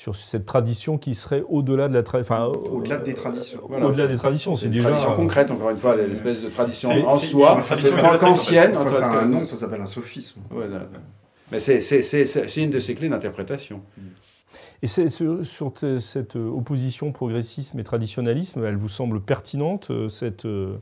Sur 0.00 0.16
cette 0.16 0.46
tradition 0.46 0.96
qui 0.96 1.14
serait 1.14 1.44
au-delà 1.50 1.86
de 1.86 1.92
la 1.92 2.02
enfin, 2.18 2.46
au-delà 2.46 2.96
des 2.96 3.12
traditions. 3.12 3.60
Au-delà 3.70 4.06
des 4.06 4.16
traditions, 4.16 4.56
c'est 4.56 4.70
déjà. 4.70 4.88
Tradition 4.88 5.14
concrète, 5.14 5.50
encore 5.50 5.68
une 5.68 5.76
fois, 5.76 5.94
l'espèce 5.94 6.40
de 6.40 6.48
tradition 6.48 6.88
en 7.06 7.18
soi. 7.18 7.60
C'est 7.62 8.24
ancienne. 8.24 8.72
C'est 8.88 9.02
un 9.02 9.26
nom, 9.26 9.44
ça 9.44 9.56
s'appelle 9.56 9.82
un 9.82 9.86
sophisme. 9.86 10.40
Mais 11.52 11.60
c'est 11.60 12.56
une 12.56 12.70
de 12.70 12.80
ces 12.80 12.94
clés 12.94 13.10
d'interprétation. 13.10 13.82
Et 14.80 14.86
sur, 14.86 15.44
sur 15.44 15.74
cette 15.98 16.36
opposition 16.36 17.12
progressisme 17.12 17.78
et 17.78 17.84
traditionnalisme, 17.84 18.64
elle 18.64 18.76
vous 18.76 18.88
semble 18.88 19.20
pertinente, 19.20 19.90
euh, 19.90 20.08
cette, 20.08 20.46
euh, 20.46 20.78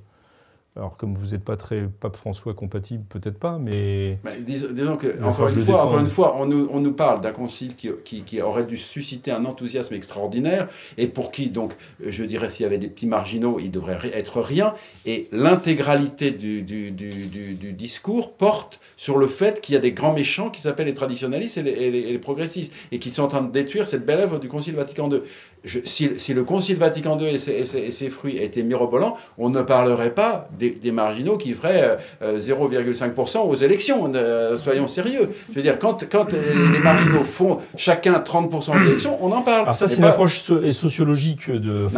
alors, 0.78 0.96
comme 0.96 1.16
vous 1.16 1.32
n'êtes 1.32 1.44
pas 1.44 1.56
très 1.56 1.88
pape 2.00 2.14
François 2.14 2.54
compatible, 2.54 3.02
peut-être 3.08 3.38
pas, 3.38 3.58
mais. 3.58 4.18
disons, 4.40 4.96
que, 4.96 5.22
encore 5.24 5.48
une, 5.48 5.64
fois, 5.64 5.84
encore 5.84 5.98
une, 5.98 6.06
fois, 6.06 6.36
on 6.36 6.46
nous, 6.46 6.68
on 6.70 6.78
nous 6.78 6.92
parle 6.92 7.20
d'un 7.20 7.32
concile 7.32 7.74
qui, 7.74 7.90
qui, 8.04 8.40
aurait 8.40 8.64
dû 8.64 8.76
susciter 8.76 9.32
un 9.32 9.44
enthousiasme 9.44 9.94
extraordinaire, 9.94 10.68
et 10.96 11.08
pour 11.08 11.32
qui, 11.32 11.50
donc, 11.50 11.72
je 12.06 12.22
dirais, 12.22 12.48
s'il 12.48 12.62
y 12.62 12.66
avait 12.66 12.78
des 12.78 12.86
petits 12.86 13.08
marginaux, 13.08 13.58
il 13.58 13.72
devrait 13.72 13.98
être 14.14 14.40
rien. 14.40 14.72
Et 15.04 15.26
l'intégralité 15.32 16.30
du, 16.30 16.62
du, 16.62 16.92
du, 16.92 17.10
du, 17.10 17.72
discours 17.72 18.32
porte 18.32 18.78
sur 18.96 19.18
le 19.18 19.26
fait 19.26 19.60
qu'il 19.60 19.74
y 19.74 19.78
a 19.78 19.80
des 19.80 19.92
grands 19.92 20.14
méchants 20.14 20.48
qui 20.48 20.60
s'appellent 20.60 20.86
les 20.86 20.94
traditionalistes 20.94 21.58
et 21.58 21.62
les, 21.62 21.72
et 21.72 21.90
les, 21.90 22.18
progressistes, 22.18 22.72
et 22.92 23.00
qui 23.00 23.10
sont 23.10 23.24
en 23.24 23.28
train 23.28 23.42
de 23.42 23.50
détruire 23.50 23.88
cette 23.88 24.06
belle 24.06 24.20
œuvre 24.20 24.38
du 24.38 24.46
Concile 24.46 24.76
Vatican 24.76 25.10
II 25.10 25.22
si, 25.64 26.34
le 26.34 26.44
Concile 26.44 26.76
Vatican 26.76 27.18
II 27.18 27.26
et 27.26 27.38
ses, 27.38 28.10
fruits 28.10 28.38
étaient 28.38 28.62
mirobolants, 28.62 29.16
on 29.36 29.50
ne 29.50 29.62
parlerait 29.62 30.14
pas 30.14 30.48
des, 30.58 30.92
marginaux 30.92 31.36
qui 31.36 31.52
feraient 31.52 31.98
0,5% 32.22 33.36
euh, 33.36 33.40
aux 33.40 33.54
élections. 33.54 34.10
Euh, 34.14 34.56
soyons 34.56 34.88
sérieux. 34.88 35.30
Je 35.50 35.56
veux 35.56 35.62
dire, 35.62 35.78
quand, 35.78 36.02
les, 36.32 36.78
marginaux 36.78 37.24
font 37.24 37.58
chacun 37.76 38.14
30% 38.18 38.52
aux 38.54 38.86
élections, 38.86 39.18
on 39.20 39.32
en 39.32 39.42
parle. 39.42 39.62
Alors 39.62 39.76
ça, 39.76 39.86
c'est 39.86 39.96
une 39.96 40.04
approche 40.04 40.40
sociologique 40.40 41.50
de, 41.50 41.88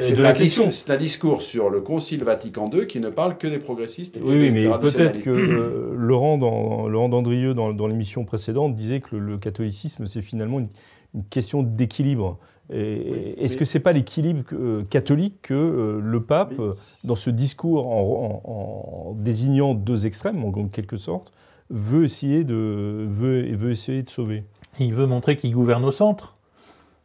c'est 0.00 0.16
la 0.18 0.32
question. 0.32 0.70
C'est 0.70 0.90
un 0.90 0.96
discours 0.96 1.42
sur 1.42 1.70
le 1.70 1.80
Concile 1.80 2.24
Vatican 2.24 2.70
II 2.72 2.86
qui 2.86 3.00
ne 3.00 3.08
parle 3.10 3.36
que 3.36 3.46
des 3.46 3.58
progressistes. 3.58 4.18
oui, 4.22 4.50
mais 4.50 4.66
peut-être 4.78 5.22
que 5.22 5.30
euh, 5.30 5.94
Laurent, 5.96 6.38
dans, 6.38 6.88
Laurent 6.88 7.08
Dandrieux, 7.08 7.54
dans, 7.54 7.86
l'émission 7.86 8.24
précédente, 8.24 8.74
disait 8.74 9.00
que 9.00 9.16
le, 9.16 9.38
catholicisme, 9.38 10.06
c'est 10.06 10.22
finalement 10.22 10.60
une 10.60 11.24
question 11.30 11.62
d'équilibre. 11.62 12.38
Est-ce 12.70 13.56
que 13.56 13.64
ce 13.64 13.76
n'est 13.76 13.82
pas 13.82 13.92
l'équilibre 13.92 14.42
euh, 14.52 14.84
catholique 14.88 15.42
que 15.42 15.54
euh, 15.54 16.00
le 16.02 16.22
pape, 16.22 16.54
euh, 16.58 16.72
dans 17.04 17.14
ce 17.14 17.28
discours 17.28 17.86
en, 17.86 19.14
désignant 19.18 19.74
deux 19.74 20.06
extrêmes, 20.06 20.42
en 20.44 20.68
quelque 20.68 20.96
sorte, 20.96 21.32
veut 21.68 22.04
essayer 22.04 22.44
de, 22.44 23.06
veut, 23.06 23.54
veut 23.54 23.70
essayer 23.70 24.02
de 24.02 24.08
sauver? 24.08 24.44
Il 24.80 24.94
veut 24.94 25.06
montrer 25.06 25.36
qu'il 25.36 25.52
gouverne 25.52 25.84
au 25.84 25.90
centre. 25.90 26.36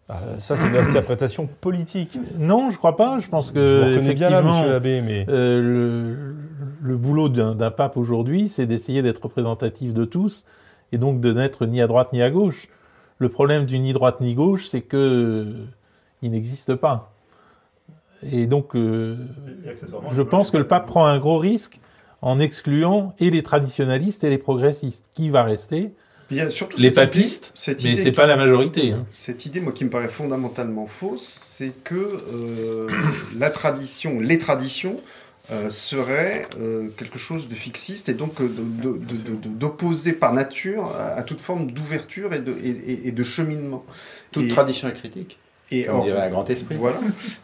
Ah, 0.08 0.22
ça, 0.40 0.56
c'est 0.56 0.68
une 0.68 0.76
interprétation 0.76 1.48
politique. 1.62 2.18
Non, 2.40 2.70
je 2.72 2.78
crois 2.78 2.96
pas. 2.96 3.20
Je 3.20 3.28
pense 3.28 3.52
que 3.52 3.64
je 3.64 4.00
effectivement, 4.00 4.42
bien 4.42 4.42
là, 4.42 4.68
Labbé, 4.68 5.02
mais 5.02 5.26
le, 5.28 6.36
le, 6.82 6.98
boulot 6.98 7.30
d'un 7.30 7.72
pape 7.72 7.96
aujourd'hui, 7.96 8.48
c'est 8.48 8.66
d'essayer 8.66 9.04
d'être 9.04 9.22
représentatif 9.22 9.94
de 9.94 10.06
tous 10.06 10.46
et 10.92 10.98
donc 10.98 11.20
de 11.20 11.32
n'être 11.32 11.68
ni 11.68 11.80
à 11.80 11.86
droite 11.86 12.12
ni 12.12 12.24
à 12.24 12.32
gauche. 12.32 12.70
Le 13.20 13.30
problème 13.30 13.66
du 13.66 13.80
ni 13.80 13.94
droite 13.94 14.22
ni 14.22 14.34
gauche, 14.34 14.68
c'est 14.68 14.82
que 14.82 15.54
il 16.22 16.32
n'existe 16.32 16.76
pas. 16.76 17.14
Et 18.24 18.48
donc, 18.48 18.76
euh, 18.76 19.16
je 20.12 20.22
pense 20.22 20.52
que 20.52 20.58
le 20.58 20.68
pape 20.68 20.88
prend 20.88 21.06
un 21.06 21.20
gros 21.20 21.38
risque 21.38 21.80
en 22.22 22.40
excluant 22.40 23.14
et 23.20 23.30
les 23.30 23.44
traditionalistes 23.44 24.24
et 24.24 24.30
les 24.30 24.38
progressistes. 24.38 25.06
Qui 25.14 25.30
va 25.30 25.44
rester? 25.44 25.92
Surtout 26.50 26.78
les 26.78 26.92
papistes, 26.92 27.54
mais 27.84 27.96
c'est 27.96 28.12
pas 28.12 28.28
la 28.28 28.38
majorité. 28.38 28.92
Hein. 28.92 29.08
Cette 29.12 29.48
idée, 29.48 29.62
moi, 29.62 29.72
qui 29.72 29.84
me 29.84 29.90
paraît 29.90 30.10
fondamentalement 30.10 30.86
fausse, 30.86 31.24
c'est 31.24 31.74
que 31.84 31.96
euh, 31.96 32.88
la 33.40 33.50
tradition, 33.50 34.20
les 34.20 34.38
traditions, 34.38 34.98
euh, 35.52 35.72
serait 35.72 36.48
euh, 36.60 36.90
quelque 36.96 37.18
chose 37.18 37.48
de 37.48 37.56
fixiste 37.56 38.08
et 38.08 38.14
donc 38.14 38.40
euh, 38.40 38.48
d'opposer 38.48 40.14
par 40.14 40.32
nature 40.32 40.96
à, 40.96 41.24
toute 41.24 41.40
forme 41.40 41.72
d'ouverture 41.72 42.34
et 42.36 42.40
de, 42.40 42.56
et, 42.64 43.12
de 43.12 43.24
cheminement. 43.24 43.84
Toute 44.32 44.48
tradition 44.50 44.88
est 44.90 44.94
critique. 44.94 45.40
Et 45.72 45.90
on 45.90 46.04
dirait 46.04 46.22
un 46.22 46.30
grand 46.30 46.50
esprit. 46.50 46.76
Voilà. 46.76 47.00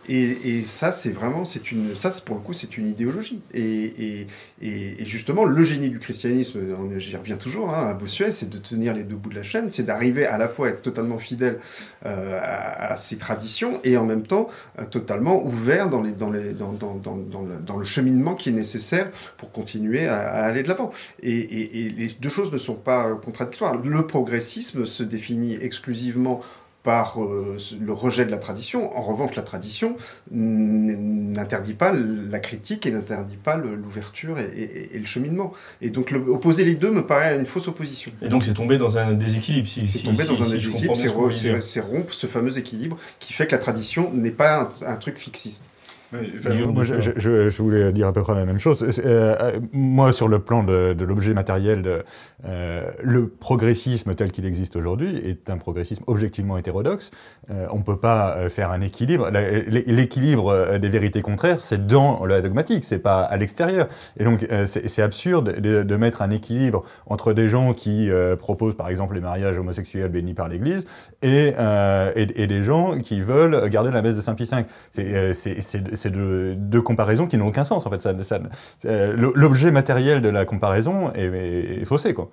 Et, 0.10 0.24
et 0.24 0.66
ça, 0.66 0.92
c'est 0.92 1.12
vraiment, 1.12 1.46
c'est 1.46 1.72
une, 1.72 1.96
ça, 1.96 2.12
pour 2.26 2.36
le 2.36 2.42
coup, 2.42 2.54
c'est 2.54 2.78
une 2.78 2.88
idéologie. 2.88 3.40
Et, 3.54 4.26
et, 4.62 5.06
justement, 5.06 5.46
le 5.46 5.64
génie 5.64 5.90
du 5.90 6.00
christianisme, 6.00 6.60
j'y 6.98 7.16
reviens 7.16 7.38
toujours, 7.38 7.70
hein, 7.70 7.88
à 7.88 7.94
Bossuet, 7.94 8.32
c'est 8.32 8.50
de 8.50 8.58
tenir 8.58 8.94
les 8.94 9.04
deux 9.04 9.16
bouts 9.16 9.30
de 9.30 9.36
la 9.36 9.44
chaîne, 9.44 9.70
c'est 9.70 9.84
d'arriver 9.84 10.26
à 10.26 10.38
la 10.38 10.48
fois 10.48 10.68
à 10.68 10.70
être 10.72 10.82
totalement 10.82 11.20
fidèle 11.20 11.60
euh, 12.06 12.40
à, 12.42 12.98
ses 12.98 13.18
traditions 13.18 13.80
et 13.84 13.98
en 13.98 14.06
même 14.06 14.24
temps 14.24 14.48
euh, 14.80 14.86
totalement 14.86 15.46
ouvert 15.46 15.90
dans, 15.90 16.02
les, 16.02 16.12
dans, 16.12 16.32
les, 16.32 16.54
dans, 16.54 16.72
dans, 16.72 16.96
dans, 16.96 17.16
le, 17.16 17.56
dans, 17.58 17.78
le, 17.78 17.86
cheminement 17.86 18.34
qui 18.34 18.50
est 18.50 18.54
nécessaire 18.54 19.12
pour 19.38 19.52
continuer 19.52 20.08
à, 20.08 20.20
à 20.20 20.46
aller 20.46 20.64
de 20.64 20.68
l'avant. 20.68 20.90
Et, 21.22 21.46
les 21.96 22.08
deux 22.20 22.30
choses 22.30 22.52
ne 22.52 22.58
sont 22.58 22.76
pas 22.76 23.14
contradictoires. 23.16 23.76
Le 23.82 24.08
progressisme 24.08 24.86
se 24.86 25.04
définit 25.04 25.58
exclusivement 25.62 26.42
par 26.86 27.20
euh, 27.22 27.58
le 27.82 27.94
rejet 27.94 28.26
de 28.26 28.32
la 28.32 28.38
tradition. 28.38 28.96
En 28.96 29.02
revanche, 29.02 29.36
la 29.36 29.42
tradition 29.42 29.98
n'interdit 30.30 31.74
pas 31.74 31.92
la 31.92 32.40
critique 32.40 32.86
et 32.86 32.92
n'interdit 32.92 33.38
pas 33.38 33.58
l'ouverture 33.58 34.38
et, 34.38 34.88
le 34.94 35.06
cheminement. 35.06 35.52
Et 35.82 35.90
donc, 35.90 36.14
opposer 36.28 36.64
les 36.64 36.76
deux 36.76 36.92
me 36.92 37.06
paraît 37.06 37.38
une 37.38 37.48
fausse 37.48 37.68
opposition. 37.68 38.12
Et 38.22 38.30
donc, 38.30 38.44
c'est 38.44 38.54
tombé 38.54 38.78
dans 38.78 39.00
un 39.00 39.14
déséquilibre. 39.14 39.68
Si, 39.68 39.88
c'est 39.88 40.04
tombé 40.04 40.26
dans 40.26 40.44
un 40.44 40.48
déséquilibre, 40.48 40.96
c'est 40.96 41.80
rompre 41.80 42.14
ce 42.14 42.28
fameux 42.28 42.56
équilibre 42.58 42.98
qui 43.20 43.34
fait 43.34 43.48
que 43.48 43.54
la 43.54 43.58
tradition 43.58 44.12
n'est 44.14 44.30
pas 44.30 44.70
un 44.86 44.96
truc 44.98 45.18
fixiste 45.18 45.66
moi, 46.72 46.84
je, 46.84 47.62
voulais 47.62 47.92
dire 47.92 48.08
à 48.08 48.14
peu 48.14 48.22
près 48.22 48.36
la 48.36 48.46
même 48.46 48.60
chose. 48.60 48.84
Euh, 48.84 49.36
euh, 49.40 49.60
moi, 49.72 50.14
sur 50.14 50.28
le 50.28 50.40
plan 50.40 50.64
de, 50.64 50.96
l'objet 51.04 51.34
matériel, 51.34 51.82
de, 51.82 52.04
euh, 52.48 52.84
le 53.04 53.28
progressisme 53.28 54.16
tel 54.16 54.32
qu'il 54.32 54.46
existe 54.46 54.76
aujourd'hui 54.76 55.18
est 55.18 55.50
un 55.50 55.58
progressisme 55.58 56.04
objectivement 56.08 56.58
hétérodoxe. 56.58 57.12
on 57.50 57.78
ne 57.78 57.84
peut 57.84 57.98
pas 57.98 58.50
faire 58.50 58.72
un 58.72 58.82
équilibre. 58.82 59.30
L'équilibre 59.30 60.78
des 60.78 60.90
vérités 60.90 61.22
contraires, 61.22 61.62
c'est 61.62 61.86
dans 61.86 62.26
la 62.26 62.42
dogmatique, 62.42 62.84
c'est 62.84 63.00
pas 63.00 63.22
à 63.22 63.38
l'extérieur. 63.38 63.88
Et 64.18 64.24
donc, 64.24 64.46
c'est 64.66 65.02
absurde 65.02 65.60
de, 65.60 65.96
mettre 65.96 66.22
un 66.22 66.30
équilibre 66.30 66.84
entre 67.08 67.34
des 67.34 67.48
gens 67.48 67.74
qui 67.74 68.10
proposent, 68.40 68.76
par 68.76 68.90
exemple, 68.90 69.16
les 69.16 69.22
mariages 69.22 69.58
homosexuels 69.58 70.10
bénis 70.10 70.34
par 70.34 70.50
l'Église 70.50 70.86
et, 71.22 71.54
et, 72.16 72.48
des 72.48 72.64
gens 72.64 73.00
qui 73.00 73.22
veulent 73.22 73.70
garder 73.70 73.92
la 73.92 74.02
messe 74.02 74.16
de 74.16 74.22
Saint 74.22 74.36
Pie 74.36 74.50
V. 74.94 75.34
C'est 75.34 76.05
c'est 76.06 76.12
deux, 76.12 76.82
comparaisons 76.82 77.26
qui 77.26 77.38
n'ont 77.38 77.48
aucun 77.48 77.64
sens. 77.64 77.86
En 77.86 77.90
fait, 77.90 78.08
l'objet 78.86 79.72
matériel 79.72 80.22
de 80.22 80.30
la 80.30 80.46
comparaison 80.46 81.12
est, 81.14 81.84
faussé, 81.86 82.14
quoi. 82.14 82.30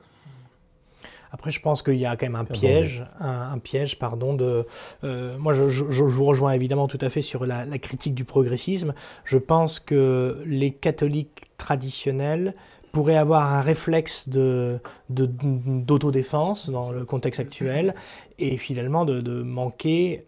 Après, 1.35 1.51
je 1.51 1.61
pense 1.61 1.83
qu'il 1.83 1.95
y 1.95 2.05
a 2.05 2.15
quand 2.15 2.27
même 2.27 2.35
un 2.35 2.45
piège, 2.45 3.05
un, 3.19 3.59
piège, 3.59 3.99
pardon, 3.99 4.35
de. 4.35 4.67
Euh, 5.03 5.39
moi, 5.39 5.55
je, 5.55 6.03
vous 6.03 6.25
rejoins 6.27 6.53
évidemment 6.53 6.89
tout 6.89 6.99
à 7.01 7.09
fait 7.09 7.23
sur 7.23 7.47
la, 7.47 7.65
critique 7.79 8.15
du 8.15 8.25
progressisme. 8.25 8.93
Je 9.25 9.39
pense 9.39 9.81
que 9.81 10.43
les 10.45 10.73
catholiques 10.73 11.51
traditionnels 11.57 12.55
pourraient 12.93 13.17
avoir 13.17 13.55
un 13.55 13.63
réflexe 13.63 14.29
de 14.29 14.79
d'autodéfense 15.09 16.69
dans 16.69 16.91
le 16.91 17.07
contexte 17.07 17.41
actuel 17.41 17.95
et 18.39 18.59
finalement 18.59 19.07
de, 19.07 19.23
de 19.23 19.43
manquer 19.43 20.27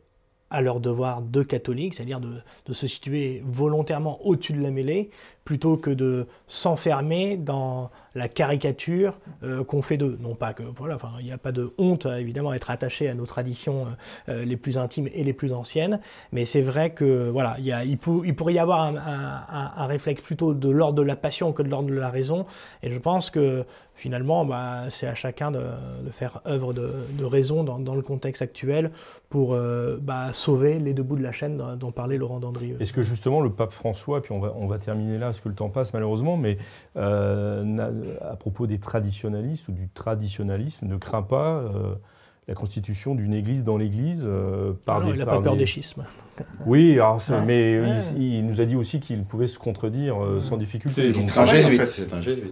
à 0.50 0.60
leur 0.60 0.80
devoir 0.80 1.22
de 1.22 1.42
catholiques, 1.42 1.94
c'est-à-dire 1.94 2.20
de, 2.20 2.42
se 2.72 2.86
situer 2.86 3.42
volontairement 3.44 4.24
au-dessus 4.26 4.52
de 4.52 4.62
la 4.62 4.70
mêlée 4.70 5.10
plutôt 5.44 5.76
que 5.76 5.90
de 5.90 6.26
s'enfermer 6.46 7.36
dans 7.36 7.90
la 8.14 8.28
caricature 8.28 9.18
euh, 9.42 9.64
qu'on 9.64 9.82
fait 9.82 9.96
d'eux. 9.96 10.16
Non 10.20 10.34
pas 10.34 10.54
que, 10.54 10.62
voilà, 10.62 10.98
il 11.20 11.26
n'y 11.26 11.32
a 11.32 11.38
pas 11.38 11.52
de 11.52 11.72
honte, 11.78 12.06
évidemment, 12.06 12.50
à 12.50 12.56
être 12.56 12.70
attaché 12.70 13.08
à 13.08 13.14
nos 13.14 13.26
traditions 13.26 13.86
euh, 13.86 14.32
euh, 14.32 14.44
les 14.44 14.56
plus 14.56 14.78
intimes 14.78 15.08
et 15.12 15.24
les 15.24 15.32
plus 15.32 15.52
anciennes, 15.52 16.00
mais 16.32 16.44
c'est 16.44 16.62
vrai 16.62 16.90
que, 16.90 17.28
voilà, 17.30 17.56
il, 17.58 17.72
a, 17.72 17.84
il, 17.84 17.98
pourrait 17.98 18.54
y 18.54 18.58
avoir 18.58 18.82
un, 18.84 19.86
réflexe 19.86 20.22
plutôt 20.22 20.54
de 20.54 20.70
l'ordre 20.70 20.96
de 20.96 21.02
la 21.02 21.16
passion 21.16 21.52
que 21.52 21.62
de 21.62 21.68
l'ordre 21.68 21.88
de 21.88 21.94
la 21.94 22.10
raison, 22.10 22.46
et 22.82 22.90
je 22.90 22.98
pense 22.98 23.30
que 23.30 23.64
finalement, 23.96 24.44
bah, 24.44 24.84
c'est 24.90 25.06
à 25.06 25.14
chacun 25.14 25.50
de, 25.50 25.60
faire 26.12 26.40
œuvre 26.46 26.72
de, 26.72 27.24
raison 27.24 27.64
dans, 27.64 27.94
le 27.94 28.02
contexte 28.02 28.42
actuel 28.42 28.90
pour 29.28 29.56
bah, 30.00 30.32
sauver 30.32 30.78
les 30.78 30.94
deux 30.94 31.02
bouts 31.02 31.16
de 31.16 31.22
la 31.22 31.32
chaîne 31.32 31.62
dont, 31.78 31.92
parlait 31.92 32.16
Laurent 32.16 32.40
Dandrieux. 32.40 32.76
Est-ce 32.80 32.92
que 32.92 33.02
justement 33.02 33.40
le 33.40 33.50
pape 33.50 33.70
François, 33.70 34.20
puis 34.20 34.32
on 34.32 34.40
va, 34.40 34.52
on 34.56 34.66
va 34.66 34.78
terminer 34.78 35.18
là 35.18 35.32
parce 35.34 35.42
que 35.42 35.48
le 35.48 35.54
temps 35.54 35.70
passe 35.70 35.92
malheureusement, 35.92 36.36
mais 36.36 36.58
à 36.96 38.36
propos 38.36 38.66
des 38.66 38.78
traditionalistes 38.78 39.68
ou 39.68 39.72
du 39.72 39.88
traditionalisme 39.88 40.86
ne 40.86 40.96
craint 40.96 41.22
pas 41.22 41.58
euh, 41.58 41.94
la 42.46 42.54
constitution 42.54 43.14
d'une 43.14 43.32
église 43.32 43.64
dans 43.64 43.76
l'église 43.76 44.24
euh, 44.26 44.72
par 44.84 45.00
non, 45.00 45.12
Il 45.12 45.18
n'a 45.18 45.26
pas 45.26 45.40
peur 45.40 45.56
des 45.56 45.66
schismes. 45.66 46.04
Oui, 46.66 46.98
mais 47.46 47.80
il, 48.16 48.44
nous 48.44 48.60
a 48.60 48.64
dit 48.64 48.74
aussi 48.74 48.98
qu'il 48.98 49.22
pouvait 49.22 49.46
se 49.46 49.56
contredire 49.56 50.20
euh, 50.20 50.40
sans 50.40 50.56
difficulté. 50.56 51.06
Il, 51.06 51.26
travaille, 51.26 51.64
en 51.64 51.68
fait. 51.68 52.02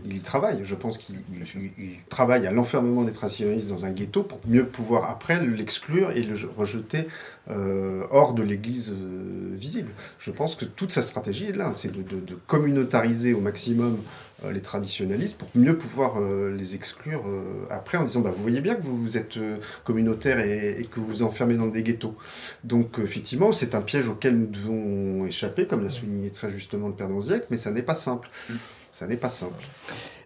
il 0.04 0.22
travaille. 0.22 0.60
Je 0.62 0.76
pense 0.76 0.98
qu'il 0.98 1.16
travaille 2.08 2.46
à 2.46 2.52
l'enfermement 2.52 3.02
des 3.02 3.10
traditionalistes 3.10 3.68
dans 3.68 3.84
un 3.84 3.90
ghetto 3.90 4.22
pour 4.22 4.38
mieux 4.46 4.66
pouvoir 4.66 5.10
après 5.10 5.44
l'exclure 5.44 6.12
et 6.12 6.22
le 6.22 6.36
rejeter 6.56 7.08
hors 7.48 8.34
de 8.34 8.44
l'église 8.44 8.94
visible. 9.56 9.90
Je 10.20 10.30
pense 10.30 10.54
que 10.54 10.64
toute 10.64 10.92
sa 10.92 11.02
stratégie 11.02 11.46
est 11.46 11.56
là, 11.56 11.72
c'est 11.74 11.90
de, 11.90 12.02
de, 12.02 12.38
communautariser 12.46 13.34
au 13.34 13.40
maximum 13.40 13.94
euh, 13.94 13.96
les 14.50 14.60
traditionalistes 14.60 15.38
pour 15.38 15.48
mieux 15.54 15.76
pouvoir 15.78 16.14
euh, 16.16 16.54
les 16.54 16.74
exclure 16.74 17.22
euh, 17.26 17.66
après 17.70 17.98
en 17.98 18.04
disant 18.04 18.20
bah, 18.20 18.32
vous 18.34 18.42
voyez 18.42 18.60
bien 18.60 18.74
que 18.74 18.82
vous 18.82 19.16
êtes 19.16 19.38
communautaire 19.84 20.38
et, 20.40 20.86
que 20.90 21.00
vous 21.00 21.06
vous 21.06 21.22
enfermez 21.22 21.56
dans 21.56 21.68
des 21.68 21.82
ghettos. 21.82 22.16
Donc 22.64 22.98
effectivement, 22.98 23.52
c'est 23.52 23.74
un 23.74 23.82
piège 23.82 24.08
auquel 24.08 24.36
nous 24.36 24.46
devons 24.46 25.26
échapper, 25.26 25.66
comme 25.66 25.82
l'a 25.82 25.90
souligné 25.90 26.30
très 26.30 26.50
justement 26.50 26.88
le 26.88 26.94
Père 26.94 27.08
Danziac, 27.08 27.44
mais 27.50 27.56
ça 27.56 27.70
n'est 27.70 27.82
pas 27.82 27.94
simple. 27.94 28.28
Ça 28.90 29.06
n'est 29.06 29.16
pas 29.16 29.28
simple. 29.28 29.64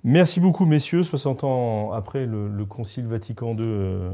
Merci 0.03 0.41
beaucoup, 0.41 0.67
messieurs. 0.67 1.03
60 1.03 1.45
ans 1.45 1.93
après, 1.93 2.27
le, 2.27 2.65
Concile 2.65 3.07
Vatican 3.07 3.57
II 3.57 4.11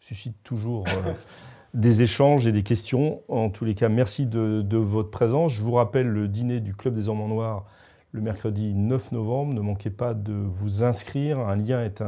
suscite 0.00 0.36
toujours 0.42 0.84
des 1.74 2.02
échanges 2.02 2.46
et 2.46 2.52
des 2.52 2.62
questions. 2.62 3.22
En 3.28 3.50
tous 3.50 3.64
les 3.64 3.74
cas, 3.74 3.88
merci 3.88 4.26
de, 4.26 4.62
de, 4.62 4.76
votre 4.76 5.10
présence. 5.10 5.52
Je 5.52 5.62
vous 5.62 5.72
rappelle 5.72 6.08
le 6.08 6.28
dîner 6.28 6.60
du 6.60 6.74
Club 6.74 6.94
des 6.94 7.08
Hommes 7.08 7.26
Noirs 7.28 7.64
le 8.12 8.20
mercredi 8.20 8.74
9 8.74 9.12
novembre. 9.12 9.54
Ne 9.54 9.60
manquez 9.60 9.90
pas 9.90 10.14
de 10.14 10.32
vous 10.32 10.84
inscrire. 10.84 11.40
Un 11.40 11.56
lien 11.56 11.82
est, 11.82 12.02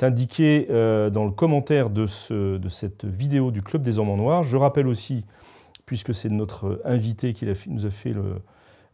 indiqué 0.00 0.66
euh, 0.70 1.10
dans 1.10 1.24
le 1.24 1.30
commentaire 1.30 1.90
de, 1.90 2.06
cette 2.06 3.04
vidéo 3.04 3.50
du 3.50 3.62
Club 3.62 3.82
des 3.82 3.98
Hommes 3.98 4.10
en 4.10 4.16
Noir. 4.16 4.42
Je 4.42 4.56
rappelle 4.56 4.86
aussi, 4.86 5.24
puisque 5.86 6.14
c'est 6.14 6.30
notre 6.30 6.80
invité 6.84 7.32
qui 7.32 7.46
nous 7.68 7.86
a 7.86 7.90
fait 7.90 8.14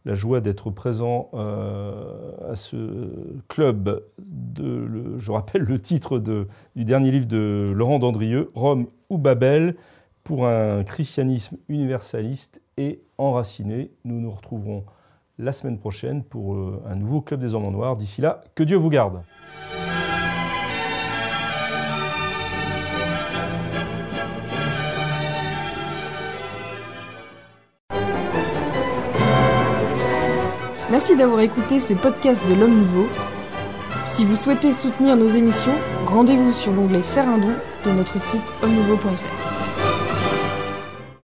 la 0.05 0.13
joie 0.13 0.41
d'être 0.41 0.69
présent 0.69 1.29
euh, 1.33 2.51
à 2.51 2.55
ce 2.55 3.09
club. 3.47 4.03
je 4.57 5.31
rappelle 5.31 5.61
le 5.61 5.79
titre 5.79 6.19
du 6.75 6.85
dernier 6.85 7.11
livre 7.11 7.27
de 7.27 7.71
Laurent 7.75 7.99
Dandrieux, 7.99 8.49
Rome 8.53 8.87
ou 9.09 9.17
Babel, 9.17 9.75
pour 10.23 10.47
un 10.47 10.83
christianisme 10.83 11.57
universaliste 11.67 12.61
et 12.77 13.01
enraciné. 13.17 13.91
Nous 14.05 14.19
nous 14.19 14.31
retrouverons 14.31 14.85
la 15.41 15.51
semaine 15.51 15.79
prochaine 15.79 16.23
pour 16.23 16.53
euh, 16.53 16.81
un 16.87 16.95
nouveau 16.95 17.21
Club 17.21 17.39
des 17.39 17.55
Hommes 17.55 17.65
en 17.65 17.71
Noir. 17.71 17.97
D'ici 17.97 18.21
là, 18.21 18.43
que 18.55 18.63
Dieu 18.63 18.77
vous 18.77 18.89
garde. 18.89 19.23
Merci 30.91 31.15
d'avoir 31.15 31.39
écouté 31.39 31.79
ce 31.79 31.93
podcast 31.93 32.47
de 32.47 32.53
l'Homme 32.53 32.77
Nouveau. 32.77 33.07
Si 34.03 34.25
vous 34.25 34.35
souhaitez 34.35 34.71
soutenir 34.71 35.15
nos 35.15 35.29
émissions, 35.29 35.75
rendez-vous 36.05 36.51
sur 36.51 36.73
l'onglet 36.73 37.01
Faire 37.01 37.29
un 37.29 37.37
don 37.37 37.55
de 37.85 37.91
notre 37.91 38.19
site 38.19 38.53
homme-nouveau.fr. 38.61 39.40